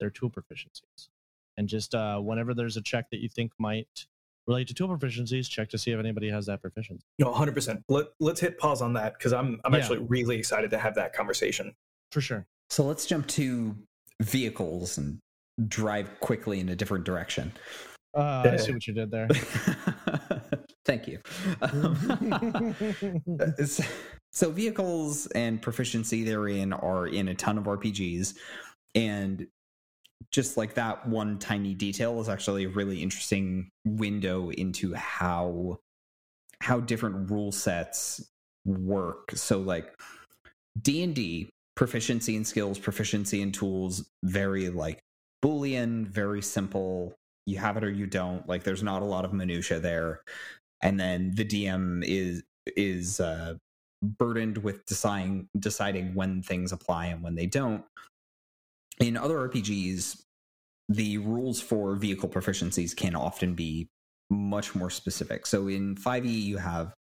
their 0.00 0.08
tool 0.10 0.30
proficiencies, 0.30 1.08
and 1.58 1.68
just 1.68 1.94
uh, 1.94 2.18
whenever 2.20 2.54
there's 2.54 2.78
a 2.78 2.82
check 2.82 3.10
that 3.10 3.18
you 3.20 3.28
think 3.28 3.52
might 3.58 4.06
relate 4.46 4.68
to 4.68 4.74
tool 4.74 4.88
proficiencies, 4.88 5.48
check 5.48 5.68
to 5.70 5.78
see 5.78 5.90
if 5.90 5.98
anybody 5.98 6.30
has 6.30 6.46
that 6.46 6.60
proficiency. 6.62 7.04
No, 7.18 7.32
100%. 7.32 7.82
Let, 7.88 8.06
let's 8.20 8.40
hit 8.40 8.58
pause 8.58 8.82
on 8.82 8.92
that 8.94 9.14
because 9.18 9.32
I'm 9.34 9.60
I'm 9.64 9.72
Yeah. 9.74 9.80
actually 9.80 9.98
really 9.98 10.36
excited 10.38 10.70
to 10.70 10.78
have 10.78 10.94
that 10.94 11.12
conversation. 11.12 11.74
For 12.10 12.20
sure. 12.22 12.46
So 12.70 12.84
let's 12.84 13.06
jump 13.06 13.26
to 13.28 13.76
vehicles 14.22 14.98
and 14.98 15.18
drive 15.68 16.20
quickly 16.20 16.60
in 16.60 16.68
a 16.68 16.76
different 16.76 17.04
direction. 17.04 17.52
Uh, 18.16 18.48
I 18.52 18.56
see 18.56 18.72
what 18.72 18.86
you 18.86 18.94
did 18.94 19.10
there. 19.10 19.28
Thank 20.86 21.08
you. 21.08 21.18
Um, 21.62 22.74
so- 23.66 23.84
so 24.32 24.50
vehicles 24.50 25.26
and 25.28 25.62
proficiency 25.62 26.24
therein 26.24 26.72
are 26.72 27.06
in 27.06 27.28
a 27.28 27.36
ton 27.36 27.56
of 27.56 27.64
RPGs, 27.64 28.34
and 28.96 29.46
just 30.32 30.56
like 30.56 30.74
that 30.74 31.06
one 31.08 31.38
tiny 31.38 31.72
detail 31.72 32.20
is 32.20 32.28
actually 32.28 32.64
a 32.64 32.68
really 32.68 33.00
interesting 33.00 33.70
window 33.84 34.50
into 34.50 34.92
how 34.94 35.78
how 36.60 36.80
different 36.80 37.30
rule 37.30 37.52
sets 37.52 38.28
work. 38.64 39.30
So 39.36 39.60
like 39.60 39.94
D 40.82 41.04
and 41.04 41.14
D 41.14 41.48
proficiency 41.76 42.36
and 42.36 42.46
skills, 42.46 42.78
proficiency 42.78 43.42
and 43.42 43.52
tools, 43.52 44.08
very 44.22 44.68
like 44.68 45.00
boolean, 45.44 46.06
very 46.06 46.42
simple. 46.42 47.14
You 47.46 47.58
have 47.58 47.76
it 47.76 47.84
or 47.84 47.90
you 47.90 48.06
don't. 48.06 48.48
Like 48.48 48.62
there's 48.62 48.82
not 48.82 49.02
a 49.02 49.06
lot 49.06 49.24
of 49.24 49.32
minutia 49.32 49.80
there 49.80 50.20
and 50.84 51.00
then 51.00 51.32
the 51.34 51.44
DM 51.44 52.04
is 52.06 52.44
is 52.76 53.18
uh, 53.18 53.54
burdened 54.02 54.58
with 54.58 54.84
deciding 54.86 55.48
deciding 55.58 56.14
when 56.14 56.42
things 56.42 56.70
apply 56.70 57.06
and 57.06 57.22
when 57.22 57.34
they 57.34 57.46
don't. 57.46 57.82
In 59.00 59.16
other 59.16 59.48
RPGs, 59.48 60.22
the 60.88 61.18
rules 61.18 61.60
for 61.60 61.96
vehicle 61.96 62.28
proficiencies 62.28 62.94
can 62.94 63.16
often 63.16 63.54
be 63.54 63.88
much 64.30 64.74
more 64.74 64.90
specific. 64.90 65.46
So 65.46 65.68
in 65.68 65.96
5e, 65.96 66.30
you 66.30 66.58
have 66.58 66.94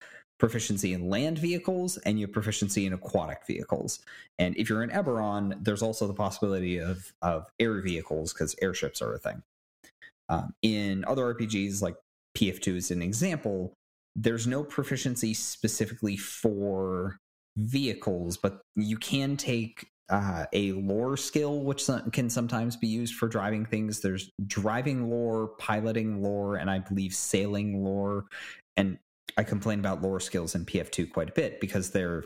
proficiency 0.42 0.92
in 0.92 1.08
land 1.08 1.38
vehicles 1.38 1.98
and 1.98 2.18
you 2.18 2.26
have 2.26 2.32
proficiency 2.32 2.84
in 2.84 2.92
aquatic 2.92 3.46
vehicles. 3.46 4.00
And 4.40 4.56
if 4.56 4.68
you're 4.68 4.82
in 4.82 4.90
Eberron, 4.90 5.56
there's 5.62 5.82
also 5.82 6.08
the 6.08 6.14
possibility 6.14 6.78
of 6.78 7.12
of 7.22 7.46
air 7.60 7.80
vehicles 7.80 8.32
because 8.32 8.56
airships 8.60 9.00
are 9.00 9.14
a 9.14 9.20
thing. 9.20 9.44
Um, 10.28 10.52
in 10.60 11.04
other 11.04 11.32
RPGs, 11.32 11.80
like 11.80 11.94
PF2 12.36 12.74
is 12.74 12.90
an 12.90 13.02
example, 13.02 13.72
there's 14.16 14.48
no 14.48 14.64
proficiency 14.64 15.32
specifically 15.32 16.16
for 16.16 17.18
vehicles, 17.56 18.36
but 18.36 18.62
you 18.74 18.96
can 18.96 19.36
take 19.36 19.86
uh, 20.08 20.46
a 20.52 20.72
lore 20.72 21.16
skill, 21.16 21.60
which 21.60 21.88
can 22.12 22.28
sometimes 22.28 22.76
be 22.76 22.88
used 22.88 23.14
for 23.14 23.28
driving 23.28 23.64
things. 23.64 24.00
There's 24.00 24.32
driving 24.44 25.08
lore, 25.08 25.52
piloting 25.58 26.20
lore, 26.20 26.56
and 26.56 26.68
I 26.68 26.80
believe 26.80 27.14
sailing 27.14 27.84
lore. 27.84 28.24
And 28.76 28.98
I 29.36 29.44
complain 29.44 29.78
about 29.78 30.02
lore 30.02 30.20
skills 30.20 30.54
in 30.54 30.64
PF2 30.64 31.10
quite 31.12 31.30
a 31.30 31.32
bit 31.32 31.60
because 31.60 31.90
they're 31.90 32.24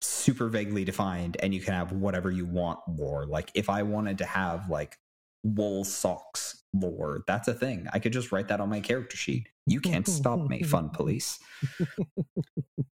super 0.00 0.48
vaguely 0.48 0.84
defined 0.84 1.36
and 1.40 1.54
you 1.54 1.60
can 1.60 1.74
have 1.74 1.92
whatever 1.92 2.30
you 2.30 2.44
want 2.44 2.80
lore. 2.88 3.26
Like 3.26 3.50
if 3.54 3.70
I 3.70 3.82
wanted 3.82 4.18
to 4.18 4.24
have 4.24 4.68
like 4.68 4.96
wool 5.42 5.84
socks 5.84 6.62
lore, 6.72 7.22
that's 7.26 7.48
a 7.48 7.54
thing. 7.54 7.86
I 7.92 7.98
could 7.98 8.12
just 8.12 8.32
write 8.32 8.48
that 8.48 8.60
on 8.60 8.68
my 8.68 8.80
character 8.80 9.16
sheet. 9.16 9.48
You 9.66 9.80
can't 9.80 10.06
stop 10.08 10.40
me, 10.48 10.62
fun 10.62 10.90
police. 10.90 11.38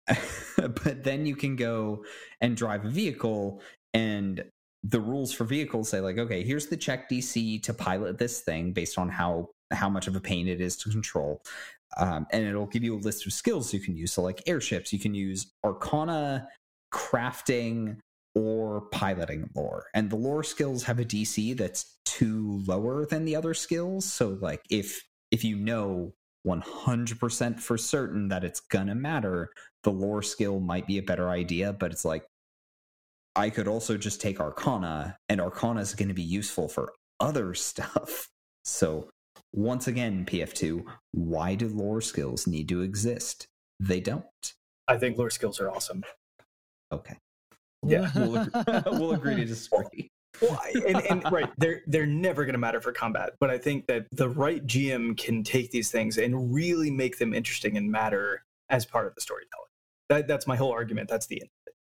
but 0.57 1.03
then 1.03 1.25
you 1.25 1.35
can 1.35 1.55
go 1.55 2.03
and 2.41 2.55
drive 2.55 2.85
a 2.85 2.89
vehicle 2.89 3.61
and 3.93 4.43
the 4.83 4.99
rules 4.99 5.33
for 5.33 5.43
vehicles 5.43 5.89
say 5.89 5.99
like 5.99 6.17
okay 6.17 6.43
here's 6.43 6.67
the 6.67 6.77
check 6.77 7.09
dc 7.09 7.63
to 7.63 7.73
pilot 7.73 8.17
this 8.17 8.41
thing 8.41 8.71
based 8.71 8.97
on 8.97 9.09
how 9.09 9.49
how 9.71 9.89
much 9.89 10.07
of 10.07 10.15
a 10.15 10.19
pain 10.19 10.47
it 10.47 10.61
is 10.61 10.75
to 10.77 10.89
control. 10.89 11.41
Um, 11.97 12.27
and 12.31 12.45
it'll 12.45 12.67
give 12.67 12.83
you 12.83 12.95
a 12.95 12.99
list 12.99 13.25
of 13.25 13.33
skills 13.33 13.73
you 13.73 13.79
can 13.79 13.95
use. 13.95 14.13
So 14.13 14.21
like 14.21 14.41
airships 14.47 14.93
you 14.93 14.99
can 14.99 15.13
use 15.13 15.47
arcana 15.63 16.47
crafting 16.93 17.97
or 18.35 18.81
piloting 18.91 19.49
lore. 19.55 19.85
And 19.93 20.09
the 20.09 20.15
lore 20.15 20.43
skills 20.43 20.83
have 20.83 20.99
a 20.99 21.05
dc 21.05 21.57
that's 21.57 21.97
two 22.05 22.61
lower 22.65 23.05
than 23.05 23.25
the 23.25 23.35
other 23.35 23.53
skills. 23.53 24.05
So 24.05 24.37
like 24.41 24.61
if 24.69 25.03
if 25.31 25.43
you 25.43 25.55
know 25.55 26.13
100% 26.45 27.59
for 27.59 27.77
certain 27.77 28.29
that 28.29 28.43
it's 28.43 28.61
gonna 28.61 28.95
matter 28.95 29.49
the 29.83 29.91
lore 29.91 30.21
skill 30.21 30.59
might 30.61 30.87
be 30.87 30.97
a 30.97 31.03
better 31.03 31.29
idea 31.29 31.73
but 31.73 31.91
it's 31.91 32.05
like 32.05 32.25
i 33.37 33.49
could 33.49 33.67
also 33.67 33.97
just 33.97 34.19
take 34.19 34.39
arcana 34.39 35.17
and 35.29 35.39
arcana 35.39 35.79
is 35.79 35.95
going 35.95 36.07
to 36.09 36.13
be 36.13 36.21
useful 36.21 36.67
for 36.67 36.93
other 37.19 37.53
stuff 37.69 38.29
so 38.65 39.09
once 39.53 39.87
again 39.87 40.25
pf2 40.25 40.83
why 41.11 41.55
do 41.55 41.67
lore 41.67 42.01
skills 42.01 42.47
need 42.47 42.67
to 42.67 42.81
exist 42.81 43.47
they 43.79 43.99
don't 43.99 44.53
I 44.87 44.97
think 44.97 45.17
lore 45.17 45.29
skills 45.29 45.59
are 45.59 45.69
awesome. 45.69 46.03
okay 46.91 47.15
Yeah. 47.85 48.09
we'll, 48.15 48.37
agree, 48.37 48.81
we'll 48.85 49.11
agree 49.13 49.35
to 49.35 49.45
disagree 49.53 50.09
Well, 50.41 50.59
and, 50.87 50.97
and 51.09 51.31
right, 51.31 51.49
they're 51.57 51.81
they're 51.87 52.05
never 52.05 52.45
going 52.45 52.53
to 52.53 52.59
matter 52.59 52.79
for 52.79 52.91
combat, 52.91 53.33
but 53.39 53.49
I 53.49 53.57
think 53.57 53.87
that 53.87 54.05
the 54.11 54.29
right 54.29 54.65
GM 54.65 55.17
can 55.17 55.43
take 55.43 55.71
these 55.71 55.89
things 55.91 56.17
and 56.17 56.53
really 56.53 56.91
make 56.91 57.17
them 57.17 57.33
interesting 57.33 57.75
and 57.75 57.91
matter 57.91 58.43
as 58.69 58.85
part 58.85 59.07
of 59.07 59.15
the 59.15 59.21
storytelling. 59.21 59.71
That 60.09 60.27
that's 60.27 60.45
my 60.45 60.55
whole 60.55 60.71
argument. 60.71 61.09
That's 61.09 61.25
the 61.27 61.41
end 61.41 61.49
of 61.49 61.71
it. 61.71 61.73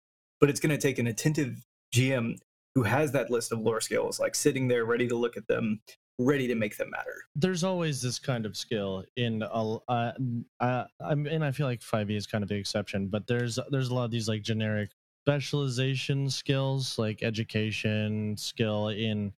But 0.41 0.51
it's 0.51 0.61
going 0.61 0.71
to 0.71 0.79
take 0.79 0.99
an 0.99 1.07
attentive 1.07 1.65
GM 1.95 2.39
who 2.75 2.83
has 2.83 3.13
that 3.13 3.31
list 3.31 3.53
of 3.53 3.61
lore 3.61 3.81
skills, 3.81 4.19
like 4.19 4.35
sitting 4.35 4.69
there 4.69 4.85
ready 4.85 5.07
to 5.09 5.15
look 5.15 5.37
at 5.37 5.47
them, 5.47 5.81
ready 6.19 6.47
to 6.49 6.55
make 6.55 6.77
them 6.77 6.91
matter. 6.91 7.25
There's 7.37 7.65
always 7.65 8.03
this 8.03 8.19
kind 8.19 8.47
of 8.47 8.57
skill 8.57 9.05
in 9.17 9.43
a. 9.43 9.77
Uh, 9.89 10.13
uh, 10.61 10.85
I 11.01 11.15
mean, 11.15 11.43
I 11.43 11.53
feel 11.53 11.67
like 11.67 11.81
5e 11.81 12.17
is 12.17 12.27
kind 12.27 12.43
of 12.43 12.49
the 12.49 12.57
exception, 12.57 13.09
but 13.09 13.27
there's 13.27 13.59
there's 13.71 13.89
a 13.89 13.95
lot 13.95 14.05
of 14.05 14.11
these 14.11 14.29
like 14.29 14.43
generic 14.43 14.91
specialization 15.27 16.29
skills, 16.29 16.99
like 16.99 17.23
education 17.23 18.37
skill 18.37 18.89
in 18.89 19.33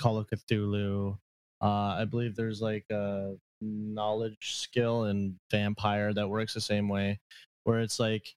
Call 0.00 0.18
of 0.18 0.28
Cthulhu. 0.28 1.18
Uh, 1.60 1.66
I 1.66 2.04
believe 2.04 2.36
there's 2.36 2.62
like 2.62 2.84
a 2.90 3.34
knowledge 3.60 4.56
skill 4.56 5.04
in 5.04 5.38
Vampire 5.50 6.12
that 6.14 6.28
works 6.28 6.54
the 6.54 6.60
same 6.60 6.88
way, 6.88 7.20
where 7.64 7.80
it's 7.80 7.98
like 7.98 8.34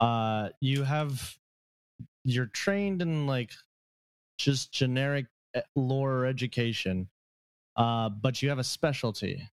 uh, 0.00 0.48
you 0.60 0.82
have 0.82 1.36
you're 2.24 2.46
trained 2.46 3.02
in 3.02 3.26
like 3.26 3.52
just 4.38 4.72
generic 4.72 5.26
eh, 5.54 5.62
lore 5.76 6.26
education 6.26 7.08
uh, 7.76 8.08
but 8.08 8.42
you 8.42 8.48
have 8.48 8.58
a 8.58 8.64
specialty 8.64 9.48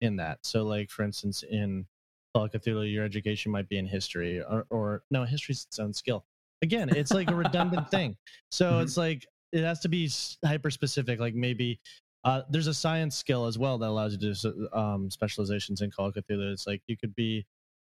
in 0.00 0.16
that. 0.16 0.38
So, 0.44 0.64
like 0.64 0.90
for 0.90 1.02
instance, 1.04 1.42
in 1.42 1.86
Call 2.34 2.44
of 2.44 2.52
Cthulhu, 2.52 2.92
your 2.92 3.04
education 3.04 3.52
might 3.52 3.68
be 3.68 3.78
in 3.78 3.86
history, 3.86 4.42
or, 4.42 4.66
or 4.70 5.02
no, 5.10 5.24
history's 5.24 5.64
its 5.64 5.78
own 5.78 5.92
skill. 5.94 6.24
Again, 6.62 6.88
it's 6.90 7.14
like 7.14 7.30
a 7.30 7.34
redundant 7.34 7.88
thing. 7.90 8.16
So 8.50 8.80
Mhm. 8.80 8.82
it's 8.82 8.96
like 8.96 9.26
it 9.52 9.62
has 9.64 9.80
to 9.80 9.88
be 9.88 10.10
hyper 10.44 10.70
specific. 10.70 11.20
Like 11.20 11.34
maybe 11.34 11.80
uh, 12.24 12.42
there's 12.50 12.66
a 12.66 12.74
science 12.74 13.16
skill 13.16 13.46
as 13.46 13.58
well 13.58 13.78
that 13.78 13.88
allows 13.88 14.12
you 14.12 14.18
to 14.18 14.34
do 14.34 14.68
um, 14.78 15.10
specializations 15.10 15.80
in 15.82 15.90
Call 15.90 16.06
of 16.08 16.14
Cthulhu. 16.14 16.52
It's 16.52 16.66
like 16.66 16.82
you 16.86 16.96
could 16.96 17.14
be, 17.14 17.46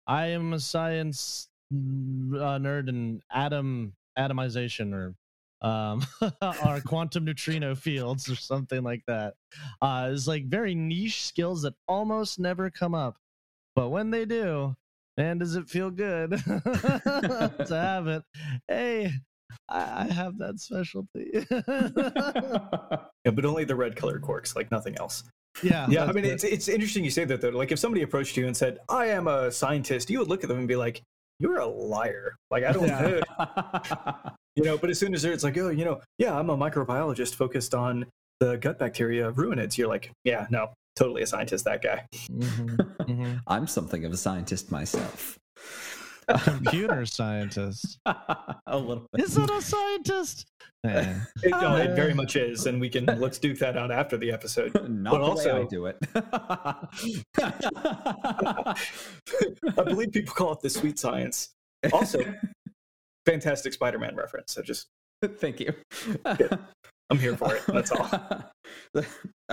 I 0.07 0.27
am 0.27 0.53
a 0.53 0.59
science 0.59 1.49
nerd 1.73 2.89
and 2.89 3.21
atom 3.31 3.93
atomization 4.17 4.93
or 4.93 5.15
um 5.67 6.01
or 6.65 6.81
quantum 6.81 7.25
neutrino 7.25 7.75
fields 7.75 8.29
or 8.29 8.35
something 8.35 8.81
like 8.83 9.03
that. 9.07 9.33
Uh, 9.81 10.09
it's 10.11 10.27
like 10.27 10.45
very 10.45 10.73
niche 10.75 11.23
skills 11.25 11.61
that 11.63 11.73
almost 11.87 12.39
never 12.39 12.69
come 12.69 12.95
up, 12.95 13.17
but 13.75 13.89
when 13.89 14.09
they 14.09 14.25
do, 14.25 14.75
man, 15.17 15.37
does 15.37 15.55
it 15.55 15.67
feel 15.69 15.89
good 15.91 16.31
to 16.45 17.67
have 17.69 18.07
it? 18.07 18.23
Hey, 18.67 19.11
I, 19.67 20.05
I 20.07 20.13
have 20.13 20.37
that 20.37 20.59
specialty. 20.59 21.45
Yeah, 23.25 23.31
but 23.31 23.43
only 23.43 23.65
the 23.65 23.75
red 23.75 23.97
colored 23.97 24.21
quarks, 24.21 24.55
like 24.55 24.71
nothing 24.71 24.95
else. 24.97 25.23
yeah, 25.61 25.87
Yeah, 25.89 26.05
I 26.05 26.13
mean, 26.13 26.23
it. 26.23 26.31
it's 26.31 26.43
it's 26.45 26.67
interesting 26.69 27.03
you 27.03 27.11
say 27.11 27.25
that 27.25 27.41
though. 27.41 27.49
Like, 27.49 27.71
if 27.73 27.77
somebody 27.79 28.01
approached 28.01 28.37
you 28.37 28.47
and 28.47 28.55
said, 28.55 28.79
"I 28.87 29.07
am 29.07 29.27
a 29.27 29.51
scientist," 29.51 30.09
you 30.09 30.19
would 30.19 30.29
look 30.29 30.41
at 30.43 30.47
them 30.47 30.57
and 30.57 30.67
be 30.69 30.77
like, 30.77 31.01
"You're 31.39 31.57
a 31.59 31.67
liar." 31.67 32.35
Like, 32.51 32.63
I 32.63 32.71
don't 32.71 32.87
Yeah. 32.87 33.01
know, 33.01 34.15
you 34.55 34.63
know. 34.63 34.77
But 34.77 34.89
as 34.89 34.99
soon 34.99 35.13
as 35.13 35.21
they're- 35.21 35.33
it's 35.33 35.43
like, 35.43 35.57
"Oh, 35.57 35.69
you 35.69 35.85
know, 35.85 36.01
yeah, 36.17 36.37
I'm 36.37 36.49
a 36.49 36.57
microbiologist 36.57 37.35
focused 37.35 37.73
on 37.73 38.05
the 38.39 38.57
gut 38.57 38.77
bacteria 38.79 39.27
of 39.27 39.37
ruminants," 39.37 39.77
you're 39.77 39.87
like, 39.87 40.11
"Yeah, 40.23 40.47
no, 40.49 40.71
totally 40.95 41.21
a 41.23 41.27
scientist, 41.27 41.65
that 41.65 41.81
guy." 41.81 42.05
Mhm, 42.29 42.77
mhm. 43.01 43.39
I'm 43.47 43.67
something 43.67 44.05
of 44.05 44.11
a 44.13 44.17
scientist 44.17 44.71
myself. 44.71 45.37
computer 46.43 47.05
scientist. 47.05 47.99
a 48.05 48.77
little 48.77 49.05
bit. 49.13 49.25
Is 49.25 49.37
it 49.37 49.49
a 49.49 49.61
scientist? 49.61 50.45
Eh. 50.85 51.13
It, 51.43 51.49
no, 51.49 51.75
it 51.75 51.93
very 51.93 52.13
much 52.13 52.37
is, 52.37 52.65
and 52.65 52.79
we 52.79 52.87
can 52.87 53.05
let's 53.19 53.37
duke 53.37 53.59
that 53.59 53.75
out 53.75 53.91
after 53.91 54.15
the 54.15 54.31
episode. 54.31 54.71
Not 54.89 55.11
But 55.11 55.17
the 55.17 55.23
also- 55.25 55.55
way 55.55 55.61
I 55.61 55.65
do 55.65 55.87
it. 55.87 55.97
I 59.77 59.83
believe 59.83 60.13
people 60.13 60.33
call 60.33 60.53
it 60.53 60.61
the 60.61 60.69
sweet 60.69 60.97
science. 60.97 61.49
Also, 61.91 62.19
fantastic 63.25 63.73
Spider-Man 63.73 64.15
reference. 64.15 64.53
So 64.53 64.61
just 64.61 64.87
Thank 65.21 65.59
you. 65.59 65.73
I'm 66.25 67.19
here 67.19 67.35
for 67.35 67.53
it. 67.55 67.63
That's 67.67 67.91
all. 67.91 68.09
all 68.95 69.03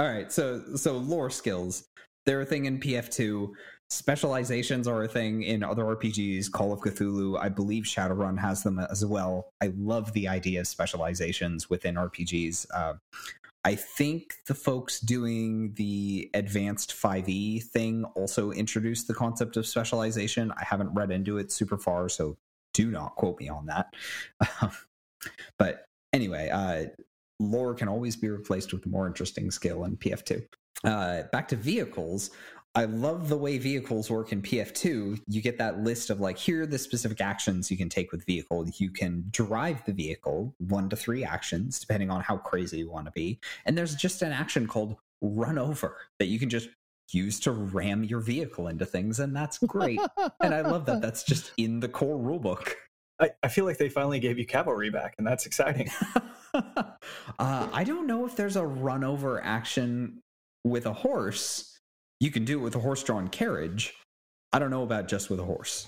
right. 0.08 0.30
So 0.30 0.76
so 0.76 0.96
lore 0.96 1.30
skills. 1.30 1.88
They're 2.24 2.42
a 2.42 2.46
thing 2.46 2.66
in 2.66 2.78
PF2. 2.78 3.48
Specializations 3.88 4.88
are 4.88 5.04
a 5.04 5.08
thing 5.08 5.42
in 5.42 5.62
other 5.62 5.84
RPGs. 5.84 6.50
Call 6.50 6.72
of 6.72 6.80
Cthulhu, 6.80 7.38
I 7.38 7.48
believe 7.48 7.84
Shadowrun 7.84 8.38
has 8.38 8.64
them 8.64 8.80
as 8.80 9.06
well. 9.06 9.52
I 9.62 9.72
love 9.76 10.12
the 10.12 10.26
idea 10.26 10.60
of 10.60 10.66
specializations 10.66 11.70
within 11.70 11.94
RPGs. 11.94 12.66
Uh, 12.74 12.94
I 13.64 13.74
think 13.76 14.34
the 14.46 14.54
folks 14.54 15.00
doing 15.00 15.72
the 15.74 16.30
advanced 16.34 16.92
5e 16.92 17.62
thing 17.64 18.04
also 18.16 18.50
introduced 18.50 19.06
the 19.06 19.14
concept 19.14 19.56
of 19.56 19.66
specialization. 19.66 20.52
I 20.52 20.64
haven't 20.64 20.94
read 20.94 21.10
into 21.12 21.38
it 21.38 21.52
super 21.52 21.78
far, 21.78 22.08
so 22.08 22.36
do 22.74 22.90
not 22.90 23.14
quote 23.14 23.38
me 23.40 23.48
on 23.48 23.66
that. 23.66 23.94
but 25.58 25.84
anyway, 26.12 26.50
uh, 26.50 26.86
lore 27.38 27.74
can 27.74 27.88
always 27.88 28.16
be 28.16 28.28
replaced 28.28 28.72
with 28.72 28.84
a 28.86 28.88
more 28.88 29.06
interesting 29.06 29.50
skill 29.50 29.84
in 29.84 29.96
PF2. 29.96 30.44
Uh, 30.84 31.22
back 31.32 31.48
to 31.48 31.56
vehicles. 31.56 32.30
I 32.76 32.84
love 32.84 33.30
the 33.30 33.38
way 33.38 33.56
vehicles 33.56 34.10
work 34.10 34.32
in 34.32 34.42
PF2. 34.42 35.22
You 35.26 35.40
get 35.40 35.56
that 35.56 35.80
list 35.80 36.10
of 36.10 36.20
like, 36.20 36.36
here 36.36 36.62
are 36.62 36.66
the 36.66 36.78
specific 36.78 37.22
actions 37.22 37.70
you 37.70 37.76
can 37.78 37.88
take 37.88 38.12
with 38.12 38.26
vehicle. 38.26 38.68
You 38.76 38.90
can 38.90 39.24
drive 39.30 39.82
the 39.86 39.94
vehicle, 39.94 40.54
one 40.58 40.90
to 40.90 40.96
three 40.96 41.24
actions, 41.24 41.80
depending 41.80 42.10
on 42.10 42.20
how 42.20 42.36
crazy 42.36 42.78
you 42.78 42.90
want 42.90 43.06
to 43.06 43.12
be. 43.12 43.40
And 43.64 43.78
there's 43.78 43.94
just 43.94 44.20
an 44.20 44.30
action 44.30 44.66
called 44.66 44.96
run 45.22 45.56
over 45.56 45.96
that 46.18 46.26
you 46.26 46.38
can 46.38 46.50
just 46.50 46.68
use 47.12 47.40
to 47.40 47.52
ram 47.52 48.04
your 48.04 48.20
vehicle 48.20 48.68
into 48.68 48.84
things. 48.84 49.20
And 49.20 49.34
that's 49.34 49.56
great. 49.58 49.98
and 50.42 50.54
I 50.54 50.60
love 50.60 50.84
that 50.84 51.00
that's 51.00 51.24
just 51.24 51.52
in 51.56 51.80
the 51.80 51.88
core 51.88 52.18
rulebook. 52.18 52.74
I, 53.18 53.30
I 53.42 53.48
feel 53.48 53.64
like 53.64 53.78
they 53.78 53.88
finally 53.88 54.20
gave 54.20 54.38
you 54.38 54.44
cavalry 54.44 54.90
back, 54.90 55.14
and 55.16 55.26
that's 55.26 55.46
exciting. 55.46 55.88
uh, 56.54 56.82
I 57.38 57.84
don't 57.84 58.06
know 58.06 58.26
if 58.26 58.36
there's 58.36 58.56
a 58.56 58.66
run 58.66 59.04
over 59.04 59.42
action 59.42 60.20
with 60.64 60.84
a 60.84 60.92
horse. 60.92 61.75
You 62.20 62.30
can 62.30 62.44
do 62.44 62.58
it 62.58 62.62
with 62.62 62.74
a 62.74 62.80
horse 62.80 63.02
drawn 63.02 63.28
carriage. 63.28 63.94
I 64.52 64.58
don't 64.58 64.70
know 64.70 64.82
about 64.82 65.08
just 65.08 65.28
with 65.28 65.40
a 65.40 65.44
horse. 65.44 65.86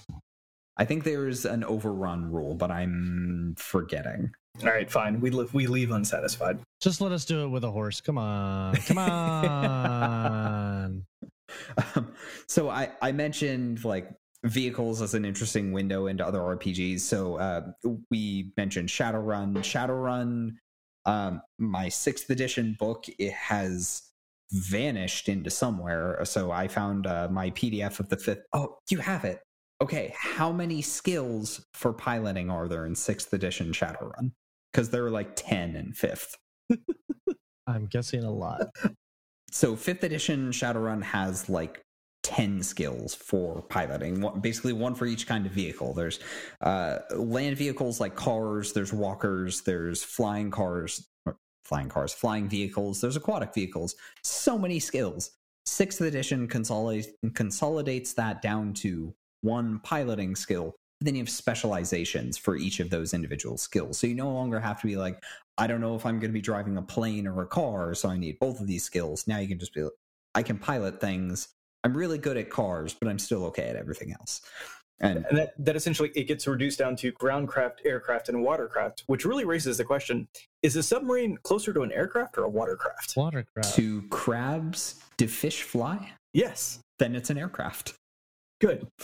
I 0.77 0.85
think 0.85 1.05
there's 1.05 1.45
an 1.45 1.65
overrun 1.65 2.31
rule, 2.31 2.55
but 2.55 2.71
I'm 2.71 3.55
forgetting. 3.59 4.31
All 4.63 4.69
right, 4.69 4.91
fine. 4.91 5.21
We 5.21 5.31
live. 5.31 5.55
We 5.55 5.67
leave 5.67 5.91
unsatisfied. 5.91 6.59
Just 6.81 7.01
let 7.01 7.13
us 7.13 7.25
do 7.25 7.45
it 7.45 7.49
with 7.49 7.65
a 7.65 7.71
horse. 7.71 8.01
Come 8.01 8.19
on. 8.19 8.77
Come 8.77 8.99
on. 8.99 11.07
Um, 11.95 12.13
so 12.47 12.69
I, 12.69 12.91
I 13.01 13.13
mentioned 13.13 13.83
like 13.83 14.11
vehicles 14.45 15.01
as 15.01 15.15
an 15.15 15.25
interesting 15.25 15.73
window 15.73 16.07
into 16.07 16.27
other 16.27 16.41
RPGs. 16.41 17.01
So 17.01 17.37
uh, 17.37 17.63
we 18.11 18.53
mentioned 18.57 18.91
Shadowrun. 18.91 19.57
Shadowrun, 19.59 20.57
um, 21.07 21.43
my 21.59 21.89
sixth 21.89 22.29
edition 22.31 22.77
book, 22.79 23.07
it 23.19 23.33
has 23.33 24.03
vanished 24.53 25.29
into 25.29 25.51
somewhere. 25.51 26.21
So 26.25 26.51
I 26.51 26.69
found 26.69 27.07
uh, 27.07 27.29
my 27.31 27.51
PDF 27.51 28.01
of 28.01 28.09
the 28.09 28.17
fifth. 28.17 28.43
Oh, 28.53 28.79
you 28.91 28.99
have 28.99 29.25
it. 29.25 29.41
Okay, 29.81 30.13
how 30.19 30.51
many 30.51 30.83
skills 30.83 31.65
for 31.73 31.93
piloting 31.93 32.51
are 32.51 32.67
there 32.67 32.87
in 32.87 32.95
sixth 32.95 33.33
edition 33.33 33.73
Shadowrun? 33.73 34.33
Because 34.73 34.91
there 34.91 35.05
are 35.07 35.11
like 35.11 35.37
10 35.37 35.77
in 35.77 35.93
fifth. 35.93 36.37
I'm 37.67 37.87
guessing 37.87 38.25
a 38.25 38.31
lot. 38.31 38.63
So 39.53 39.77
fifth 39.77 40.03
edition 40.03 40.51
Shadowrun 40.51 41.03
has 41.03 41.49
like 41.49 41.81
10 42.25 42.63
skills 42.63 43.15
for 43.15 43.63
piloting 43.63 44.21
one, 44.21 44.41
basically 44.41 44.73
one 44.73 44.95
for 44.95 45.07
each 45.07 45.27
kind 45.27 45.47
of 45.47 45.53
vehicle 45.53 45.95
there's 45.95 46.19
uh, 46.61 46.99
land 47.15 47.57
vehicles 47.57 48.01
like 48.01 48.15
cars 48.17 48.75
there's 48.75 48.93
walkers 48.93 49.63
there's 49.63 50.05
flying 50.05 50.51
cars 50.51 51.09
flying 51.69 51.89
cars 51.89 52.13
flying 52.13 52.49
vehicles 52.49 53.01
there's 53.01 53.17
aquatic 53.17 53.53
vehicles 53.55 53.95
so 54.23 54.59
many 54.59 54.79
skills 54.79 55.33
sixth 55.67 56.01
edition 56.01 56.49
consolidates 56.49 57.09
consolidates 57.35 58.15
that 58.15 58.41
down 58.43 58.73
to 58.73 59.15
one 59.43 59.79
piloting 59.81 60.35
skill 60.35 60.75
then 61.01 61.15
you 61.15 61.21
have 61.21 61.31
specializations 61.31 62.37
for 62.37 62.57
each 62.57 62.81
of 62.81 62.91
those 62.91 63.15
individual 63.15 63.57
skills 63.57 63.99
so 63.99 64.07
you 64.07 64.15
no 64.15 64.33
longer 64.33 64.59
have 64.59 64.81
to 64.81 64.87
be 64.87 64.97
like 64.97 65.23
I 65.59 65.67
don't 65.67 65.81
know 65.81 65.97
if 65.97 66.07
I'm 66.07 66.21
going 66.21 66.31
to 66.31 66.35
be 66.35 66.41
driving 66.41 66.77
a 66.77 66.83
plane 66.83 67.27
or 67.27 67.43
a 67.43 67.47
car, 67.47 67.93
so 67.93 68.09
I 68.09 68.17
need 68.17 68.39
both 68.39 68.61
of 68.61 68.69
these 68.69 68.85
skills. 68.85 69.27
Now 69.27 69.39
you 69.39 69.49
can 69.49 69.59
just 69.59 69.75
be, 69.75 69.87
I 70.37 70.43
can 70.45 70.57
pilot 70.57 71.01
things. 71.01 71.49
I'm 71.83 71.97
really 71.97 72.19
good 72.19 72.37
at 72.37 72.49
cars, 72.49 72.95
but 72.95 73.09
I'm 73.09 73.19
still 73.19 73.45
okay 73.47 73.69
at 73.69 73.77
everything 73.77 74.13
else. 74.13 74.41
And 75.01 75.25
And 75.29 75.39
that, 75.39 75.55
that 75.59 75.77
essentially 75.77 76.11
it 76.15 76.25
gets 76.25 76.47
reduced 76.47 76.79
down 76.79 76.97
to 76.97 77.13
groundcraft, 77.13 77.85
aircraft, 77.85 78.29
and 78.29 78.43
watercraft, 78.43 79.05
which 79.07 79.25
really 79.25 79.45
raises 79.45 79.79
the 79.79 79.85
question: 79.85 80.29
Is 80.63 80.77
a 80.77 80.83
submarine 80.83 81.39
closer 81.43 81.73
to 81.73 81.83
an 81.83 81.93
aircraft 81.93 82.37
or 82.39 82.45
a 82.45 82.49
watercraft? 82.49 83.15
Watercraft. 83.17 83.75
to 83.77 84.03
crabs, 84.09 85.01
do 85.17 85.29
fish 85.29 85.63
fly? 85.63 86.13
Yes, 86.35 86.81
Then 86.99 87.15
it's 87.15 87.31
an 87.31 87.39
aircraft. 87.39 87.95
good. 88.61 88.87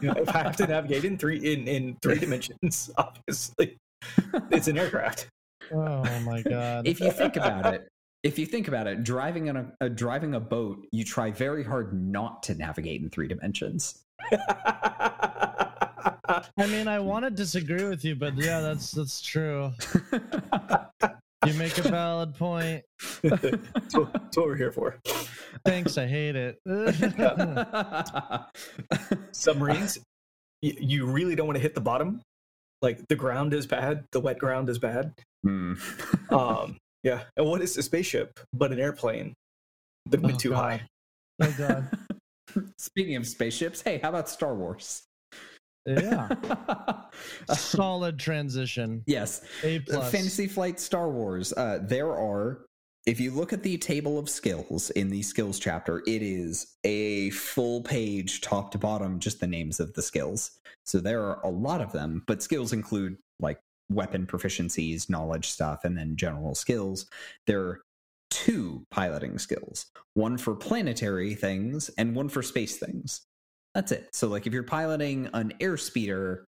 You 0.00 0.08
know, 0.08 0.14
if 0.20 0.34
I 0.34 0.38
have 0.38 0.56
to 0.56 0.66
navigate 0.66 1.04
in 1.04 1.16
three 1.16 1.38
in 1.38 1.68
in 1.68 1.96
three 2.02 2.18
dimensions, 2.18 2.90
obviously, 2.98 3.76
it's 4.50 4.68
an 4.68 4.76
aircraft. 4.78 5.28
Oh 5.72 6.02
my 6.20 6.42
god. 6.42 6.86
if 6.86 7.00
you 7.00 7.10
think 7.10 7.36
about 7.36 7.72
it, 7.72 7.88
if 8.22 8.38
you 8.38 8.44
think 8.46 8.68
about 8.68 8.86
it, 8.86 9.02
driving 9.04 9.48
on 9.48 9.56
a, 9.56 9.72
a 9.82 9.88
driving 9.88 10.34
a 10.34 10.40
boat, 10.40 10.86
you 10.92 11.04
try 11.04 11.30
very 11.30 11.62
hard 11.64 11.92
not 11.94 12.42
to 12.44 12.54
navigate 12.54 13.00
in 13.02 13.08
three 13.10 13.28
dimensions. 13.28 14.03
I 16.56 16.66
mean, 16.66 16.88
I 16.88 16.98
want 17.00 17.24
to 17.24 17.30
disagree 17.30 17.84
with 17.84 18.04
you, 18.04 18.14
but 18.16 18.34
yeah, 18.36 18.60
that's 18.60 18.90
that's 18.92 19.20
true. 19.20 19.72
You 21.46 21.52
make 21.58 21.76
a 21.76 21.82
valid 21.82 22.34
point. 22.34 22.82
that's, 23.22 23.42
what, 23.94 24.10
that's 24.14 24.34
what 24.34 24.46
we're 24.46 24.56
here 24.56 24.72
for. 24.72 24.98
Thanks, 25.66 25.98
I 25.98 26.06
hate 26.06 26.36
it. 26.36 26.56
Submarines, 29.32 29.98
you, 30.62 30.72
you 30.80 31.04
really 31.06 31.34
don't 31.34 31.46
want 31.46 31.56
to 31.56 31.60
hit 31.62 31.74
the 31.74 31.82
bottom. 31.82 32.22
Like 32.80 33.06
the 33.08 33.16
ground 33.16 33.52
is 33.52 33.66
bad, 33.66 34.04
the 34.12 34.20
wet 34.20 34.38
ground 34.38 34.70
is 34.70 34.78
bad. 34.78 35.12
Hmm. 35.42 35.74
Um, 36.30 36.78
yeah. 37.02 37.24
And 37.36 37.46
what 37.46 37.60
is 37.60 37.76
a 37.76 37.82
spaceship 37.82 38.40
but 38.54 38.72
an 38.72 38.80
airplane? 38.80 39.34
That 40.06 40.22
went 40.22 40.36
Oh, 40.36 40.38
too 40.38 40.50
God. 40.50 40.56
high. 40.56 40.82
oh 41.42 41.54
god. 41.58 41.88
Speaking 42.78 43.16
of 43.16 43.26
spaceships, 43.26 43.82
hey, 43.82 43.98
how 44.02 44.10
about 44.10 44.28
Star 44.28 44.54
Wars? 44.54 45.02
Yeah. 45.86 46.28
A 47.48 47.56
solid 47.56 48.18
transition. 48.18 49.02
yes, 49.06 49.42
A 49.62 49.76
Uh, 49.76 49.80
plus. 49.86 50.10
Fantasy 50.12 50.46
Flight 50.46 50.80
Star 50.80 51.10
Wars. 51.10 51.52
Uh, 51.52 51.78
there 51.82 52.12
are 52.12 52.64
if 53.06 53.20
you 53.20 53.30
look 53.32 53.52
at 53.52 53.62
the 53.62 53.76
table 53.76 54.18
of 54.18 54.30
skills 54.30 54.88
in 54.90 55.10
the 55.10 55.20
skills 55.20 55.58
chapter, 55.58 56.02
it 56.06 56.22
is 56.22 56.74
a 56.84 57.28
full 57.30 57.82
page 57.82 58.40
top 58.40 58.70
to 58.70 58.78
bottom, 58.78 59.18
just 59.18 59.40
the 59.40 59.46
names 59.46 59.78
of 59.78 59.92
the 59.92 60.00
skills. 60.00 60.52
So 60.86 61.00
there 61.00 61.22
are 61.22 61.38
a 61.44 61.50
lot 61.50 61.82
of 61.82 61.92
them, 61.92 62.22
but 62.26 62.42
skills 62.42 62.72
include 62.72 63.18
like 63.40 63.60
weapon 63.90 64.26
proficiencies, 64.26 65.10
knowledge 65.10 65.50
stuff, 65.50 65.84
and 65.84 65.98
then 65.98 66.16
general 66.16 66.54
skills. 66.54 67.04
There 67.46 67.60
are 67.60 67.80
two 68.34 68.84
piloting 68.90 69.38
skills 69.38 69.86
one 70.14 70.36
for 70.36 70.56
planetary 70.56 71.36
things 71.36 71.88
and 71.96 72.16
one 72.16 72.28
for 72.28 72.42
space 72.42 72.78
things. 72.78 73.22
That's 73.74 73.92
it. 73.92 74.08
So, 74.12 74.28
like, 74.28 74.46
if 74.46 74.52
you're 74.52 74.62
piloting 74.64 75.28
an 75.34 75.54
airspeeder, 75.60 76.44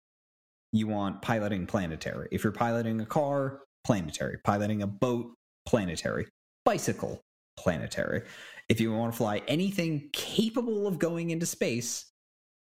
you 0.72 0.88
want 0.88 1.22
piloting 1.22 1.66
planetary. 1.66 2.28
If 2.32 2.44
you're 2.44 2.54
piloting 2.54 3.02
a 3.02 3.06
car, 3.06 3.62
planetary. 3.84 4.38
Piloting 4.44 4.84
a 4.84 4.88
boat, 4.88 5.34
planetary. 5.68 6.28
Bicycle, 6.66 7.22
planetary. 7.58 8.24
If 8.70 8.80
you 8.80 8.94
want 8.94 9.14
to 9.14 9.18
fly 9.18 9.42
anything 9.48 10.10
capable 10.14 10.88
of 10.88 11.00
going 11.00 11.32
into 11.32 11.46
space, 11.46 12.06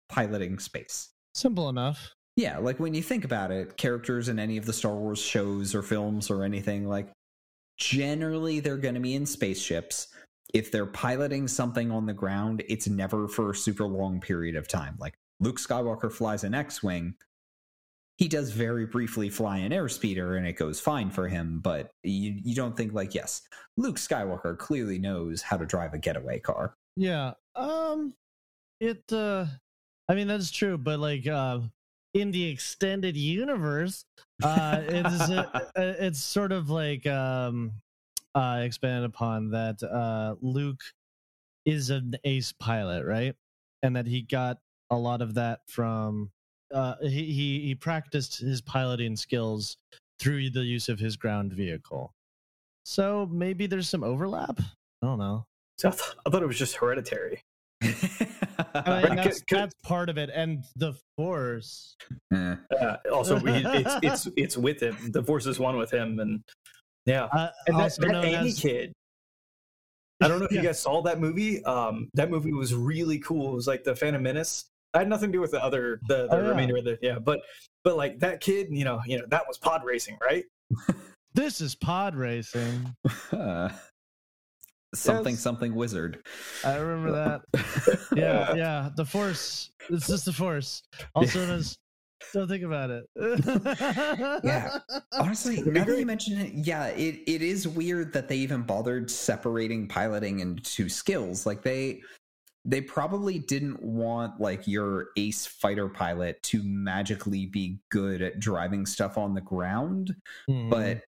piloting 0.09 0.59
space. 0.59 1.09
Simple 1.33 1.69
enough. 1.69 2.13
Yeah, 2.35 2.57
like 2.57 2.79
when 2.79 2.93
you 2.95 3.03
think 3.03 3.25
about 3.25 3.51
it, 3.51 3.77
characters 3.77 4.27
in 4.27 4.39
any 4.39 4.57
of 4.57 4.65
the 4.65 4.73
Star 4.73 4.95
Wars 4.95 5.19
shows 5.19 5.73
or 5.75 5.83
films 5.83 6.29
or 6.29 6.43
anything, 6.43 6.87
like 6.87 7.11
generally 7.77 8.59
they're 8.59 8.77
going 8.77 8.95
to 8.95 9.01
be 9.01 9.15
in 9.15 9.25
spaceships. 9.25 10.07
If 10.53 10.71
they're 10.71 10.85
piloting 10.85 11.47
something 11.47 11.89
on 11.91 12.05
the 12.05 12.13
ground, 12.13 12.63
it's 12.69 12.87
never 12.87 13.27
for 13.27 13.51
a 13.51 13.55
super 13.55 13.85
long 13.85 14.21
period 14.21 14.55
of 14.55 14.67
time. 14.67 14.95
Like 14.99 15.15
Luke 15.39 15.57
Skywalker 15.59 16.11
flies 16.11 16.43
an 16.43 16.53
X 16.53 16.83
Wing. 16.83 17.15
He 18.17 18.27
does 18.27 18.51
very 18.51 18.85
briefly 18.85 19.29
fly 19.29 19.57
an 19.57 19.71
airspeeder 19.71 20.37
and 20.37 20.45
it 20.45 20.53
goes 20.53 20.79
fine 20.79 21.09
for 21.09 21.27
him, 21.27 21.59
but 21.59 21.89
you, 22.03 22.39
you 22.43 22.53
don't 22.53 22.77
think, 22.77 22.93
like, 22.93 23.15
yes, 23.15 23.41
Luke 23.75 23.95
Skywalker 23.95 24.55
clearly 24.55 24.99
knows 24.99 25.41
how 25.41 25.57
to 25.57 25.65
drive 25.65 25.95
a 25.95 25.97
getaway 25.97 26.39
car. 26.39 26.75
Yeah. 26.95 27.33
Um 27.55 28.13
it 28.79 29.11
uh 29.11 29.47
I 30.07 30.13
mean 30.13 30.27
that's 30.27 30.51
true, 30.51 30.77
but 30.77 30.99
like 30.99 31.25
uh 31.25 31.61
in 32.13 32.31
the 32.31 32.45
extended 32.45 33.17
universe, 33.17 34.05
uh 34.43 34.81
it's 34.83 35.29
uh, 35.29 35.45
it's 35.75 36.19
sort 36.19 36.51
of 36.51 36.69
like 36.69 37.05
um 37.07 37.71
uh 38.35 38.61
expanded 38.63 39.05
upon 39.05 39.51
that 39.51 39.81
uh 39.83 40.35
Luke 40.41 40.81
is 41.65 41.89
an 41.89 42.15
ace 42.23 42.53
pilot, 42.59 43.05
right? 43.05 43.35
And 43.81 43.95
that 43.95 44.07
he 44.07 44.21
got 44.21 44.57
a 44.89 44.95
lot 44.97 45.21
of 45.21 45.33
that 45.35 45.61
from 45.67 46.31
uh 46.73 46.95
he 47.01 47.25
he, 47.25 47.59
he 47.61 47.75
practiced 47.75 48.39
his 48.39 48.61
piloting 48.61 49.15
skills 49.15 49.77
through 50.19 50.49
the 50.49 50.63
use 50.63 50.89
of 50.89 50.99
his 50.99 51.17
ground 51.17 51.53
vehicle. 51.53 52.13
So 52.85 53.27
maybe 53.31 53.65
there's 53.65 53.89
some 53.89 54.03
overlap. 54.03 54.59
I 54.59 55.05
don't 55.07 55.19
know. 55.19 55.45
So 55.77 55.89
I, 55.89 55.91
th- 55.91 56.15
I 56.25 56.29
thought 56.29 56.43
it 56.43 56.47
was 56.47 56.59
just 56.59 56.75
hereditary. 56.75 57.41
I 58.75 59.03
mean, 59.03 59.15
that's, 59.15 59.39
could- 59.39 59.47
could- 59.47 59.57
that's 59.59 59.73
part 59.83 60.09
of 60.09 60.17
it, 60.17 60.29
and 60.33 60.63
the 60.75 60.93
force. 61.17 61.95
Uh, 62.33 62.55
also, 63.11 63.37
he, 63.39 63.61
it's 63.65 63.95
it's 64.01 64.27
it's 64.37 64.57
with 64.57 64.81
him. 64.81 64.95
The 65.11 65.23
force 65.23 65.45
is 65.45 65.59
one 65.59 65.77
with 65.77 65.91
him, 65.91 66.19
and 66.19 66.41
yeah. 67.05 67.25
Uh, 67.25 67.49
And 67.67 67.77
that, 67.77 67.83
also 67.83 68.01
that 68.03 68.11
known 68.11 68.25
Annie 68.25 68.49
as- 68.49 68.59
kid. 68.59 68.93
I 70.21 70.27
don't 70.27 70.39
know 70.39 70.45
if 70.45 70.51
Yeah. 70.53 70.61
you 70.61 70.67
guys 70.67 70.79
saw 70.81 71.01
that 71.03 71.19
movie. 71.19 71.63
Um, 71.65 72.09
that 72.13 72.29
movie 72.29 72.53
was 72.53 72.73
really 72.73 73.19
cool. 73.19 73.51
It 73.51 73.55
was 73.55 73.67
like 73.67 73.83
the 73.83 73.95
Phantom 73.95 74.21
Menace. 74.23 74.65
I 74.93 74.99
had 74.99 75.09
nothing 75.09 75.29
to 75.31 75.33
do 75.37 75.41
with 75.41 75.51
the 75.51 75.63
other 75.63 75.99
the, 76.07 76.27
the 76.27 76.35
Oh, 76.35 76.41
yeah. 76.41 76.47
remainder 76.49 76.77
of 76.77 76.85
the 76.85 76.99
yeah, 77.01 77.19
but 77.19 77.41
but 77.83 77.97
like 77.97 78.19
that 78.19 78.39
kid, 78.41 78.67
you 78.69 78.85
know, 78.85 79.01
you 79.05 79.17
know 79.17 79.25
that 79.29 79.43
was 79.47 79.57
pod 79.57 79.83
racing, 79.83 80.17
right? 80.21 80.45
This 81.33 81.61
is 81.61 81.73
pod 81.75 82.15
racing. 82.15 82.93
Uh, 83.31 83.69
something 84.93 85.33
Yes. 85.33 85.41
something 85.41 85.73
wizard. 85.75 86.21
I 86.63 86.75
remember 86.75 87.11
that. 87.11 88.07
Yeah, 88.15 88.53
yeah. 88.53 88.89
The 88.95 89.05
force. 89.05 89.71
It's 89.89 90.07
just 90.07 90.25
the 90.25 90.33
force. 90.33 90.83
Also 91.15 91.39
known 91.39 91.59
as. 91.59 91.77
Don't 92.33 92.47
think 92.47 92.63
about 92.63 92.89
it. 92.89 93.03
Yeah. 94.43 94.77
Honestly, 95.13 95.59
It'd 95.59 95.73
now 95.73 95.83
that 95.83 95.99
you 95.99 96.05
mention 96.05 96.37
it, 96.39 96.53
yeah, 96.53 96.87
it, 96.87 97.19
it 97.27 97.41
is 97.41 97.67
weird 97.67 98.13
that 98.13 98.29
they 98.29 98.37
even 98.37 98.61
bothered 98.61 99.11
separating 99.11 99.87
piloting 99.87 100.39
into 100.39 100.87
skills. 100.89 101.45
Like 101.45 101.63
they 101.63 102.01
they 102.65 102.79
probably 102.79 103.39
didn't 103.39 103.83
want 103.83 104.39
like 104.39 104.65
your 104.67 105.07
ace 105.17 105.45
fighter 105.45 105.89
pilot 105.89 106.41
to 106.43 106.61
magically 106.63 107.45
be 107.47 107.79
good 107.91 108.21
at 108.21 108.39
driving 108.39 108.85
stuff 108.85 109.17
on 109.17 109.33
the 109.33 109.41
ground. 109.41 110.15
Mhm. 110.49 110.69
But 110.69 111.01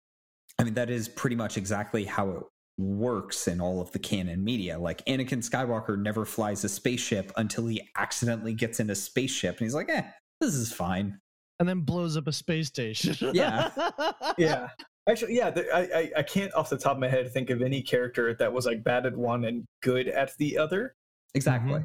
I 0.59 0.65
mean 0.65 0.75
that 0.75 0.91
is 0.91 1.09
pretty 1.09 1.37
much 1.37 1.57
exactly 1.57 2.05
how 2.05 2.31
it 2.31 2.43
works 2.79 3.47
in 3.49 3.61
all 3.61 3.81
of 3.81 3.91
the 3.93 3.99
canon 3.99 4.43
media. 4.43 4.79
Like 4.79 5.05
Anakin 5.07 5.49
Skywalker 5.49 5.99
never 5.99 6.25
flies 6.25 6.65
a 6.65 6.69
spaceship 6.69 7.33
until 7.37 7.67
he 7.67 7.89
accidentally 7.97 8.53
gets 8.55 8.81
in 8.81 8.91
a 8.91 8.95
spaceship 8.95 9.59
and 9.59 9.67
he's 9.67 9.75
like, 9.75 9.89
eh, 9.89 10.03
this 10.41 10.55
is 10.55 10.73
fine. 10.73 11.19
and 11.61 11.69
then 11.69 11.81
blows 11.81 12.17
up 12.17 12.27
a 12.27 12.33
space 12.33 12.67
station. 12.69 13.31
Yeah. 13.35 13.71
yeah. 14.39 14.69
Actually, 15.09 15.37
yeah, 15.37 15.51
the, 15.51 15.71
I, 15.71 15.99
I 15.99 16.11
I 16.19 16.23
can't 16.23 16.53
off 16.55 16.71
the 16.71 16.79
top 16.79 16.93
of 16.93 16.99
my 16.99 17.09
head 17.09 17.31
think 17.31 17.51
of 17.51 17.61
any 17.61 17.83
character 17.83 18.35
that 18.35 18.51
was 18.53 18.65
like 18.65 18.83
bad 18.83 19.05
at 19.05 19.15
one 19.15 19.45
and 19.45 19.65
good 19.83 20.09
at 20.09 20.35
the 20.39 20.57
other. 20.57 20.95
Exactly. 21.35 21.85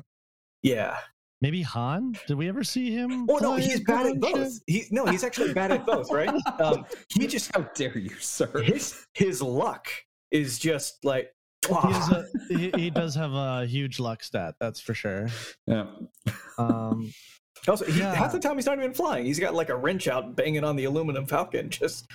Yeah. 0.64 0.96
Maybe 1.42 1.62
Han? 1.62 2.16
Did 2.28 2.38
we 2.38 2.48
ever 2.48 2.64
see 2.64 2.92
him? 2.92 3.28
Oh 3.30 3.38
no, 3.38 3.56
he's 3.58 3.82
bad 3.82 4.06
at 4.08 4.20
both. 4.22 4.60
He 4.68 4.86
no, 4.92 5.06
he's 5.06 5.24
actually 5.26 5.54
bad 5.54 5.72
at 5.72 5.86
both, 5.86 6.10
right? 6.12 6.30
Um, 6.60 6.86
he 7.10 7.28
just 7.28 7.54
How 7.54 7.62
dare 7.76 7.98
you, 7.98 8.16
sir? 8.20 8.62
his 8.62 9.06
his 9.14 9.42
luck 9.42 9.88
is 10.32 10.59
just 10.59 11.03
like? 11.03 11.32
He, 11.67 11.73
a, 11.75 12.25
he, 12.57 12.71
he 12.75 12.89
does 12.89 13.13
have 13.15 13.34
a 13.34 13.65
huge 13.65 13.99
luck 13.99 14.23
stat, 14.23 14.55
that's 14.59 14.80
for 14.80 14.93
sure. 14.93 15.27
Yeah. 15.67 15.88
Um, 16.57 17.11
also 17.67 17.86
he, 17.86 17.99
Yeah. 17.99 18.15
half 18.15 18.32
the 18.32 18.39
time 18.39 18.55
he's 18.55 18.65
not 18.65 18.77
even 18.77 18.93
flying. 18.93 19.25
He's 19.25 19.39
got 19.39 19.53
like 19.53 19.69
a 19.69 19.75
wrench 19.75 20.07
out 20.07 20.36
banging 20.36 20.63
on 20.63 20.75
the 20.75 20.86
aluminum 20.86 21.25
falcon. 21.25 21.69
Just 21.69 22.09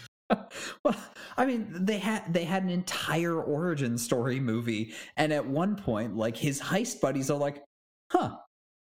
well, 0.82 0.96
I 1.36 1.44
mean, 1.44 1.68
they 1.84 1.98
had 1.98 2.32
they 2.32 2.44
had 2.44 2.62
an 2.62 2.70
entire 2.70 3.40
origin 3.42 3.98
story 3.98 4.40
movie, 4.40 4.94
and 5.18 5.32
at 5.32 5.46
one 5.46 5.76
point, 5.76 6.16
like 6.16 6.36
his 6.36 6.60
heist 6.60 7.02
buddies 7.02 7.30
are 7.30 7.38
like, 7.38 7.62
"Huh, 8.10 8.36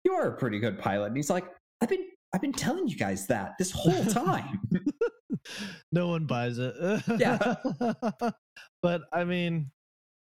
you 0.06 0.14
are 0.14 0.28
a 0.28 0.38
pretty 0.38 0.60
good 0.60 0.78
pilot," 0.78 1.08
and 1.08 1.18
he's 1.18 1.32
like, 1.32 1.46
"I've 1.82 1.90
been 1.90 2.06
I've 2.34 2.42
been 2.42 2.54
telling 2.54 2.88
you 2.88 2.96
guys 2.96 3.26
that 3.28 3.54
this 3.58 3.72
whole 3.72 4.06
time." 4.06 4.62
no 5.92 6.08
one 6.08 6.26
buys 6.26 6.58
it. 6.58 6.76
Yeah. 7.18 7.56
but 8.82 9.02
I 9.12 9.24
mean, 9.24 9.72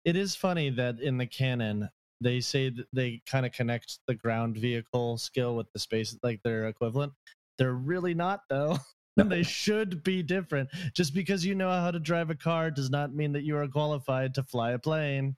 it 0.06 0.16
is 0.16 0.36
funny 0.36 0.70
that 0.72 1.00
in 1.00 1.18
the 1.18 1.26
canon 1.26 1.90
they 2.22 2.40
say 2.40 2.70
that 2.70 2.88
they 2.94 3.22
kind 3.26 3.46
of 3.46 3.52
connect 3.52 4.00
the 4.08 4.16
ground 4.16 4.58
vehicle 4.58 5.18
skill 5.18 5.56
with 5.56 5.68
the 5.74 5.80
space, 5.80 6.18
like 6.24 6.42
their 6.44 6.68
equivalent. 6.68 7.14
They're 7.58 7.74
really 7.74 8.14
not, 8.14 8.42
though. 8.50 8.78
And 9.20 9.32
they 9.32 9.42
should 9.42 10.04
be 10.04 10.22
different. 10.22 10.70
Just 10.94 11.16
because 11.16 11.44
you 11.44 11.56
know 11.56 11.72
how 11.72 11.90
to 11.90 12.00
drive 12.00 12.30
a 12.30 12.36
car 12.36 12.70
does 12.70 12.92
not 12.92 13.16
mean 13.16 13.32
that 13.32 13.42
you 13.42 13.58
are 13.58 13.68
qualified 13.68 14.36
to 14.36 14.44
fly 14.44 14.74
a 14.74 14.78
plane. 14.78 15.36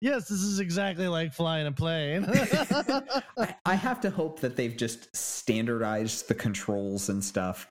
Yes, 0.00 0.28
this 0.28 0.40
is 0.40 0.60
exactly 0.60 1.06
like 1.06 1.34
flying 1.34 1.66
a 1.66 1.72
plane. 1.72 2.24
I, 2.26 3.54
I 3.66 3.74
have 3.74 4.00
to 4.00 4.08
hope 4.08 4.40
that 4.40 4.56
they've 4.56 4.74
just 4.74 5.14
standardized 5.14 6.28
the 6.28 6.34
controls 6.34 7.10
and 7.10 7.22
stuff 7.22 7.70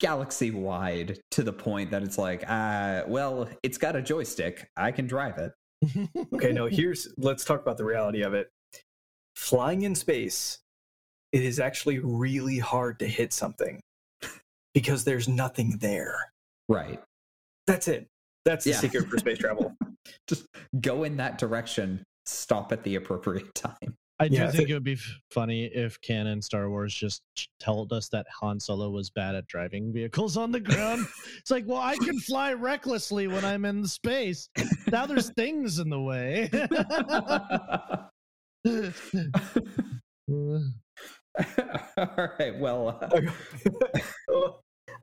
galaxy 0.00 0.50
wide 0.50 1.18
to 1.32 1.42
the 1.42 1.52
point 1.52 1.90
that 1.90 2.02
it's 2.02 2.18
like, 2.18 2.44
uh, 2.48 3.02
well, 3.06 3.48
it's 3.62 3.78
got 3.78 3.96
a 3.96 4.02
joystick. 4.02 4.68
I 4.76 4.92
can 4.92 5.06
drive 5.06 5.38
it. 5.38 5.52
okay, 6.34 6.52
no, 6.52 6.66
here's 6.66 7.08
let's 7.18 7.44
talk 7.44 7.60
about 7.60 7.76
the 7.76 7.84
reality 7.84 8.22
of 8.22 8.34
it. 8.34 8.48
Flying 9.36 9.82
in 9.82 9.94
space, 9.94 10.58
it 11.32 11.42
is 11.42 11.60
actually 11.60 11.98
really 11.98 12.58
hard 12.58 12.98
to 13.00 13.06
hit 13.06 13.32
something 13.32 13.80
because 14.74 15.04
there's 15.04 15.28
nothing 15.28 15.78
there. 15.80 16.16
Right. 16.68 17.02
That's 17.66 17.88
it. 17.88 18.06
That's 18.44 18.64
the 18.64 18.70
Yeah. 18.70 18.80
secret 18.80 19.08
for 19.08 19.18
space 19.18 19.38
travel. 19.38 19.74
Just 20.28 20.46
go 20.80 21.04
in 21.04 21.16
that 21.18 21.36
direction. 21.38 22.04
Stop 22.26 22.72
at 22.72 22.82
the 22.84 22.94
appropriate 22.94 23.54
time. 23.54 23.94
I 24.18 24.28
do 24.28 24.36
Yeah, 24.36 24.44
think 24.46 24.56
think- 24.56 24.70
it 24.70 24.74
would 24.74 24.82
be 24.84 24.96
funny 25.30 25.66
if 25.66 26.00
canon 26.00 26.40
Star 26.40 26.70
Wars 26.70 26.94
just 26.94 27.20
told 27.60 27.92
us 27.92 28.08
that 28.08 28.26
Han 28.40 28.58
Solo 28.58 28.88
was 28.90 29.10
bad 29.10 29.34
at 29.34 29.46
driving 29.46 29.92
vehicles 29.92 30.38
on 30.38 30.50
the 30.52 30.60
ground. 30.60 31.06
it's 31.38 31.50
like, 31.50 31.64
well, 31.66 31.80
I 31.82 31.96
can 31.96 32.18
fly 32.20 32.54
recklessly 32.54 33.26
when 33.26 33.44
I'm 33.44 33.66
in 33.66 33.86
space. 33.86 34.48
Now 34.90 35.04
there's 35.04 35.28
things 35.30 35.78
in 35.78 35.90
the 35.90 36.00
way. 36.00 36.48
All 41.98 42.28
right. 42.38 42.58
Well, 42.58 42.98
uh, 43.02 44.48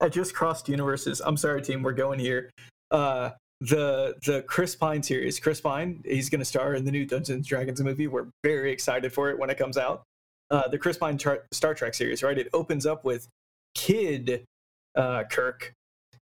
I 0.01 0.09
just 0.09 0.34
crossed 0.34 0.68
universes. 0.68 1.22
I'm 1.24 1.38
sorry, 1.38 1.61
team. 1.61 1.84
We're 1.84 1.93
going 1.93 2.20
here. 2.20 2.49
Uh, 2.91 3.32
the 3.62 4.16
the 4.26 4.41
Chris 4.43 4.76
Pine 4.76 5.04
series. 5.04 5.39
Chris 5.39 5.62
Pine. 5.62 6.01
He's 6.06 6.30
going 6.30 6.39
to 6.39 6.45
star 6.45 6.76
in 6.76 6.86
the 6.86 6.91
new 6.91 7.06
Dungeons 7.06 7.30
and 7.30 7.45
Dragons 7.45 7.82
movie. 7.82 8.08
We're 8.08 8.28
very 8.43 8.72
excited 8.72 9.14
for 9.14 9.30
it 9.30 9.39
when 9.39 9.49
it 9.49 9.58
comes 9.58 9.78
out. 9.78 10.04
Uh, 10.51 10.68
the 10.68 10.78
Chris 10.78 10.97
Pine 10.97 11.18
Tra- 11.18 11.39
Star 11.51 11.74
Trek 11.74 11.93
series. 11.93 12.24
Right. 12.24 12.38
It 12.38 12.49
opens 12.54 12.86
up 12.86 13.06
with 13.06 13.28
Kid 13.76 14.45
uh, 14.95 15.24
Kirk 15.30 15.74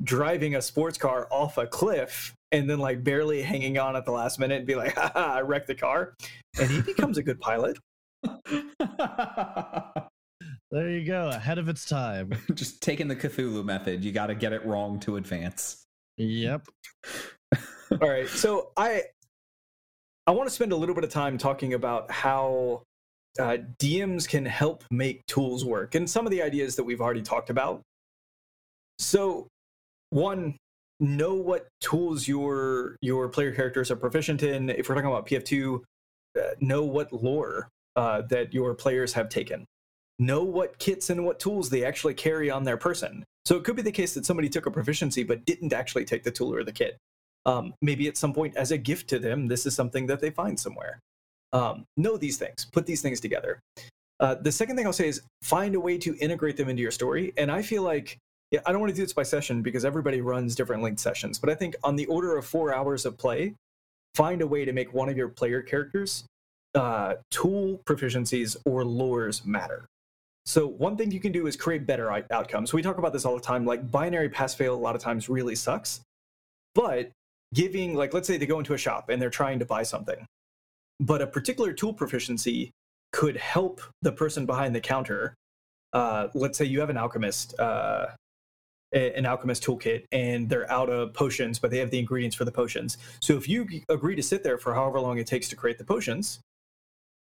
driving 0.02 0.56
a 0.56 0.62
sports 0.62 0.98
car 0.98 1.28
off 1.30 1.56
a 1.56 1.66
cliff 1.66 2.34
and 2.52 2.68
then 2.68 2.78
like 2.78 3.04
barely 3.04 3.42
hanging 3.42 3.78
on 3.78 3.96
at 3.96 4.04
the 4.04 4.12
last 4.12 4.38
minute 4.38 4.58
and 4.58 4.66
be 4.66 4.74
like, 4.74 4.94
haha, 4.98 5.34
I 5.34 5.40
wrecked 5.42 5.66
the 5.66 5.74
car. 5.74 6.14
And 6.58 6.70
he 6.70 6.80
becomes 6.80 7.18
a 7.18 7.22
good 7.22 7.40
pilot. 7.40 7.78
There 10.70 10.90
you 10.90 11.04
go, 11.04 11.28
ahead 11.28 11.58
of 11.58 11.68
its 11.68 11.84
time. 11.84 12.32
Just 12.54 12.82
taking 12.82 13.06
the 13.06 13.14
Cthulhu 13.14 13.64
method. 13.64 14.04
You 14.04 14.10
got 14.10 14.26
to 14.26 14.34
get 14.34 14.52
it 14.52 14.66
wrong 14.66 14.98
to 15.00 15.14
advance. 15.14 15.83
Yep. 16.16 16.68
All 18.00 18.08
right. 18.08 18.28
So 18.28 18.70
I 18.76 19.02
I 20.26 20.30
want 20.30 20.48
to 20.48 20.54
spend 20.54 20.72
a 20.72 20.76
little 20.76 20.94
bit 20.94 21.04
of 21.04 21.10
time 21.10 21.36
talking 21.36 21.74
about 21.74 22.10
how 22.10 22.82
uh, 23.38 23.58
DMs 23.78 24.28
can 24.28 24.46
help 24.46 24.84
make 24.90 25.26
tools 25.26 25.64
work 25.64 25.94
and 25.94 26.08
some 26.08 26.24
of 26.26 26.30
the 26.30 26.42
ideas 26.42 26.76
that 26.76 26.84
we've 26.84 27.00
already 27.00 27.22
talked 27.22 27.50
about. 27.50 27.82
So, 28.98 29.48
one, 30.10 30.56
know 31.00 31.34
what 31.34 31.68
tools 31.80 32.28
your 32.28 32.96
your 33.02 33.28
player 33.28 33.52
characters 33.52 33.90
are 33.90 33.96
proficient 33.96 34.42
in. 34.42 34.70
If 34.70 34.88
we're 34.88 34.94
talking 34.94 35.10
about 35.10 35.26
PF2, 35.26 35.80
uh, 36.38 36.42
know 36.60 36.84
what 36.84 37.12
lore 37.12 37.68
uh, 37.96 38.22
that 38.30 38.54
your 38.54 38.74
players 38.74 39.12
have 39.12 39.28
taken. 39.28 39.66
Know 40.18 40.42
what 40.44 40.78
kits 40.78 41.10
and 41.10 41.24
what 41.24 41.40
tools 41.40 41.70
they 41.70 41.84
actually 41.84 42.14
carry 42.14 42.50
on 42.50 42.64
their 42.64 42.76
person. 42.76 43.24
So 43.44 43.56
it 43.56 43.64
could 43.64 43.76
be 43.76 43.82
the 43.82 43.92
case 43.92 44.14
that 44.14 44.24
somebody 44.24 44.48
took 44.48 44.66
a 44.66 44.70
proficiency 44.70 45.22
but 45.22 45.44
didn't 45.44 45.72
actually 45.72 46.04
take 46.04 46.22
the 46.22 46.30
tool 46.30 46.54
or 46.54 46.64
the 46.64 46.72
kit. 46.72 46.96
Um, 47.46 47.74
maybe 47.82 48.08
at 48.08 48.16
some 48.16 48.32
point, 48.32 48.56
as 48.56 48.70
a 48.70 48.78
gift 48.78 49.08
to 49.10 49.18
them, 49.18 49.48
this 49.48 49.66
is 49.66 49.74
something 49.74 50.06
that 50.06 50.20
they 50.20 50.30
find 50.30 50.58
somewhere. 50.58 50.98
Um, 51.52 51.84
know 51.96 52.16
these 52.16 52.38
things, 52.38 52.64
put 52.64 52.86
these 52.86 53.02
things 53.02 53.20
together. 53.20 53.60
Uh, 54.20 54.36
the 54.36 54.52
second 54.52 54.76
thing 54.76 54.86
I'll 54.86 54.92
say 54.92 55.08
is 55.08 55.20
find 55.42 55.74
a 55.74 55.80
way 55.80 55.98
to 55.98 56.16
integrate 56.16 56.56
them 56.56 56.68
into 56.68 56.82
your 56.82 56.90
story. 56.90 57.32
And 57.36 57.50
I 57.50 57.62
feel 57.62 57.82
like 57.82 58.18
yeah, 58.50 58.60
I 58.66 58.72
don't 58.72 58.80
want 58.80 58.90
to 58.90 58.96
do 58.96 59.02
this 59.02 59.12
by 59.12 59.24
session 59.24 59.62
because 59.62 59.84
everybody 59.84 60.20
runs 60.20 60.54
different 60.54 60.80
length 60.80 61.00
sessions, 61.00 61.38
but 61.40 61.50
I 61.50 61.56
think 61.56 61.74
on 61.82 61.96
the 61.96 62.06
order 62.06 62.36
of 62.36 62.46
four 62.46 62.72
hours 62.72 63.04
of 63.04 63.18
play, 63.18 63.54
find 64.14 64.42
a 64.42 64.46
way 64.46 64.64
to 64.64 64.72
make 64.72 64.94
one 64.94 65.08
of 65.08 65.16
your 65.16 65.28
player 65.28 65.60
characters 65.60 66.24
uh, 66.74 67.14
tool 67.30 67.80
proficiencies 67.84 68.56
or 68.64 68.84
lores 68.84 69.44
matter. 69.44 69.86
So 70.46 70.66
one 70.66 70.96
thing 70.96 71.10
you 71.10 71.20
can 71.20 71.32
do 71.32 71.46
is 71.46 71.56
create 71.56 71.86
better 71.86 72.10
outcomes. 72.30 72.72
We 72.72 72.82
talk 72.82 72.98
about 72.98 73.12
this 73.12 73.24
all 73.24 73.34
the 73.34 73.40
time. 73.40 73.64
Like 73.64 73.90
binary 73.90 74.28
pass 74.28 74.54
fail 74.54 74.74
a 74.74 74.76
lot 74.76 74.94
of 74.94 75.00
times 75.00 75.28
really 75.28 75.54
sucks, 75.54 76.00
but 76.74 77.10
giving 77.54 77.94
like 77.94 78.12
let's 78.12 78.26
say 78.26 78.36
they 78.36 78.46
go 78.46 78.58
into 78.58 78.74
a 78.74 78.78
shop 78.78 79.08
and 79.08 79.22
they're 79.22 79.30
trying 79.30 79.58
to 79.60 79.64
buy 79.64 79.82
something, 79.82 80.26
but 81.00 81.22
a 81.22 81.26
particular 81.26 81.72
tool 81.72 81.94
proficiency 81.94 82.72
could 83.12 83.36
help 83.36 83.80
the 84.02 84.12
person 84.12 84.44
behind 84.44 84.74
the 84.74 84.80
counter. 84.80 85.34
Uh, 85.92 86.28
let's 86.34 86.58
say 86.58 86.64
you 86.64 86.80
have 86.80 86.90
an 86.90 86.96
alchemist, 86.96 87.58
uh, 87.60 88.08
an 88.92 89.24
alchemist 89.24 89.64
toolkit, 89.64 90.04
and 90.12 90.48
they're 90.48 90.70
out 90.70 90.90
of 90.90 91.14
potions, 91.14 91.58
but 91.58 91.70
they 91.70 91.78
have 91.78 91.90
the 91.90 91.98
ingredients 91.98 92.36
for 92.36 92.44
the 92.44 92.52
potions. 92.52 92.98
So 93.20 93.36
if 93.36 93.48
you 93.48 93.66
agree 93.88 94.16
to 94.16 94.22
sit 94.22 94.42
there 94.42 94.58
for 94.58 94.74
however 94.74 95.00
long 95.00 95.18
it 95.18 95.26
takes 95.26 95.48
to 95.50 95.56
create 95.56 95.78
the 95.78 95.84
potions, 95.84 96.40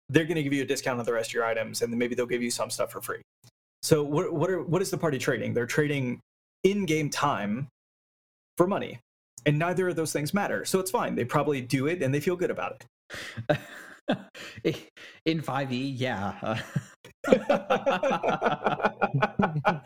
they're 0.09 0.25
going 0.25 0.35
to 0.35 0.43
give 0.43 0.53
you 0.53 0.63
a 0.63 0.65
discount 0.65 0.99
on 0.99 1.05
the 1.05 1.13
rest 1.13 1.31
of 1.31 1.33
your 1.33 1.45
items, 1.45 1.81
and 1.81 1.91
then 1.91 1.99
maybe 1.99 2.15
they'll 2.15 2.25
give 2.25 2.41
you 2.41 2.51
some 2.51 2.69
stuff 2.69 2.91
for 2.91 3.01
free. 3.01 3.21
So 3.81 4.03
what 4.03 4.33
what 4.33 4.49
are 4.49 4.63
what 4.63 4.81
is 4.81 4.89
the 4.89 4.97
party 4.97 5.17
trading? 5.17 5.53
They're 5.53 5.65
trading 5.65 6.19
in-game 6.63 7.09
time 7.09 7.67
for 8.57 8.67
money, 8.67 8.99
and 9.45 9.59
neither 9.59 9.89
of 9.89 9.95
those 9.95 10.11
things 10.11 10.33
matter. 10.33 10.65
So 10.65 10.79
it's 10.79 10.91
fine. 10.91 11.15
They 11.15 11.25
probably 11.25 11.61
do 11.61 11.87
it, 11.87 12.01
and 12.01 12.13
they 12.13 12.19
feel 12.19 12.35
good 12.35 12.51
about 12.51 12.83
it. 13.49 13.59
In 15.25 15.41
5e, 15.41 15.93
yeah. 15.97 16.61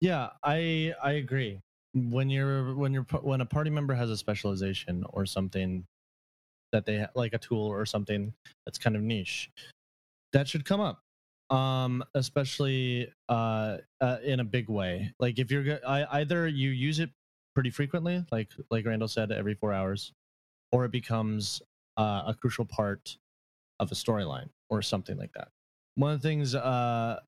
yeah, 0.00 0.30
I 0.42 0.94
I 1.02 1.12
agree. 1.12 1.60
When 1.94 2.28
you're 2.28 2.74
when 2.74 2.92
you're 2.92 3.06
when 3.22 3.40
a 3.40 3.46
party 3.46 3.70
member 3.70 3.94
has 3.94 4.10
a 4.10 4.16
specialization 4.16 5.04
or 5.10 5.26
something 5.26 5.84
that 6.74 6.84
they 6.84 7.06
like 7.14 7.32
a 7.32 7.38
tool 7.38 7.66
or 7.66 7.86
something 7.86 8.34
that's 8.66 8.78
kind 8.78 8.96
of 8.96 9.02
niche 9.02 9.48
that 10.32 10.48
should 10.48 10.64
come 10.64 10.80
up 10.80 11.00
um 11.50 12.02
especially 12.14 13.08
uh, 13.28 13.78
uh 14.00 14.16
in 14.24 14.40
a 14.40 14.44
big 14.44 14.68
way. 14.68 15.12
Like 15.20 15.38
if 15.38 15.50
you're 15.50 15.78
I, 15.86 16.20
either 16.20 16.48
you 16.48 16.70
use 16.70 17.00
it 17.00 17.10
pretty 17.54 17.70
frequently 17.70 18.24
like 18.32 18.50
like 18.70 18.84
randall 18.86 19.08
said 19.08 19.30
every 19.30 19.54
four 19.54 19.72
hours 19.72 20.12
or 20.72 20.84
it 20.84 20.90
becomes 20.90 21.62
uh, 21.96 22.22
a 22.26 22.34
crucial 22.34 22.64
part 22.64 23.16
of 23.78 23.92
a 23.92 23.94
storyline 23.94 24.48
or 24.70 24.82
something 24.82 25.16
like 25.16 25.32
that. 25.34 25.48
One 25.94 26.12
of 26.12 26.20
the 26.20 26.28
things 26.28 26.54
uh 26.54 27.20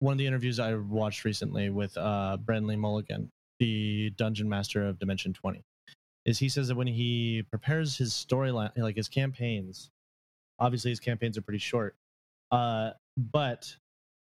one 0.00 0.12
of 0.12 0.18
the 0.18 0.26
interviews 0.26 0.58
i 0.58 0.74
watched 0.74 1.24
recently 1.24 1.70
with 1.70 1.96
uh 1.96 2.36
Brennan 2.38 2.66
Lee 2.66 2.76
Mulligan 2.76 3.30
the 3.60 4.10
dungeon 4.16 4.48
master 4.48 4.86
of 4.86 4.98
dimension 4.98 5.32
20 5.32 5.62
is 6.24 6.38
he 6.38 6.48
says 6.48 6.68
that 6.68 6.76
when 6.76 6.86
he 6.86 7.44
prepares 7.50 7.96
his 7.96 8.12
storyline, 8.12 8.76
like 8.76 8.96
his 8.96 9.08
campaigns, 9.08 9.90
obviously 10.58 10.90
his 10.90 11.00
campaigns 11.00 11.38
are 11.38 11.42
pretty 11.42 11.58
short, 11.58 11.96
uh, 12.50 12.90
but 13.16 13.76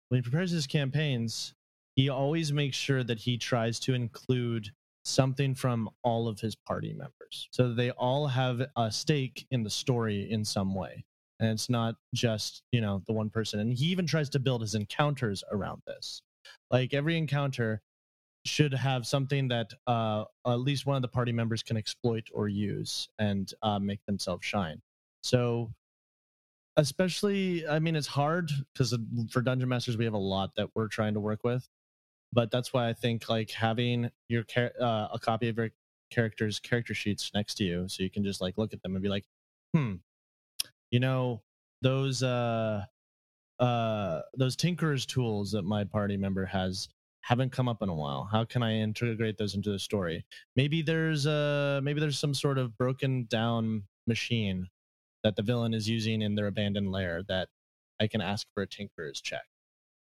when 0.08 0.18
he 0.18 0.22
prepares 0.22 0.50
his 0.50 0.66
campaigns, 0.66 1.54
he 1.94 2.08
always 2.08 2.52
makes 2.52 2.76
sure 2.76 3.02
that 3.04 3.18
he 3.18 3.38
tries 3.38 3.78
to 3.80 3.94
include 3.94 4.70
something 5.04 5.54
from 5.54 5.88
all 6.02 6.26
of 6.26 6.40
his 6.40 6.56
party 6.56 6.92
members 6.92 7.48
so 7.50 7.72
they 7.72 7.90
all 7.92 8.26
have 8.26 8.62
a 8.76 8.90
stake 8.90 9.46
in 9.50 9.62
the 9.62 9.70
story 9.70 10.30
in 10.30 10.44
some 10.44 10.74
way. 10.74 11.04
And 11.38 11.50
it's 11.50 11.68
not 11.68 11.96
just 12.14 12.62
you 12.72 12.80
know 12.80 13.02
the 13.06 13.12
one 13.12 13.28
person. 13.28 13.60
And 13.60 13.72
he 13.72 13.86
even 13.86 14.06
tries 14.06 14.30
to 14.30 14.38
build 14.38 14.62
his 14.62 14.74
encounters 14.74 15.44
around 15.52 15.82
this. 15.86 16.22
Like 16.70 16.94
every 16.94 17.18
encounter 17.18 17.82
should 18.46 18.72
have 18.72 19.06
something 19.06 19.48
that 19.48 19.72
uh, 19.86 20.24
at 20.46 20.60
least 20.60 20.86
one 20.86 20.96
of 20.96 21.02
the 21.02 21.08
party 21.08 21.32
members 21.32 21.62
can 21.62 21.76
exploit 21.76 22.28
or 22.32 22.48
use 22.48 23.08
and 23.18 23.52
uh, 23.62 23.78
make 23.78 24.04
themselves 24.06 24.44
shine. 24.44 24.80
So, 25.22 25.72
especially, 26.76 27.66
I 27.66 27.78
mean, 27.78 27.96
it's 27.96 28.06
hard 28.06 28.50
because 28.72 28.96
for 29.30 29.42
dungeon 29.42 29.68
masters 29.68 29.96
we 29.96 30.04
have 30.04 30.14
a 30.14 30.18
lot 30.18 30.54
that 30.56 30.68
we're 30.74 30.88
trying 30.88 31.14
to 31.14 31.20
work 31.20 31.44
with, 31.44 31.68
but 32.32 32.50
that's 32.50 32.72
why 32.72 32.88
I 32.88 32.92
think 32.92 33.28
like 33.28 33.50
having 33.50 34.10
your 34.28 34.44
uh, 34.80 35.08
a 35.12 35.18
copy 35.20 35.48
of 35.48 35.56
your 35.56 35.70
character's 36.10 36.60
character 36.60 36.94
sheets 36.94 37.30
next 37.34 37.56
to 37.56 37.64
you, 37.64 37.88
so 37.88 38.02
you 38.02 38.10
can 38.10 38.24
just 38.24 38.40
like 38.40 38.58
look 38.58 38.72
at 38.72 38.82
them 38.82 38.94
and 38.94 39.02
be 39.02 39.08
like, 39.08 39.24
hmm, 39.74 39.94
you 40.90 41.00
know, 41.00 41.42
those 41.82 42.22
uh 42.22 42.84
uh 43.58 44.20
those 44.36 44.56
tinkerers 44.56 45.06
tools 45.06 45.50
that 45.52 45.62
my 45.62 45.84
party 45.84 46.16
member 46.16 46.44
has 46.44 46.88
haven't 47.26 47.50
come 47.50 47.68
up 47.68 47.82
in 47.82 47.88
a 47.88 47.94
while 47.94 48.28
how 48.30 48.44
can 48.44 48.62
i 48.62 48.72
integrate 48.72 49.36
those 49.36 49.56
into 49.56 49.70
the 49.70 49.80
story? 49.80 50.24
Maybe 50.54 50.80
there's 50.80 51.26
a 51.26 51.80
maybe 51.82 51.98
there's 51.98 52.18
some 52.20 52.34
sort 52.34 52.56
of 52.56 52.78
broken 52.78 53.26
down 53.28 53.82
machine 54.06 54.68
that 55.24 55.34
the 55.34 55.42
villain 55.42 55.74
is 55.74 55.88
using 55.88 56.22
in 56.22 56.36
their 56.36 56.46
abandoned 56.46 56.92
lair 56.92 57.24
that 57.28 57.48
i 58.00 58.06
can 58.06 58.20
ask 58.20 58.46
for 58.54 58.62
a 58.62 58.66
tinkerer's 58.66 59.20
check. 59.20 59.42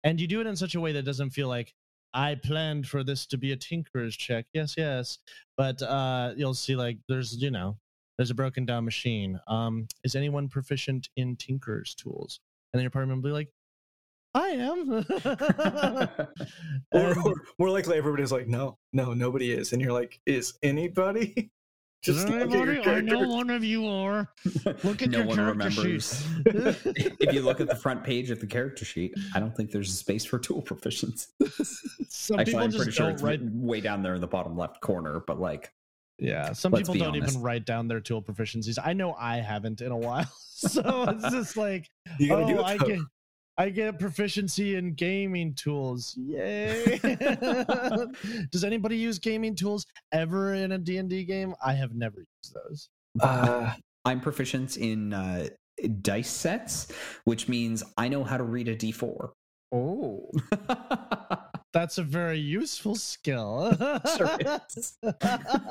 And 0.02 0.20
you 0.20 0.26
do 0.26 0.40
it 0.40 0.48
in 0.48 0.56
such 0.56 0.74
a 0.74 0.80
way 0.80 0.90
that 0.92 1.04
doesn't 1.04 1.30
feel 1.30 1.46
like 1.46 1.72
i 2.12 2.34
planned 2.34 2.88
for 2.88 3.04
this 3.04 3.24
to 3.26 3.38
be 3.38 3.52
a 3.52 3.56
tinkerer's 3.56 4.16
check. 4.16 4.46
Yes 4.52 4.74
yes. 4.76 5.18
But 5.56 5.80
uh 5.80 6.32
you'll 6.36 6.54
see 6.54 6.74
like 6.74 6.98
there's 7.08 7.40
you 7.40 7.52
know 7.52 7.78
there's 8.18 8.32
a 8.32 8.34
broken 8.34 8.66
down 8.66 8.84
machine. 8.84 9.38
Um 9.46 9.86
is 10.02 10.16
anyone 10.16 10.48
proficient 10.48 11.08
in 11.16 11.36
tinkerer's 11.36 11.94
tools? 11.94 12.40
And 12.72 12.78
then 12.78 12.82
your 12.82 12.90
partner 12.90 13.14
will 13.14 13.22
be 13.22 13.30
like 13.30 13.50
I 14.34 14.48
am. 14.48 14.90
or, 16.92 17.10
um, 17.10 17.26
or, 17.26 17.34
more 17.58 17.70
likely, 17.70 17.98
everybody's 17.98 18.32
like, 18.32 18.48
no, 18.48 18.78
no, 18.92 19.12
nobody 19.12 19.52
is. 19.52 19.72
And 19.72 19.82
you're 19.82 19.92
like, 19.92 20.20
is 20.26 20.54
anybody? 20.62 21.50
Just 22.02 22.28
anybody? 22.28 22.80
I 22.80 23.00
know 23.00 23.28
one 23.28 23.48
of 23.50 23.62
you 23.62 23.86
are. 23.86 24.28
Look 24.82 25.02
at 25.02 25.10
no 25.10 25.18
your 25.18 25.26
one 25.26 25.40
remembers. 25.40 26.26
if 26.46 27.32
you 27.32 27.42
look 27.42 27.60
at 27.60 27.68
the 27.68 27.76
front 27.76 28.02
page 28.02 28.30
of 28.30 28.40
the 28.40 28.46
character 28.48 28.84
sheet, 28.84 29.14
I 29.36 29.38
don't 29.38 29.56
think 29.56 29.70
there's 29.70 29.88
a 29.88 29.92
space 29.92 30.24
for 30.24 30.40
tool 30.40 30.62
proficiency. 30.62 31.28
Some 32.08 32.40
Actually, 32.40 32.64
I'm 32.64 32.72
pretty 32.72 32.90
sure 32.90 33.08
it's 33.08 33.22
write... 33.22 33.40
way 33.44 33.80
down 33.80 34.02
there 34.02 34.16
in 34.16 34.20
the 34.20 34.26
bottom 34.26 34.56
left 34.56 34.80
corner, 34.80 35.22
but 35.28 35.38
like. 35.38 35.72
Yeah, 36.18 36.52
some 36.52 36.72
people 36.72 36.94
don't 36.94 37.14
honest. 37.14 37.34
even 37.34 37.42
write 37.42 37.66
down 37.66 37.86
their 37.86 38.00
tool 38.00 38.20
proficiencies. 38.20 38.78
I 38.84 38.94
know 38.94 39.14
I 39.14 39.36
haven't 39.36 39.80
in 39.80 39.92
a 39.92 39.96
while, 39.96 40.30
so 40.40 41.04
it's 41.08 41.30
just 41.30 41.56
like, 41.56 41.88
oh, 42.30 42.64
I 42.64 42.78
can 42.78 43.06
I 43.58 43.68
get 43.68 43.98
proficiency 43.98 44.76
in 44.76 44.94
gaming 44.94 45.54
tools. 45.54 46.14
Yay! 46.16 46.98
Does 48.50 48.64
anybody 48.64 48.96
use 48.96 49.18
gaming 49.18 49.54
tools 49.54 49.86
ever 50.12 50.54
in 50.54 50.72
a 50.72 50.78
D&D 50.78 51.24
game? 51.24 51.54
I 51.64 51.74
have 51.74 51.94
never 51.94 52.20
used 52.20 52.54
those. 52.54 52.88
Uh, 53.20 53.74
I'm 54.04 54.20
proficient 54.20 54.78
in 54.78 55.12
uh, 55.12 55.48
dice 56.00 56.30
sets, 56.30 56.92
which 57.24 57.48
means 57.48 57.82
I 57.98 58.08
know 58.08 58.24
how 58.24 58.38
to 58.38 58.44
read 58.44 58.68
a 58.68 58.76
D4. 58.76 59.30
Oh. 59.70 60.30
That's 61.72 61.96
a 61.96 62.02
very 62.02 62.38
useful 62.38 62.94
skill. 62.94 63.74
sure 64.16 64.36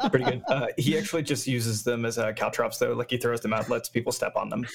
Pretty 0.10 0.26
good. 0.26 0.42
Uh, 0.48 0.68
he 0.78 0.98
actually 0.98 1.22
just 1.22 1.46
uses 1.46 1.84
them 1.84 2.06
as 2.06 2.18
uh, 2.18 2.34
caltrops, 2.34 2.80
though. 2.80 2.94
Like 2.94 3.12
he 3.12 3.18
throws 3.18 3.42
them 3.42 3.54
out, 3.54 3.70
lets 3.70 3.90
people 3.90 4.12
step 4.12 4.36
on 4.36 4.50
them. 4.50 4.66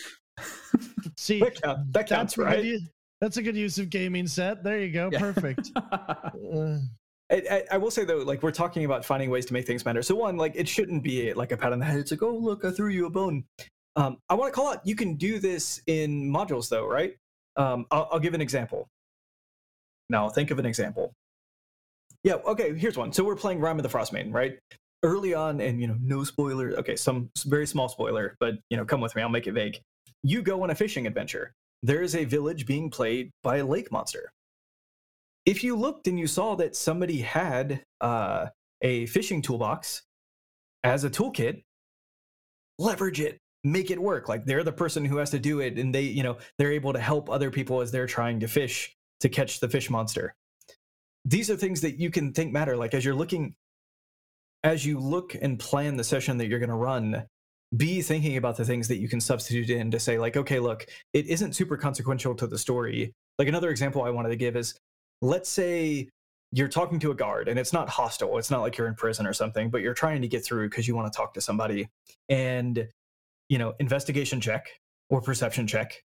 See, 1.16 1.40
that, 1.40 1.60
count, 1.60 1.92
that 1.92 2.08
counts, 2.08 2.38
right? 2.38 2.78
That's 3.20 3.36
a 3.38 3.42
good 3.42 3.56
use 3.56 3.78
of 3.78 3.90
gaming 3.90 4.26
set. 4.26 4.62
There 4.62 4.78
you 4.78 4.92
go. 4.92 5.08
Yeah. 5.10 5.18
Perfect. 5.18 5.70
uh, 5.76 6.78
I, 7.30 7.42
I, 7.50 7.62
I 7.72 7.78
will 7.78 7.90
say 7.90 8.04
though, 8.04 8.18
like 8.18 8.42
we're 8.42 8.52
talking 8.52 8.84
about 8.84 9.04
finding 9.04 9.30
ways 9.30 9.46
to 9.46 9.52
make 9.52 9.66
things 9.66 9.82
better. 9.82 10.02
So 10.02 10.14
one, 10.14 10.36
like 10.36 10.52
it 10.54 10.68
shouldn't 10.68 11.02
be 11.02 11.32
like 11.32 11.52
a 11.52 11.56
pat 11.56 11.72
on 11.72 11.78
the 11.78 11.84
head. 11.84 11.98
It's 11.98 12.10
like, 12.10 12.22
oh 12.22 12.36
look, 12.36 12.64
I 12.64 12.70
threw 12.70 12.88
you 12.90 13.06
a 13.06 13.10
bone. 13.10 13.44
Um, 13.96 14.18
I 14.28 14.34
want 14.34 14.52
to 14.52 14.54
call 14.54 14.72
out. 14.72 14.86
You 14.86 14.94
can 14.94 15.14
do 15.14 15.38
this 15.38 15.80
in 15.86 16.30
modules 16.30 16.68
though, 16.68 16.86
right? 16.86 17.16
Um, 17.56 17.86
I'll, 17.90 18.08
I'll 18.12 18.20
give 18.20 18.34
an 18.34 18.40
example. 18.40 18.88
Now 20.10 20.28
think 20.28 20.50
of 20.50 20.58
an 20.58 20.66
example. 20.66 21.12
Yeah. 22.22 22.34
Okay. 22.34 22.76
Here's 22.76 22.98
one. 22.98 23.12
So 23.12 23.24
we're 23.24 23.36
playing 23.36 23.60
Rime 23.60 23.78
of 23.78 23.82
the 23.82 23.88
Frostmaiden, 23.88 24.32
right? 24.32 24.58
Early 25.02 25.34
on, 25.34 25.60
and 25.60 25.80
you 25.80 25.86
know, 25.86 25.96
no 26.00 26.24
spoiler. 26.24 26.72
Okay, 26.78 26.96
some 26.96 27.30
very 27.46 27.66
small 27.66 27.88
spoiler, 27.88 28.36
but 28.40 28.54
you 28.70 28.76
know, 28.76 28.84
come 28.84 29.00
with 29.00 29.14
me. 29.14 29.22
I'll 29.22 29.28
make 29.28 29.46
it 29.46 29.52
vague. 29.52 29.78
You 30.22 30.42
go 30.42 30.62
on 30.62 30.70
a 30.70 30.74
fishing 30.74 31.06
adventure. 31.06 31.52
There 31.82 32.02
is 32.02 32.14
a 32.14 32.24
village 32.24 32.66
being 32.66 32.90
played 32.90 33.30
by 33.42 33.58
a 33.58 33.66
lake 33.66 33.92
monster 33.92 34.32
if 35.46 35.62
you 35.62 35.76
looked 35.76 36.08
and 36.08 36.18
you 36.18 36.26
saw 36.26 36.56
that 36.56 36.74
somebody 36.76 37.20
had 37.20 37.84
uh, 38.00 38.46
a 38.82 39.06
fishing 39.06 39.40
toolbox 39.40 40.02
as 40.82 41.04
a 41.04 41.10
toolkit, 41.10 41.62
leverage 42.78 43.20
it, 43.20 43.38
make 43.62 43.90
it 43.90 44.02
work. 44.02 44.28
Like 44.28 44.44
they're 44.44 44.64
the 44.64 44.72
person 44.72 45.04
who 45.04 45.16
has 45.18 45.30
to 45.30 45.38
do 45.38 45.60
it, 45.60 45.78
and 45.78 45.94
they, 45.94 46.02
you 46.02 46.24
know, 46.24 46.36
they're 46.58 46.72
able 46.72 46.92
to 46.92 46.98
help 46.98 47.30
other 47.30 47.50
people 47.50 47.80
as 47.80 47.92
they're 47.92 48.06
trying 48.06 48.40
to 48.40 48.48
fish 48.48 48.94
to 49.20 49.28
catch 49.28 49.60
the 49.60 49.68
fish 49.68 49.88
monster. 49.88 50.34
These 51.24 51.48
are 51.48 51.56
things 51.56 51.80
that 51.80 51.98
you 51.98 52.10
can 52.10 52.32
think 52.32 52.52
matter. 52.52 52.76
Like 52.76 52.92
as 52.92 53.04
you're 53.04 53.14
looking, 53.14 53.54
as 54.64 54.84
you 54.84 54.98
look 54.98 55.36
and 55.40 55.58
plan 55.58 55.96
the 55.96 56.04
session 56.04 56.38
that 56.38 56.48
you're 56.48 56.58
going 56.58 56.70
to 56.70 56.76
run, 56.76 57.24
be 57.76 58.00
thinking 58.00 58.36
about 58.36 58.56
the 58.56 58.64
things 58.64 58.86
that 58.88 58.98
you 58.98 59.08
can 59.08 59.20
substitute 59.20 59.70
in 59.70 59.90
to 59.90 59.98
say 59.98 60.18
like 60.18 60.36
okay 60.36 60.60
look 60.60 60.86
it 61.12 61.26
isn't 61.26 61.54
super 61.54 61.76
consequential 61.76 62.34
to 62.34 62.46
the 62.46 62.58
story. 62.58 63.12
Like 63.38 63.48
another 63.48 63.70
example 63.70 64.02
i 64.02 64.10
wanted 64.10 64.30
to 64.30 64.36
give 64.36 64.56
is 64.56 64.78
let's 65.20 65.48
say 65.48 66.08
you're 66.52 66.68
talking 66.68 66.98
to 67.00 67.10
a 67.10 67.14
guard 67.14 67.48
and 67.48 67.58
it's 67.58 67.72
not 67.72 67.88
hostile 67.88 68.38
it's 68.38 68.50
not 68.50 68.60
like 68.60 68.78
you're 68.78 68.86
in 68.86 68.94
prison 68.94 69.26
or 69.26 69.32
something 69.32 69.68
but 69.68 69.80
you're 69.80 69.94
trying 69.94 70.22
to 70.22 70.28
get 70.28 70.44
through 70.44 70.68
because 70.68 70.86
you 70.86 70.94
want 70.94 71.10
to 71.12 71.16
talk 71.16 71.34
to 71.34 71.40
somebody 71.40 71.88
and 72.28 72.86
you 73.48 73.58
know 73.58 73.74
investigation 73.80 74.40
check 74.40 74.66
or 75.10 75.20
perception 75.20 75.66
check 75.66 76.02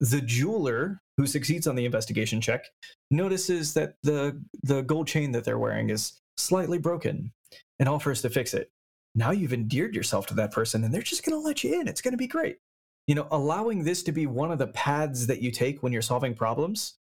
the 0.00 0.20
jeweler 0.20 1.00
who 1.16 1.26
succeeds 1.26 1.66
on 1.66 1.74
the 1.74 1.84
investigation 1.84 2.40
check 2.40 2.64
notices 3.10 3.72
that 3.74 3.94
the 4.02 4.40
the 4.62 4.82
gold 4.82 5.06
chain 5.06 5.32
that 5.32 5.44
they're 5.44 5.58
wearing 5.58 5.90
is 5.90 6.20
slightly 6.36 6.78
broken 6.78 7.30
and 7.78 7.88
offers 7.88 8.20
to 8.22 8.30
fix 8.30 8.54
it 8.54 8.70
now 9.18 9.30
you've 9.30 9.52
endeared 9.52 9.94
yourself 9.94 10.26
to 10.26 10.34
that 10.34 10.52
person 10.52 10.84
and 10.84 10.94
they're 10.94 11.02
just 11.02 11.24
going 11.24 11.38
to 11.38 11.46
let 11.46 11.62
you 11.64 11.80
in 11.80 11.88
it's 11.88 12.00
going 12.00 12.12
to 12.12 12.18
be 12.18 12.26
great 12.26 12.58
you 13.06 13.14
know 13.14 13.26
allowing 13.30 13.84
this 13.84 14.02
to 14.02 14.12
be 14.12 14.26
one 14.26 14.50
of 14.50 14.58
the 14.58 14.68
paths 14.68 15.26
that 15.26 15.42
you 15.42 15.50
take 15.50 15.82
when 15.82 15.92
you're 15.92 16.02
solving 16.02 16.34
problems 16.34 16.94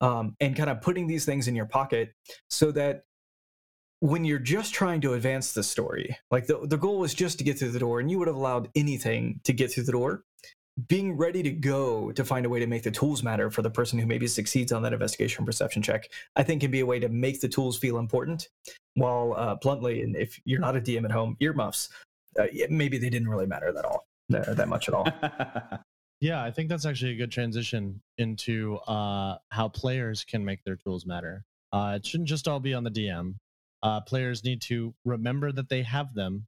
um, 0.00 0.36
and 0.40 0.56
kind 0.56 0.68
of 0.68 0.82
putting 0.82 1.06
these 1.06 1.24
things 1.24 1.48
in 1.48 1.54
your 1.54 1.66
pocket 1.66 2.12
so 2.50 2.72
that 2.72 3.04
when 4.00 4.24
you're 4.24 4.40
just 4.40 4.74
trying 4.74 5.00
to 5.00 5.14
advance 5.14 5.52
the 5.52 5.62
story, 5.62 6.18
like 6.32 6.48
the, 6.48 6.58
the 6.64 6.76
goal 6.76 6.98
was 6.98 7.14
just 7.14 7.38
to 7.38 7.44
get 7.44 7.56
through 7.56 7.70
the 7.70 7.78
door, 7.78 8.00
and 8.00 8.10
you 8.10 8.18
would 8.18 8.26
have 8.26 8.36
allowed 8.36 8.68
anything 8.74 9.40
to 9.44 9.52
get 9.52 9.72
through 9.72 9.84
the 9.84 9.92
door. 9.92 10.24
Being 10.88 11.16
ready 11.16 11.42
to 11.42 11.50
go 11.50 12.12
to 12.12 12.24
find 12.24 12.46
a 12.46 12.48
way 12.48 12.58
to 12.58 12.66
make 12.66 12.82
the 12.82 12.90
tools 12.90 13.22
matter 13.22 13.50
for 13.50 13.60
the 13.60 13.70
person 13.70 13.98
who 13.98 14.06
maybe 14.06 14.26
succeeds 14.26 14.72
on 14.72 14.82
that 14.82 14.92
investigation 14.92 15.44
perception 15.44 15.82
check, 15.82 16.08
I 16.34 16.42
think 16.42 16.62
can 16.62 16.70
be 16.70 16.80
a 16.80 16.86
way 16.86 16.98
to 16.98 17.08
make 17.08 17.40
the 17.40 17.48
tools 17.48 17.76
feel 17.78 17.98
important. 17.98 18.48
While 18.94 19.34
uh, 19.36 19.56
bluntly, 19.56 20.02
and 20.02 20.16
if 20.16 20.40
you're 20.44 20.60
not 20.60 20.76
a 20.76 20.80
DM 20.80 21.04
at 21.04 21.12
home, 21.12 21.36
earmuffs, 21.40 21.90
uh, 22.38 22.46
maybe 22.70 22.98
they 22.98 23.10
didn't 23.10 23.28
really 23.28 23.46
matter 23.46 23.72
that 23.72 23.84
all 23.84 24.06
uh, 24.34 24.54
that 24.54 24.68
much 24.68 24.88
at 24.88 24.94
all. 24.94 25.06
Yeah, 26.22 26.40
I 26.40 26.52
think 26.52 26.68
that's 26.68 26.86
actually 26.86 27.14
a 27.14 27.16
good 27.16 27.32
transition 27.32 28.00
into 28.16 28.76
uh, 28.86 29.38
how 29.48 29.68
players 29.68 30.22
can 30.22 30.44
make 30.44 30.62
their 30.62 30.76
tools 30.76 31.04
matter. 31.04 31.44
Uh, 31.72 31.94
it 31.96 32.06
shouldn't 32.06 32.28
just 32.28 32.46
all 32.46 32.60
be 32.60 32.74
on 32.74 32.84
the 32.84 32.92
DM. 32.92 33.34
Uh, 33.82 34.00
players 34.02 34.44
need 34.44 34.62
to 34.62 34.94
remember 35.04 35.50
that 35.50 35.68
they 35.68 35.82
have 35.82 36.14
them 36.14 36.46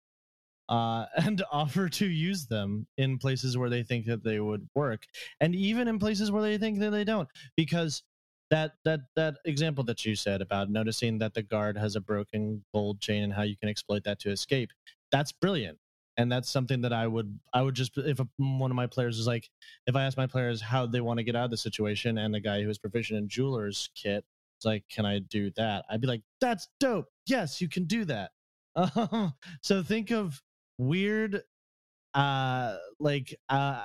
uh, 0.69 1.07
and 1.17 1.43
offer 1.53 1.89
to 1.89 2.07
use 2.07 2.47
them 2.47 2.87
in 2.97 3.19
places 3.19 3.57
where 3.57 3.71
they 3.71 3.83
think 3.83 4.07
that 4.07 4.25
they 4.25 4.41
would 4.41 4.69
work, 4.75 5.05
and 5.41 5.55
even 5.55 5.89
in 5.89 5.99
places 5.99 6.31
where 6.31 6.43
they 6.43 6.59
think 6.59 6.79
that 6.81 6.91
they 6.91 7.05
don't. 7.05 7.29
Because 7.57 8.03
that 8.51 8.73
that 8.85 9.01
that 9.17 9.37
example 9.45 9.85
that 9.85 10.05
you 10.05 10.15
said 10.15 10.41
about 10.43 10.71
noticing 10.71 11.19
that 11.19 11.35
the 11.35 11.43
guard 11.43 11.77
has 11.77 11.97
a 11.97 12.01
broken 12.01 12.65
gold 12.73 13.01
chain 13.01 13.25
and 13.25 13.33
how 13.33 13.43
you 13.43 13.57
can 13.57 13.69
exploit 13.69 14.05
that 14.05 14.21
to 14.21 14.31
escape, 14.31 14.71
that's 15.11 15.33
brilliant. 15.33 15.79
And 16.17 16.31
that's 16.31 16.49
something 16.49 16.81
that 16.83 16.93
I 16.93 17.07
would 17.09 17.39
I 17.53 17.63
would 17.63 17.75
just 17.75 17.97
if 17.99 18.21
a, 18.21 18.29
one 18.37 18.71
of 18.71 18.77
my 18.77 18.87
players 18.87 19.19
is 19.19 19.27
like 19.27 19.51
if 19.87 19.97
I 19.97 20.05
ask 20.05 20.17
my 20.17 20.29
players 20.29 20.61
how 20.61 20.87
they 20.87 21.01
want 21.01 21.19
to 21.19 21.25
get 21.25 21.35
out 21.35 21.47
of 21.47 21.51
the 21.51 21.57
situation 21.57 22.19
and 22.19 22.33
the 22.33 22.41
guy 22.41 22.63
who 22.63 22.71
is 22.71 22.79
proficient 22.79 23.19
in 23.19 23.29
jeweler's 23.29 23.91
kit 23.97 24.25
is 24.61 24.65
like 24.65 24.85
can 24.89 25.05
I 25.05 25.19
do 25.19 25.51
that? 25.57 25.85
I'd 25.91 26.01
be 26.01 26.07
like 26.07 26.23
that's 26.41 26.69
dope. 26.79 27.07
Yes 27.27 27.61
you 27.61 27.69
can 27.69 27.85
do 27.87 28.05
that. 28.05 28.31
Uh, 28.77 29.31
so 29.63 29.83
think 29.83 30.13
of 30.13 30.41
weird 30.79 31.43
uh 32.15 32.77
like 32.99 33.37
uh, 33.49 33.85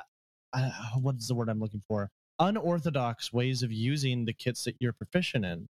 uh 0.53 0.71
what 1.01 1.15
is 1.15 1.27
the 1.27 1.35
word 1.35 1.49
I'm 1.49 1.59
looking 1.59 1.83
for 1.87 2.09
unorthodox 2.39 3.33
ways 3.33 3.63
of 3.63 3.71
using 3.71 4.25
the 4.25 4.33
kits 4.33 4.63
that 4.63 4.75
you're 4.79 4.93
proficient 4.93 5.45
in 5.45 5.67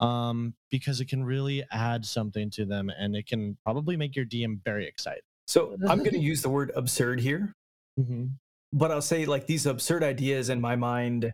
um 0.00 0.54
because 0.70 1.00
it 1.00 1.08
can 1.08 1.24
really 1.24 1.64
add 1.72 2.04
something 2.04 2.50
to 2.50 2.64
them 2.64 2.88
and 2.88 3.16
it 3.16 3.26
can 3.26 3.56
probably 3.64 3.96
make 3.96 4.14
your 4.14 4.26
DM 4.26 4.60
very 4.64 4.86
excited 4.86 5.22
so 5.48 5.74
I'm 5.88 6.00
going 6.00 6.10
to 6.10 6.18
use 6.18 6.42
the 6.42 6.50
word 6.50 6.72
absurd 6.76 7.20
here, 7.20 7.54
mm-hmm. 7.98 8.26
but 8.70 8.90
I'll 8.90 9.00
say 9.00 9.24
like 9.24 9.46
these 9.46 9.64
absurd 9.64 10.04
ideas 10.04 10.50
in 10.50 10.60
my 10.60 10.76
mind. 10.76 11.32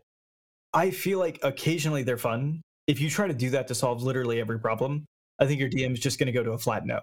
I 0.73 0.93
feel 0.93 1.19
like 1.19 1.41
occasionally 1.43 2.05
they're 2.05 2.17
fun. 2.17 2.63
If 2.87 3.01
you 3.01 3.11
try 3.11 3.27
to 3.27 3.35
do 3.35 3.51
that 3.51 3.67
to 3.69 3.75
solve 3.75 4.05
literally 4.05 4.41
every 4.41 4.61
problem, 4.61 5.05
I 5.41 5.47
think 5.47 5.59
your 5.59 5.69
DM 5.69 5.95
is 5.95 6.01
just 6.01 6.21
going 6.21 6.27
to 6.27 6.33
go 6.33 6.45
to 6.45 6.53
a 6.53 6.59
flat 6.59 6.87
no. 6.87 7.01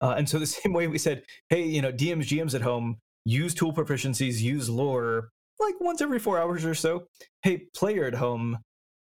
Uh, 0.00 0.14
and 0.16 0.28
so 0.28 0.38
the 0.38 0.46
same 0.46 0.72
way 0.72 0.86
we 0.86 0.98
said, 0.98 1.22
hey, 1.48 1.64
you 1.64 1.82
know, 1.82 1.92
DMs, 1.92 2.26
GMs 2.26 2.54
at 2.54 2.62
home, 2.62 2.98
use 3.24 3.54
tool 3.54 3.72
proficiencies, 3.72 4.40
use 4.40 4.68
lore, 4.68 5.30
like 5.58 5.74
once 5.80 6.00
every 6.00 6.18
four 6.18 6.38
hours 6.38 6.64
or 6.64 6.74
so. 6.74 7.04
Hey, 7.42 7.66
player 7.74 8.04
at 8.04 8.14
home, 8.14 8.58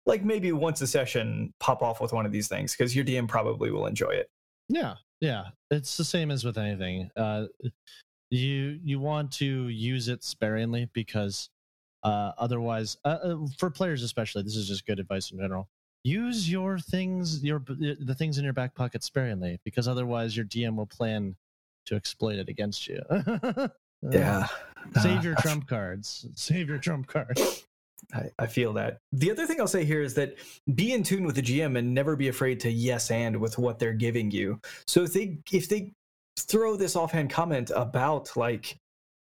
like 0.07 0.25
maybe 0.25 0.53
once 0.53 0.81
a 0.81 0.87
session, 0.87 1.53
pop 1.61 1.83
off 1.83 2.01
with 2.01 2.13
one 2.13 2.27
of 2.27 2.33
these 2.33 2.49
things 2.49 2.77
because 2.77 2.95
your 2.95 3.05
DM 3.05 3.29
probably 3.29 3.71
will 3.71 3.87
enjoy 3.87 4.11
it. 4.11 4.29
Yeah, 4.69 4.95
yeah, 5.21 5.45
it's 5.71 5.97
the 5.97 6.05
same 6.05 6.31
as 6.31 6.45
with 6.45 6.59
anything. 6.59 7.11
Uh, 7.17 7.47
you 8.31 8.81
you 8.83 8.99
want 8.99 9.31
to 9.33 9.69
use 9.69 10.09
it 10.09 10.25
sparingly 10.25 10.89
because 10.95 11.51
uh, 12.03 12.33
otherwise, 12.39 12.97
uh, 13.05 13.19
uh, 13.23 13.37
for 13.59 13.71
players 13.71 14.03
especially, 14.03 14.43
this 14.43 14.57
is 14.57 14.67
just 14.67 14.87
good 14.87 14.99
advice 14.99 15.31
in 15.31 15.39
general. 15.39 15.69
Use 16.05 16.51
your 16.51 16.79
things, 16.79 17.45
your 17.45 17.61
the 17.61 18.15
things 18.17 18.39
in 18.39 18.45
your 18.45 18.53
back 18.53 18.75
pocket 18.75 19.05
sparingly, 19.05 19.61
because 19.65 19.87
otherwise 19.87 20.37
your 20.37 20.47
DM 20.47 20.77
will 20.77 20.87
plan 20.87 21.37
to 21.87 21.95
exploit 21.95 22.37
it 22.39 22.49
against 22.49 22.89
you. 22.89 23.01
yeah, 24.11 24.49
save 25.01 25.25
your 25.25 25.37
trump 25.37 25.69
cards. 25.69 26.27
Save 26.35 26.69
your 26.69 26.79
trump 26.79 27.07
cards. 27.07 27.65
I, 28.13 28.31
I, 28.39 28.47
feel 28.47 28.73
that. 28.75 28.99
The 29.13 29.31
other 29.31 29.47
thing 29.47 29.61
I'll 29.61 29.69
say 29.69 29.85
here 29.85 30.03
is 30.03 30.15
that 30.15 30.37
be 30.75 30.93
in 30.93 31.03
tune 31.03 31.25
with 31.25 31.37
the 31.37 31.43
GM 31.43 31.79
and 31.79 31.95
never 31.95 32.17
be 32.17 32.29
afraid 32.29 32.61
to 32.61 32.71
yes 32.71 33.11
and 33.11 33.37
with 33.37 33.59
what 33.59 33.79
they're 33.79 33.93
giving 33.93 34.31
you. 34.31 34.61
So 34.87 35.05
if 35.05 35.13
they 35.13 35.39
if 35.53 35.69
they 35.69 35.93
throw 36.39 36.77
this 36.77 36.97
offhand 36.97 37.31
comment 37.31 37.71
about 37.75 38.37
like 38.37 38.77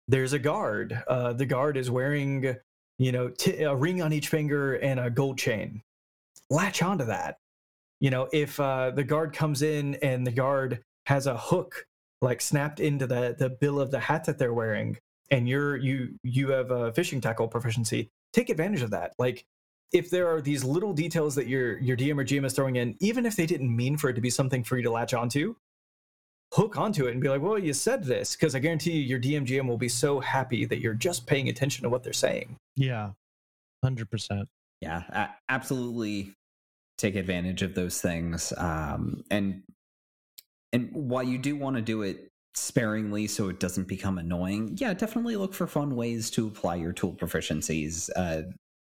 there's 0.07 0.33
a 0.33 0.39
guard, 0.39 1.01
uh, 1.07 1.33
the 1.33 1.45
guard 1.45 1.77
is 1.77 1.91
wearing 1.91 2.55
you 2.97 3.11
know 3.11 3.29
t- 3.29 3.61
a 3.63 3.75
ring 3.75 4.01
on 4.01 4.11
each 4.11 4.27
finger 4.27 4.75
and 4.75 4.99
a 4.99 5.09
gold 5.09 5.37
chain. 5.37 5.81
Latch 6.53 6.81
onto 6.81 7.05
that. 7.05 7.37
You 7.99 8.09
know 8.09 8.29
if 8.31 8.59
uh, 8.59 8.91
the 8.91 9.03
guard 9.03 9.33
comes 9.33 9.61
in 9.61 9.95
and 9.95 10.25
the 10.25 10.31
guard 10.31 10.83
has 11.05 11.27
a 11.27 11.37
hook 11.37 11.85
like 12.21 12.41
snapped 12.41 12.79
into 12.79 13.07
the 13.07 13.35
the 13.37 13.49
bill 13.49 13.79
of 13.79 13.91
the 13.91 13.99
hat 13.99 14.25
that 14.25 14.37
they're 14.37 14.53
wearing 14.53 14.97
and 15.31 15.49
you're 15.49 15.75
you 15.77 16.15
you 16.23 16.49
have 16.49 16.71
a 16.71 16.93
fishing 16.93 17.21
tackle 17.21 17.47
proficiency 17.47 18.09
take 18.33 18.49
advantage 18.49 18.81
of 18.81 18.91
that. 18.91 19.13
Like 19.17 19.45
if 19.93 20.09
there 20.09 20.27
are 20.27 20.41
these 20.41 20.63
little 20.63 20.93
details 20.93 21.35
that 21.35 21.47
your 21.47 21.77
your 21.79 21.95
DM 21.95 22.19
or 22.19 22.25
GM 22.25 22.45
is 22.45 22.53
throwing 22.53 22.75
in, 22.75 22.95
even 22.99 23.25
if 23.25 23.35
they 23.35 23.45
didn't 23.45 23.73
mean 23.73 23.95
for 23.97 24.09
it 24.09 24.13
to 24.13 24.21
be 24.21 24.29
something 24.29 24.63
for 24.63 24.75
you 24.75 24.83
to 24.83 24.91
latch 24.91 25.13
onto, 25.13 25.55
hook 26.53 26.77
onto 26.77 27.05
it 27.05 27.11
and 27.11 27.21
be 27.21 27.29
like, 27.29 27.41
"Well, 27.41 27.59
you 27.59 27.73
said 27.73 28.03
this," 28.03 28.35
because 28.35 28.55
I 28.55 28.59
guarantee 28.59 28.91
you, 28.93 29.01
your 29.01 29.19
DM 29.19 29.45
GM 29.45 29.67
will 29.67 29.77
be 29.77 29.89
so 29.89 30.19
happy 30.19 30.65
that 30.65 30.79
you're 30.79 30.95
just 30.95 31.27
paying 31.27 31.47
attention 31.47 31.83
to 31.83 31.89
what 31.89 32.03
they're 32.03 32.11
saying. 32.11 32.57
Yeah, 32.75 33.11
hundred 33.83 34.09
percent. 34.09 34.49
Yeah, 34.81 35.29
absolutely. 35.47 36.33
Take 36.97 37.15
advantage 37.15 37.61
of 37.61 37.75
those 37.75 38.01
things, 38.01 38.53
um, 38.57 39.23
and 39.31 39.63
and 40.71 40.89
while 40.93 41.23
you 41.23 41.37
do 41.37 41.55
want 41.55 41.75
to 41.75 41.81
do 41.81 42.01
it 42.03 42.29
sparingly 42.55 43.27
so 43.27 43.49
it 43.49 43.59
doesn't 43.59 43.87
become 43.87 44.17
annoying, 44.17 44.75
yeah, 44.79 44.93
definitely 44.93 45.35
look 45.35 45.53
for 45.53 45.67
fun 45.67 45.95
ways 45.95 46.29
to 46.31 46.47
apply 46.47 46.75
your 46.75 46.93
tool 46.93 47.13
proficiencies. 47.13 48.09
Uh, 48.15 48.43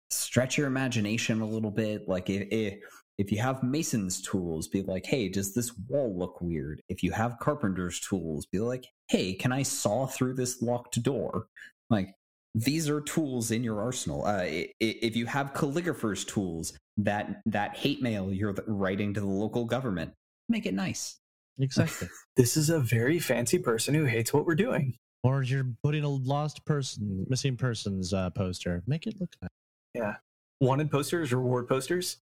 stretch 0.10 0.58
your 0.58 0.68
imagination 0.68 1.42
a 1.42 1.48
little 1.48 1.72
bit. 1.72 2.08
Like 2.08 2.30
if, 2.30 2.48
if 2.52 2.80
if 3.18 3.32
you 3.32 3.40
have 3.40 3.62
mason's 3.62 4.22
tools, 4.22 4.68
be 4.68 4.82
like, 4.82 5.06
hey, 5.06 5.30
does 5.30 5.54
this 5.54 5.72
wall 5.88 6.18
look 6.18 6.42
weird? 6.42 6.82
If 6.90 7.04
you 7.04 7.12
have 7.12 7.38
carpenter's 7.40 8.00
tools, 8.00 8.48
be 8.48 8.60
like, 8.60 8.88
hey, 9.08 9.34
can 9.34 9.52
I 9.52 9.62
saw 9.62 10.08
through 10.08 10.34
this 10.34 10.62
locked 10.62 11.02
door? 11.04 11.46
Like 11.90 12.16
these 12.56 12.90
are 12.90 13.02
tools 13.02 13.52
in 13.52 13.64
your 13.64 13.82
arsenal. 13.82 14.26
Uh, 14.26 14.44
if 14.80 15.16
you 15.16 15.26
have 15.26 15.54
calligrapher's 15.54 16.24
tools, 16.24 16.74
that 16.98 17.42
that 17.48 17.76
hate 17.76 18.02
mail 18.02 18.32
you're 18.32 18.56
writing 18.68 19.14
to 19.14 19.20
the 19.20 19.26
local 19.26 19.66
government, 19.66 20.14
make 20.50 20.66
it 20.66 20.74
nice. 20.74 21.20
Exactly. 21.60 22.08
this 22.36 22.58
is 22.58 22.70
a 22.70 22.80
very 22.80 23.20
fancy 23.20 23.58
person 23.58 23.94
who 23.94 24.06
hates 24.06 24.34
what 24.34 24.46
we're 24.46 24.56
doing. 24.56 24.96
Or 25.24 25.42
you're 25.42 25.68
putting 25.84 26.04
a 26.04 26.10
lost 26.10 26.66
person, 26.66 27.26
missing 27.30 27.56
persons 27.56 28.14
uh, 28.14 28.30
poster. 28.32 28.84
Make 28.88 29.08
it 29.08 29.16
look 29.20 29.30
nice. 29.42 29.50
Yeah. 29.94 30.16
Wanted 30.60 30.92
posters, 30.92 31.32
reward 31.32 31.68
posters. 31.68 32.18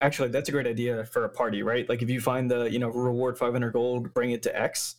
Actually, 0.00 0.30
that's 0.30 0.48
a 0.48 0.52
great 0.52 0.66
idea 0.66 1.04
for 1.04 1.24
a 1.24 1.28
party, 1.28 1.62
right? 1.62 1.88
Like 1.88 2.02
if 2.02 2.10
you 2.10 2.20
find 2.20 2.50
the, 2.50 2.64
you 2.64 2.78
know, 2.78 2.88
reward 2.88 3.38
500 3.38 3.72
gold, 3.72 4.12
bring 4.14 4.32
it 4.32 4.42
to 4.44 4.60
X, 4.60 4.96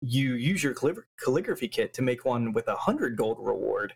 you 0.00 0.34
use 0.34 0.62
your 0.62 0.74
calligraphy 1.22 1.68
kit 1.68 1.92
to 1.94 2.02
make 2.02 2.24
one 2.24 2.52
with 2.52 2.68
a 2.68 2.72
100 2.72 3.16
gold 3.16 3.38
reward. 3.40 3.94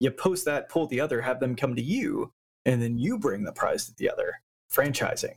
You 0.00 0.10
post 0.10 0.44
that, 0.46 0.68
pull 0.68 0.86
the 0.86 1.00
other, 1.00 1.20
have 1.20 1.40
them 1.40 1.54
come 1.54 1.76
to 1.76 1.82
you, 1.82 2.32
and 2.64 2.82
then 2.82 2.98
you 2.98 3.18
bring 3.18 3.44
the 3.44 3.52
prize 3.52 3.86
to 3.86 3.94
the 3.96 4.10
other. 4.10 4.34
Franchising. 4.72 5.34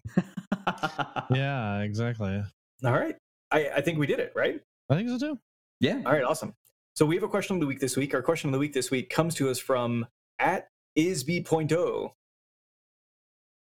yeah, 1.36 1.82
exactly. 1.82 2.42
All 2.84 2.94
right. 2.94 3.16
I, 3.52 3.70
I 3.76 3.82
think 3.82 4.00
we 4.00 4.08
did 4.08 4.20
it, 4.20 4.32
right? 4.36 4.62
I 4.90 4.96
think 4.96 5.10
so 5.10 5.18
too. 5.18 5.40
Yeah. 5.80 6.02
All 6.06 6.14
right, 6.14 6.24
awesome. 6.24 6.56
So 6.96 7.06
we 7.06 7.16
have 7.16 7.24
a 7.24 7.28
question 7.30 7.58
of 7.58 7.60
the 7.60 7.68
week 7.68 7.80
this 7.80 7.98
week. 7.98 8.14
Our 8.14 8.22
question 8.22 8.50
of 8.50 8.54
the 8.54 8.60
week 8.60 8.74
this 8.74 8.90
week 8.90 9.10
comes 9.10 9.36
to 9.36 9.50
us 9.50 9.60
from 9.60 10.08
at 10.40 10.70
isb.0. 10.98 12.12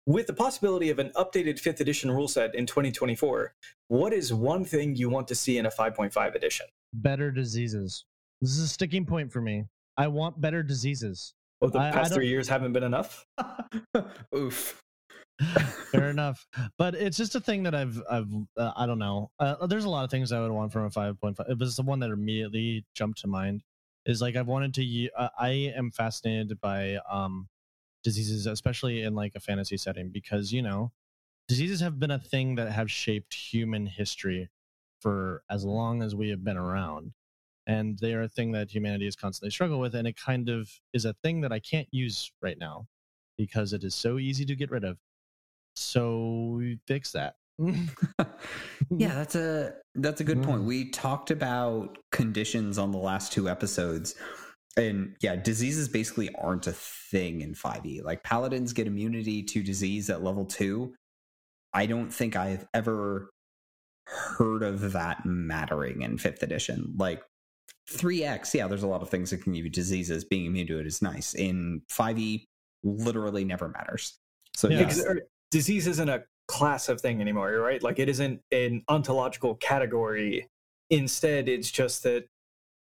With 0.06 0.28
the 0.28 0.34
possibility 0.34 0.90
of 0.90 1.00
an 1.00 1.12
updated 1.16 1.62
5th 1.62 1.80
edition 1.80 2.12
rule 2.12 2.28
set 2.28 2.56
in 2.56 2.66
2024, 2.66 3.54
what 3.88 4.12
is 4.12 4.34
one 4.34 4.66
thing 4.66 4.96
you 4.98 5.10
want 5.10 5.30
to 5.30 5.36
see 5.36 5.58
in 5.58 5.66
a 5.66 5.72
5.5 5.72 6.36
edition? 6.36 6.66
Better 6.94 7.32
diseases. 7.32 8.04
This 8.42 8.52
is 8.52 8.60
a 8.60 8.68
sticking 8.68 9.06
point 9.06 9.32
for 9.32 9.40
me. 9.40 9.64
I 9.96 10.08
want 10.08 10.42
better 10.42 10.62
diseases. 10.62 11.34
Oh, 11.62 11.70
the 11.70 11.80
past 11.80 12.12
I 12.12 12.16
three 12.16 12.28
years 12.28 12.50
haven't 12.50 12.74
been 12.74 12.84
enough? 12.84 13.26
Oof. 14.36 14.82
Fair 15.92 16.10
enough, 16.10 16.46
but 16.78 16.96
it's 16.96 17.18
just 17.18 17.36
a 17.36 17.40
thing 17.40 17.64
that 17.64 17.74
I've 17.74 18.02
I've 18.10 18.28
uh, 18.58 18.72
I 18.76 18.86
don't 18.86 19.00
know. 19.00 19.32
Uh, 19.40 19.66
there's 19.68 19.86
a 19.86 19.90
lot 19.90 20.04
of 20.04 20.12
things 20.12 20.32
I 20.32 20.42
would 20.42 20.52
want 20.52 20.72
from 20.74 20.84
a 20.84 20.90
5.5. 20.90 21.50
It 21.50 21.58
was 21.58 21.76
the 21.76 21.82
one 21.82 22.00
that 22.02 22.12
immediately 22.12 22.86
jumped 22.94 23.20
to 23.22 23.28
mind. 23.28 23.64
Is 24.06 24.22
like 24.22 24.36
I've 24.36 24.48
wanted 24.48 24.74
to. 24.76 25.10
Uh, 25.18 25.30
I 25.40 25.72
am 25.76 25.92
fascinated 25.92 26.60
by 26.60 26.98
um 27.10 27.48
diseases, 28.04 28.46
especially 28.46 29.02
in 29.02 29.16
like 29.16 29.34
a 29.36 29.40
fantasy 29.40 29.78
setting, 29.78 30.10
because 30.10 30.52
you 30.52 30.62
know 30.62 30.92
diseases 31.48 31.82
have 31.82 32.00
been 32.00 32.12
a 32.12 32.20
thing 32.20 32.56
that 32.56 32.72
have 32.72 32.90
shaped 32.90 33.34
human 33.34 33.86
history 33.86 34.50
for 35.02 35.44
as 35.50 35.66
long 35.66 36.02
as 36.02 36.16
we 36.16 36.30
have 36.30 36.44
been 36.44 36.58
around 36.58 37.12
and 37.68 38.00
they 38.00 38.14
are 38.14 38.24
a 38.24 38.30
thing 38.30 38.54
that 38.54 38.72
humanity 38.72 39.04
has 39.04 39.16
constantly 39.16 39.52
struggled 39.52 39.82
with 39.82 39.94
and 39.94 40.08
it 40.08 40.16
kind 40.16 40.48
of 40.48 40.70
is 40.94 41.04
a 41.04 41.14
thing 41.22 41.42
that 41.42 41.52
i 41.52 41.60
can't 41.60 41.90
use 41.92 42.32
right 42.42 42.58
now 42.58 42.88
because 43.38 43.74
it 43.74 43.84
is 43.84 43.94
so 43.94 44.18
easy 44.18 44.46
to 44.46 44.56
get 44.56 44.72
rid 44.72 44.86
of 44.86 44.98
so 45.76 46.56
we 46.58 46.80
fix 46.88 47.12
that. 47.12 47.36
yeah, 48.90 49.16
that's 49.16 49.36
a 49.36 49.74
that's 49.96 50.22
a 50.22 50.24
good 50.24 50.40
mm. 50.40 50.46
point. 50.46 50.64
We 50.64 50.90
talked 50.90 51.32
about 51.32 51.98
conditions 52.12 52.78
on 52.78 52.92
the 52.92 52.98
last 52.98 53.32
two 53.32 53.48
episodes. 53.48 54.16
And 54.76 55.16
yeah, 55.22 55.36
diseases 55.36 55.88
basically 55.88 56.34
aren't 56.36 56.68
a 56.68 56.74
thing 56.74 57.42
in 57.42 57.54
5e. 57.54 58.04
Like 58.04 58.24
paladins 58.24 58.74
get 58.74 58.88
immunity 58.88 59.44
to 59.44 59.62
disease 59.62 60.10
at 60.10 60.24
level 60.24 60.46
2. 60.46 60.94
I 61.74 61.86
don't 61.86 62.10
think 62.10 62.36
I've 62.36 62.66
ever 62.74 63.30
heard 64.06 64.64
of 64.64 64.94
that 64.94 65.26
mattering 65.26 66.02
in 66.02 66.18
5th 66.18 66.42
edition. 66.42 66.94
Like 66.98 67.22
3x, 67.92 68.54
yeah, 68.54 68.68
there's 68.68 68.84
a 68.84 68.88
lot 68.88 69.02
of 69.02 69.10
things 69.10 69.30
that 69.30 69.44
can 69.44 69.54
give 69.54 69.66
you 69.66 69.72
diseases. 69.72 70.26
Being 70.26 70.46
immune 70.46 70.68
to 70.68 70.80
it 70.80 70.88
is 70.88 71.02
nice. 71.02 71.34
In 71.34 71.82
5e, 71.92 72.46
literally 72.84 73.44
never 73.44 73.70
matters. 73.70 74.18
So 74.56 74.70
yeah. 74.70 74.92
yeah 74.92 75.04
er, 75.08 75.22
disease 75.52 75.88
isn't 75.88 76.10
a 76.10 76.24
class 76.48 76.90
of 76.90 77.00
thing 77.00 77.22
anymore, 77.22 77.52
right? 77.60 77.82
Like 77.82 78.00
it 78.00 78.10
isn't 78.10 78.42
an 78.52 78.84
ontological 78.88 79.56
category. 79.56 80.48
Instead, 80.90 81.48
it's 81.48 81.72
just 81.72 82.04
that, 82.04 82.26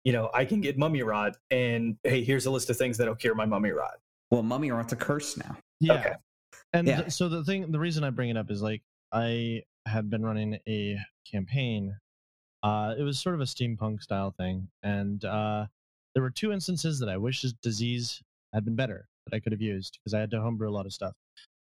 you 0.03 0.13
know, 0.13 0.29
I 0.33 0.45
can 0.45 0.61
get 0.61 0.77
mummy 0.77 1.03
rot 1.03 1.37
and 1.51 1.97
hey, 2.03 2.23
here's 2.23 2.45
a 2.45 2.51
list 2.51 2.69
of 2.69 2.77
things 2.77 2.97
that'll 2.97 3.15
cure 3.15 3.35
my 3.35 3.45
mummy 3.45 3.71
rot. 3.71 3.99
Well, 4.31 4.43
mummy 4.43 4.71
rot's 4.71 4.93
a 4.93 4.95
curse 4.95 5.37
now. 5.37 5.57
Yeah. 5.79 5.93
Okay. 5.93 6.13
And 6.73 6.87
yeah. 6.87 7.07
so 7.07 7.29
the 7.29 7.43
thing, 7.43 7.71
the 7.71 7.79
reason 7.79 8.03
I 8.03 8.09
bring 8.09 8.29
it 8.29 8.37
up 8.37 8.51
is 8.51 8.61
like 8.61 8.81
I 9.11 9.63
had 9.85 10.09
been 10.09 10.23
running 10.23 10.59
a 10.67 10.97
campaign. 11.29 11.97
Uh, 12.61 12.93
it 12.97 13.03
was 13.03 13.19
sort 13.19 13.35
of 13.35 13.41
a 13.41 13.45
steampunk 13.45 14.03
style 14.03 14.33
thing, 14.37 14.67
and 14.83 15.23
uh, 15.23 15.65
there 16.13 16.21
were 16.21 16.29
two 16.29 16.51
instances 16.51 16.99
that 16.99 17.09
I 17.09 17.17
wish 17.17 17.41
disease 17.63 18.21
had 18.53 18.65
been 18.65 18.75
better 18.75 19.07
that 19.25 19.35
I 19.35 19.39
could 19.39 19.51
have 19.51 19.61
used 19.61 19.97
because 19.99 20.13
I 20.13 20.19
had 20.19 20.31
to 20.31 20.41
homebrew 20.41 20.69
a 20.69 20.71
lot 20.71 20.85
of 20.85 20.93
stuff. 20.93 21.13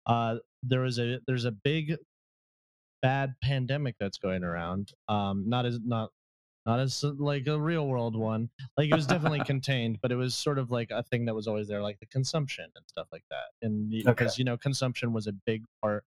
Uh, 0.05 0.37
there 0.63 0.81
was 0.81 0.99
a 0.99 1.19
there's 1.27 1.45
a 1.45 1.51
big 1.51 1.97
bad 3.01 3.35
pandemic 3.43 3.95
that's 3.99 4.17
going 4.17 4.43
around. 4.43 4.91
Um, 5.07 5.43
not 5.47 5.65
as 5.65 5.79
not 5.85 6.09
not 6.67 6.81
as 6.81 7.01
like 7.03 7.47
a 7.47 7.57
real 7.57 7.87
world 7.87 8.15
one. 8.15 8.49
Like 8.77 8.89
it 8.89 8.95
was 8.95 9.07
definitely 9.07 9.39
contained, 9.45 9.99
but 10.01 10.11
it 10.11 10.17
was 10.17 10.35
sort 10.35 10.59
of 10.59 10.69
like 10.69 10.91
a 10.91 11.01
thing 11.01 11.25
that 11.25 11.33
was 11.33 11.47
always 11.47 11.69
there, 11.69 11.81
like 11.81 11.99
the 11.99 12.05
consumption 12.07 12.65
and 12.75 12.85
stuff 12.87 13.07
like 13.11 13.23
that. 13.31 13.65
And 13.65 13.89
because 13.89 14.33
okay. 14.33 14.39
you 14.39 14.43
know, 14.43 14.57
consumption 14.57 15.13
was 15.13 15.27
a 15.27 15.31
big 15.31 15.63
part 15.81 16.03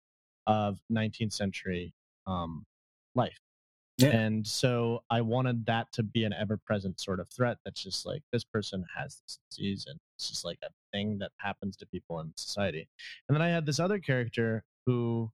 of 0.47 0.79
19th 0.93 1.33
century 1.33 1.95
um, 2.27 2.67
life. 3.15 3.39
Yeah. 3.97 4.09
And 4.09 4.47
so 4.47 5.03
I 5.11 5.23
wanted 5.23 5.67
that 5.67 5.93
to 5.95 6.03
be 6.03 6.25
an 6.25 6.33
ever 6.33 6.59
present 6.59 7.01
sort 7.01 7.21
of 7.21 7.29
threat 7.29 7.59
that's 7.65 7.83
just 7.83 8.05
like 8.07 8.23
this 8.33 8.45
person 8.45 8.85
has 8.97 9.21
this 9.23 9.39
disease 9.51 9.87
and 9.89 9.99
it's 10.17 10.29
just 10.29 10.45
like 10.45 10.59
a 10.63 10.69
thing 10.93 11.19
that 11.19 11.33
happens 11.39 11.77
to 11.79 11.87
people 11.87 12.21
in 12.21 12.33
society. 12.37 12.87
And 13.29 13.35
then 13.35 13.43
I 13.43 13.49
had 13.49 13.67
this 13.67 13.81
other 13.81 13.99
character 13.99 14.63
who, 14.87 15.31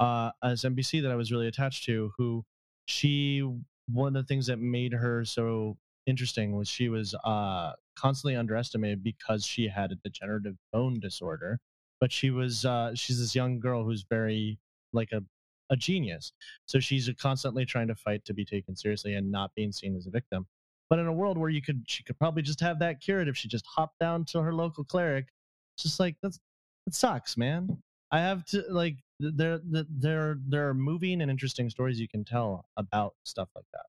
uh, 0.00 0.30
as 0.42 0.62
NPC 0.62 1.02
that 1.02 1.10
I 1.10 1.16
was 1.16 1.32
really 1.32 1.48
attached 1.48 1.84
to, 1.84 2.12
who 2.16 2.44
she, 2.86 3.42
one 3.88 4.08
of 4.08 4.14
the 4.14 4.26
things 4.26 4.46
that 4.46 4.58
made 4.58 4.92
her 4.92 5.24
so 5.24 5.76
interesting 6.06 6.56
was 6.56 6.68
she 6.68 6.88
was 6.88 7.14
uh, 7.24 7.72
constantly 7.96 8.36
underestimated 8.36 9.02
because 9.02 9.44
she 9.44 9.68
had 9.68 9.92
a 9.92 9.96
degenerative 9.96 10.56
bone 10.72 11.00
disorder. 11.00 11.58
But 12.00 12.12
she 12.12 12.30
was, 12.30 12.64
uh, 12.64 12.94
she's 12.94 13.18
this 13.18 13.34
young 13.34 13.58
girl 13.58 13.84
who's 13.84 14.04
very 14.08 14.58
like 14.92 15.12
a 15.12 15.22
a 15.70 15.76
genius. 15.76 16.32
So 16.66 16.78
she's 16.80 17.10
constantly 17.20 17.64
trying 17.64 17.88
to 17.88 17.94
fight 17.94 18.24
to 18.26 18.34
be 18.34 18.44
taken 18.44 18.76
seriously 18.76 19.14
and 19.14 19.30
not 19.30 19.50
being 19.54 19.72
seen 19.72 19.96
as 19.96 20.06
a 20.06 20.10
victim. 20.10 20.46
But 20.88 20.98
in 20.98 21.06
a 21.06 21.12
world 21.12 21.36
where 21.36 21.50
you 21.50 21.60
could, 21.60 21.82
she 21.88 22.04
could 22.04 22.18
probably 22.18 22.42
just 22.42 22.60
have 22.60 22.78
that 22.78 23.00
cured 23.00 23.28
if 23.28 23.36
she 23.36 23.48
just 23.48 23.66
hopped 23.66 23.98
down 23.98 24.24
to 24.26 24.40
her 24.40 24.54
local 24.54 24.84
cleric. 24.84 25.26
It's 25.74 25.82
just 25.82 26.00
like 26.00 26.16
that's 26.22 26.38
it 26.86 26.94
sucks, 26.94 27.36
man. 27.36 27.82
I 28.12 28.20
have 28.20 28.44
to 28.46 28.64
like 28.70 28.98
there 29.18 29.60
there 29.64 30.38
there 30.46 30.68
are 30.68 30.74
moving 30.74 31.22
and 31.22 31.30
interesting 31.30 31.70
stories 31.70 31.98
you 31.98 32.08
can 32.08 32.24
tell 32.24 32.66
about 32.76 33.14
stuff 33.24 33.48
like 33.54 33.64
that. 33.72 33.86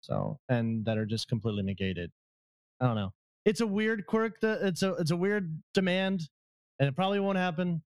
So 0.00 0.38
and 0.48 0.84
that 0.84 0.98
are 0.98 1.06
just 1.06 1.28
completely 1.28 1.62
negated. 1.62 2.10
I 2.80 2.86
don't 2.86 2.96
know. 2.96 3.12
It's 3.44 3.60
a 3.60 3.66
weird 3.66 4.06
quirk. 4.06 4.40
That 4.40 4.62
it's 4.62 4.82
a 4.82 4.94
it's 4.94 5.10
a 5.10 5.16
weird 5.16 5.62
demand, 5.74 6.28
and 6.78 6.88
it 6.88 6.94
probably 6.94 7.20
won't 7.20 7.38
happen. 7.38 7.82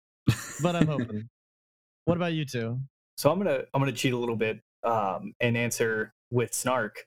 But 0.62 0.76
I'm 0.76 0.88
hoping. 0.88 1.30
what 2.06 2.18
about 2.18 2.34
you 2.34 2.46
two? 2.46 2.80
So 3.18 3.32
I'm 3.32 3.38
gonna 3.38 3.64
I'm 3.74 3.82
gonna 3.82 3.92
cheat 3.92 4.14
a 4.14 4.18
little 4.18 4.36
bit 4.36 4.60
um, 4.84 5.34
and 5.40 5.58
answer 5.58 6.14
with 6.32 6.54
snark. 6.54 7.06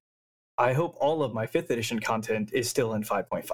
I 0.58 0.74
hope 0.74 0.96
all 1.00 1.22
of 1.22 1.32
my 1.32 1.46
fifth 1.46 1.70
edition 1.70 1.98
content 1.98 2.50
is 2.52 2.68
still 2.68 2.92
in 2.92 3.02
5.5. 3.02 3.50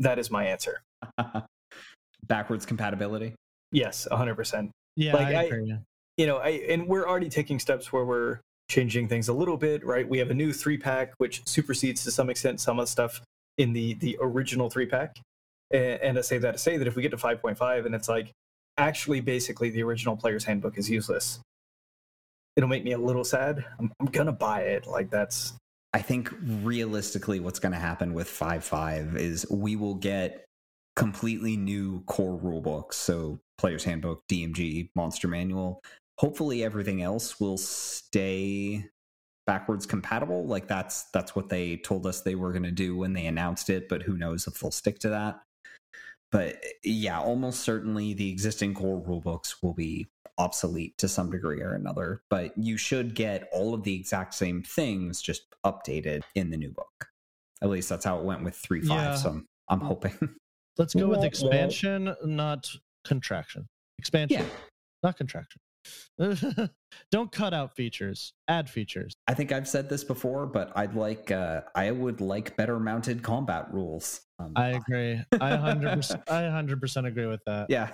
That 0.00 0.18
is 0.18 0.30
my 0.30 0.44
answer. 0.44 0.82
Backwards 2.26 2.66
compatibility. 2.66 3.34
Yes, 3.70 4.06
100. 4.10 4.72
Percent 4.96 5.14
Yeah, 5.14 5.14
like 5.14 5.34
I, 5.34 5.42
agree. 5.44 5.72
I, 5.72 5.78
you 6.16 6.26
know, 6.26 6.38
I 6.38 6.48
and 6.68 6.86
we're 6.86 7.06
already 7.08 7.28
taking 7.28 7.58
steps 7.58 7.92
where 7.92 8.04
we're 8.04 8.40
changing 8.68 9.08
things 9.08 9.28
a 9.28 9.32
little 9.32 9.56
bit, 9.56 9.84
right? 9.84 10.08
We 10.08 10.18
have 10.18 10.30
a 10.30 10.34
new 10.34 10.52
three 10.52 10.78
pack 10.78 11.12
which 11.18 11.46
supersedes 11.46 12.04
to 12.04 12.10
some 12.10 12.30
extent 12.30 12.60
some 12.60 12.78
of 12.78 12.84
the 12.84 12.90
stuff 12.90 13.20
in 13.58 13.72
the 13.72 13.94
the 13.94 14.18
original 14.20 14.70
three 14.70 14.86
pack. 14.86 15.16
And, 15.70 16.00
and 16.02 16.18
I 16.18 16.20
say 16.22 16.38
that 16.38 16.52
to 16.52 16.58
say 16.58 16.76
that 16.76 16.86
if 16.86 16.96
we 16.96 17.02
get 17.02 17.10
to 17.10 17.16
5.5 17.16 17.86
and 17.86 17.94
it's 17.94 18.08
like 18.08 18.30
actually 18.78 19.20
basically 19.20 19.70
the 19.70 19.82
original 19.82 20.16
player's 20.16 20.44
handbook 20.44 20.78
is 20.78 20.88
useless 20.88 21.40
it'll 22.56 22.68
make 22.68 22.84
me 22.84 22.92
a 22.92 22.98
little 22.98 23.24
sad. 23.24 23.64
I'm, 23.78 23.92
I'm 24.00 24.06
gonna 24.06 24.32
buy 24.32 24.62
it. 24.62 24.86
Like 24.86 25.10
that's. 25.10 25.54
I 25.94 26.00
think 26.00 26.32
realistically, 26.40 27.40
what's 27.40 27.58
going 27.58 27.72
to 27.72 27.78
happen 27.78 28.14
with 28.14 28.26
five 28.26 28.64
five 28.64 29.14
is 29.16 29.46
we 29.50 29.76
will 29.76 29.94
get 29.94 30.46
completely 30.96 31.56
new 31.56 32.02
core 32.04 32.36
rule 32.36 32.60
books. 32.60 32.96
So 32.96 33.40
player's 33.58 33.84
handbook, 33.84 34.22
DMG, 34.28 34.90
monster 34.94 35.28
manual. 35.28 35.80
Hopefully, 36.18 36.62
everything 36.62 37.02
else 37.02 37.40
will 37.40 37.58
stay 37.58 38.84
backwards 39.46 39.86
compatible. 39.86 40.46
Like 40.46 40.68
that's 40.68 41.04
that's 41.12 41.34
what 41.34 41.48
they 41.48 41.76
told 41.76 42.06
us 42.06 42.20
they 42.20 42.34
were 42.34 42.52
going 42.52 42.62
to 42.62 42.70
do 42.70 42.96
when 42.96 43.12
they 43.12 43.26
announced 43.26 43.70
it. 43.70 43.88
But 43.88 44.02
who 44.02 44.16
knows 44.16 44.46
if 44.46 44.58
they'll 44.58 44.70
stick 44.70 44.98
to 45.00 45.08
that. 45.10 45.40
But 46.30 46.62
yeah, 46.82 47.20
almost 47.20 47.60
certainly 47.60 48.14
the 48.14 48.30
existing 48.30 48.74
core 48.74 49.02
rulebooks 49.02 49.56
will 49.62 49.74
be 49.74 50.06
obsolete 50.38 50.96
to 50.98 51.08
some 51.08 51.30
degree 51.30 51.60
or 51.60 51.74
another, 51.74 52.22
but 52.30 52.56
you 52.56 52.78
should 52.78 53.14
get 53.14 53.48
all 53.52 53.74
of 53.74 53.82
the 53.82 53.94
exact 53.94 54.32
same 54.32 54.62
things 54.62 55.20
just 55.20 55.42
updated 55.64 56.22
in 56.34 56.50
the 56.50 56.56
new 56.56 56.70
book. 56.70 57.08
At 57.62 57.68
least 57.68 57.90
that's 57.90 58.06
how 58.06 58.18
it 58.18 58.24
went 58.24 58.42
with 58.42 58.56
3 58.56 58.80
5. 58.80 58.88
Yeah. 58.88 59.14
So 59.14 59.28
I'm, 59.28 59.46
I'm 59.68 59.80
hoping. 59.80 60.16
Let's 60.78 60.94
go 60.94 61.06
with 61.08 61.18
Wah, 61.18 61.22
wah. 61.22 61.26
expansion, 61.26 62.14
not 62.24 62.70
contraction. 63.04 63.66
Expansion, 63.98 64.40
Yeah. 64.42 64.46
not 65.02 65.16
contraction. 65.16 65.60
Don't 67.10 67.32
cut 67.32 67.52
out 67.52 67.74
features. 67.74 68.32
Add 68.46 68.70
features. 68.70 69.12
I 69.26 69.34
think 69.34 69.50
I've 69.50 69.66
said 69.66 69.88
this 69.88 70.04
before, 70.04 70.46
but 70.46 70.70
I'd 70.76 70.94
like 70.94 71.30
uh, 71.32 71.62
I 71.74 71.90
would 71.90 72.20
like 72.20 72.56
better 72.56 72.78
mounted 72.78 73.22
combat 73.24 73.66
rules. 73.72 74.20
Um, 74.38 74.52
I 74.54 74.68
agree. 74.68 75.20
I 75.40 75.56
hundred 75.56 75.94
percent. 75.96 76.22
I 76.30 76.48
hundred 76.48 76.80
percent 76.80 77.06
agree 77.08 77.26
with 77.26 77.40
that. 77.46 77.66
yeah. 77.68 77.90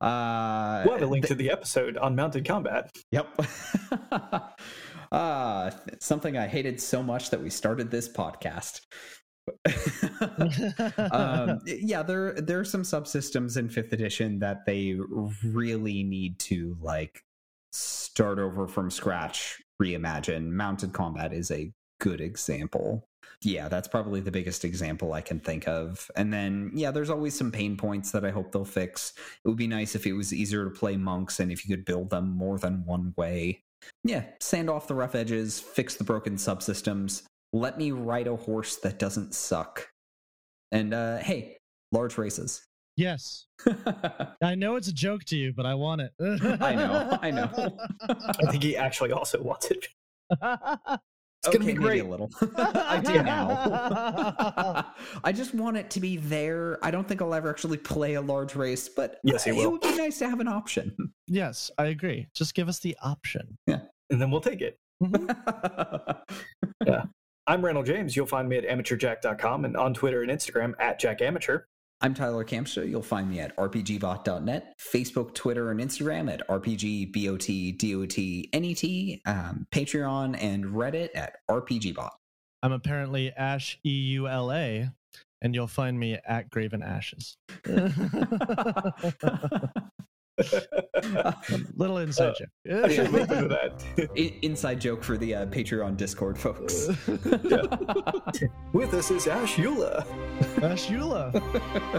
Uh, 0.00 0.82
We'll 0.84 0.94
have 0.98 1.02
a 1.08 1.10
link 1.10 1.26
to 1.28 1.36
the 1.36 1.50
episode 1.50 1.96
on 1.96 2.16
mounted 2.16 2.44
combat. 2.44 2.90
Yep. 3.12 3.28
uh, 5.12 5.70
something 6.00 6.36
I 6.36 6.46
hated 6.48 6.80
so 6.80 7.02
much 7.02 7.30
that 7.30 7.40
we 7.42 7.50
started 7.50 7.90
this 7.90 8.08
podcast. 8.08 8.80
um, 11.10 11.60
yeah, 11.66 12.02
there 12.02 12.34
there 12.34 12.60
are 12.60 12.64
some 12.64 12.82
subsystems 12.82 13.56
in 13.56 13.68
fifth 13.68 13.92
edition 13.92 14.38
that 14.38 14.64
they 14.66 14.96
really 15.44 16.02
need 16.02 16.38
to 16.38 16.76
like 16.80 17.24
start 17.72 18.38
over 18.38 18.68
from 18.68 18.90
scratch, 18.90 19.60
reimagine. 19.80 20.50
Mounted 20.50 20.92
combat 20.92 21.32
is 21.32 21.50
a 21.50 21.72
good 22.00 22.20
example. 22.20 23.08
Yeah, 23.42 23.68
that's 23.68 23.88
probably 23.88 24.20
the 24.20 24.30
biggest 24.30 24.64
example 24.64 25.14
I 25.14 25.20
can 25.20 25.40
think 25.40 25.66
of. 25.66 26.08
And 26.14 26.32
then, 26.32 26.70
yeah, 26.74 26.92
there's 26.92 27.10
always 27.10 27.36
some 27.36 27.50
pain 27.50 27.76
points 27.76 28.12
that 28.12 28.24
I 28.24 28.30
hope 28.30 28.52
they'll 28.52 28.64
fix. 28.64 29.14
It 29.44 29.48
would 29.48 29.56
be 29.56 29.66
nice 29.66 29.96
if 29.96 30.06
it 30.06 30.12
was 30.12 30.32
easier 30.32 30.64
to 30.64 30.70
play 30.70 30.96
monks 30.96 31.40
and 31.40 31.50
if 31.50 31.66
you 31.66 31.74
could 31.74 31.84
build 31.84 32.10
them 32.10 32.36
more 32.36 32.58
than 32.58 32.84
one 32.84 33.14
way. 33.16 33.64
Yeah, 34.04 34.24
sand 34.40 34.70
off 34.70 34.86
the 34.86 34.94
rough 34.94 35.16
edges, 35.16 35.58
fix 35.58 35.96
the 35.96 36.04
broken 36.04 36.36
subsystems. 36.36 37.22
Let 37.52 37.76
me 37.78 37.90
ride 37.92 38.26
a 38.28 38.36
horse 38.36 38.76
that 38.76 38.98
doesn't 38.98 39.34
suck. 39.34 39.88
And 40.70 40.94
uh 40.94 41.18
hey, 41.18 41.58
large 41.92 42.16
races. 42.18 42.66
yes, 42.96 43.46
I 44.42 44.54
know 44.54 44.76
it's 44.76 44.88
a 44.88 44.92
joke 44.92 45.24
to 45.24 45.36
you, 45.36 45.52
but 45.54 45.66
I 45.66 45.74
want 45.74 46.00
it. 46.00 46.12
I 46.60 46.74
know, 46.74 47.18
I 47.20 47.30
know. 47.30 47.76
I 48.08 48.50
think 48.50 48.62
he 48.62 48.76
actually 48.76 49.12
also 49.12 49.42
wants 49.42 49.70
it. 49.70 49.86
It's 50.30 50.38
gonna 50.38 50.98
Okay, 51.46 51.58
be 51.58 51.64
maybe 51.66 51.78
great. 51.80 52.00
a 52.04 52.08
little. 52.08 52.30
I 52.56 53.00
do 53.04 53.20
now. 53.22 54.94
I 55.24 55.32
just 55.32 55.52
want 55.54 55.76
it 55.76 55.90
to 55.90 56.00
be 56.00 56.16
there. 56.16 56.78
I 56.84 56.90
don't 56.92 57.06
think 57.08 57.20
I'll 57.20 57.34
ever 57.34 57.50
actually 57.50 57.78
play 57.78 58.14
a 58.14 58.20
large 58.20 58.54
race, 58.54 58.88
but 58.88 59.18
Yes, 59.24 59.46
it 59.48 59.56
will. 59.56 59.72
would 59.72 59.80
be 59.80 59.96
nice 59.96 60.18
to 60.20 60.28
have 60.30 60.38
an 60.40 60.46
option. 60.48 60.94
yes, 61.26 61.70
I 61.78 61.86
agree. 61.86 62.28
Just 62.34 62.54
give 62.54 62.68
us 62.68 62.78
the 62.78 62.96
option. 63.02 63.58
Yeah. 63.66 63.80
And 64.10 64.20
then 64.22 64.30
we'll 64.30 64.40
take 64.40 64.60
it. 64.62 64.78
I'm 67.46 67.64
Randall 67.64 67.82
James. 67.82 68.14
You'll 68.14 68.26
find 68.26 68.48
me 68.48 68.56
at 68.56 68.64
amateurjack.com 68.64 69.64
and 69.64 69.76
on 69.76 69.94
Twitter 69.94 70.22
and 70.22 70.30
Instagram 70.30 70.74
at 70.78 71.00
jackamateur. 71.00 71.64
I'm 72.00 72.14
Tyler 72.14 72.44
Kamstra. 72.44 72.88
You'll 72.88 73.02
find 73.02 73.28
me 73.28 73.40
at 73.40 73.56
rpgbot.net, 73.56 74.74
Facebook, 74.78 75.34
Twitter, 75.34 75.72
and 75.72 75.80
Instagram 75.80 76.32
at 76.32 76.46
rpgbotdotnet, 76.48 79.20
um, 79.26 79.66
Patreon, 79.72 80.38
and 80.40 80.64
Reddit 80.64 81.08
at 81.14 81.36
rpgbot. 81.50 82.10
I'm 82.62 82.72
apparently 82.72 83.32
Ash 83.32 83.78
E 83.84 83.90
U 83.90 84.28
L 84.28 84.52
A, 84.52 84.88
and 85.40 85.54
you'll 85.54 85.66
find 85.66 85.98
me 85.98 86.18
at 86.24 86.48
Graven 86.50 86.82
Ashes. 86.82 87.36
Little 91.76 91.98
inside 91.98 92.34
I 92.72 92.88
should 92.88 93.06
joke. 93.06 93.12
look 93.12 93.30
into 93.30 93.48
that. 93.48 93.84
I- 94.16 94.34
Inside 94.42 94.80
joke 94.80 95.02
for 95.04 95.16
the 95.16 95.34
uh, 95.34 95.46
Patreon 95.46 95.96
Discord 95.96 96.38
folks. 96.38 96.88
With 98.72 98.94
us 98.94 99.10
is 99.10 99.26
Ash 99.26 99.56
Eula. 99.56 100.04
Ash 100.62 100.86
Eula. 100.88 101.32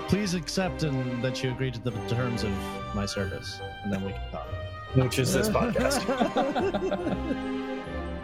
Please 0.08 0.34
accept 0.34 0.84
and 0.84 1.24
that 1.24 1.44
you 1.44 1.52
agree 1.52 1.72
to 1.72 1.80
the 1.80 1.92
terms 2.08 2.44
of 2.44 2.52
my 2.96 3.06
service, 3.06 3.60
and 3.84 3.92
then 3.94 4.04
we 4.04 4.12
can 4.12 4.32
talk. 4.32 4.48
which 4.96 5.20
is 5.20 5.34
this 5.34 5.50
podcast. 5.50 6.04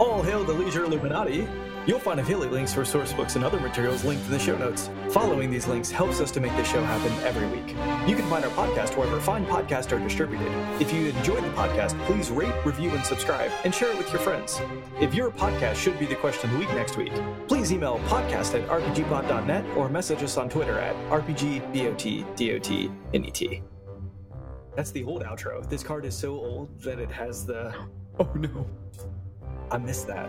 All 0.00 0.22
hail 0.22 0.44
the 0.44 0.52
Leisure 0.54 0.84
Illuminati. 0.84 1.46
You'll 1.86 2.00
find 2.00 2.18
affiliate 2.20 2.52
links 2.52 2.72
for 2.72 2.86
source 2.86 3.12
books 3.12 3.36
and 3.36 3.44
other 3.44 3.60
materials 3.60 4.02
linked 4.02 4.24
in 4.24 4.30
the 4.30 4.38
show 4.38 4.56
notes. 4.56 4.88
Following 5.10 5.50
these 5.50 5.66
links 5.66 5.90
helps 5.90 6.22
us 6.22 6.30
to 6.30 6.40
make 6.40 6.56
this 6.56 6.66
show 6.66 6.82
happen 6.82 7.12
every 7.22 7.46
week. 7.48 7.68
You 8.08 8.16
can 8.16 8.24
find 8.30 8.42
our 8.42 8.50
podcast 8.52 8.96
wherever 8.96 9.20
fine 9.20 9.44
podcasts 9.44 9.94
are 9.94 9.98
distributed. 9.98 10.50
If 10.80 10.90
you 10.90 11.08
enjoyed 11.08 11.44
the 11.44 11.50
podcast, 11.50 12.02
please 12.06 12.30
rate, 12.30 12.54
review, 12.64 12.88
and 12.92 13.04
subscribe, 13.04 13.50
and 13.62 13.74
share 13.74 13.90
it 13.90 13.98
with 13.98 14.10
your 14.10 14.22
friends. 14.22 14.58
If 15.02 15.14
your 15.14 15.30
podcast 15.30 15.74
should 15.74 15.98
be 15.98 16.06
the 16.06 16.16
question 16.16 16.48
of 16.48 16.54
the 16.54 16.60
week 16.60 16.70
next 16.70 16.96
week, 16.96 17.12
please 17.46 17.70
email 17.70 17.98
podcast 18.06 18.58
at 18.58 18.66
rpgbot.net 18.70 19.66
or 19.76 19.90
message 19.90 20.22
us 20.22 20.38
on 20.38 20.48
Twitter 20.48 20.78
at 20.78 20.96
rpgbotdotnet. 21.10 23.62
That's 24.76 24.92
the 24.92 25.04
old 25.04 25.24
outro. 25.24 25.68
This 25.68 25.82
card 25.82 26.06
is 26.06 26.16
so 26.16 26.30
old 26.30 26.80
that 26.80 26.98
it 26.98 27.10
has 27.10 27.44
the. 27.44 27.74
oh 28.18 28.32
no. 28.34 28.66
I 29.72 29.78
miss 29.78 30.02
that. 30.04 30.28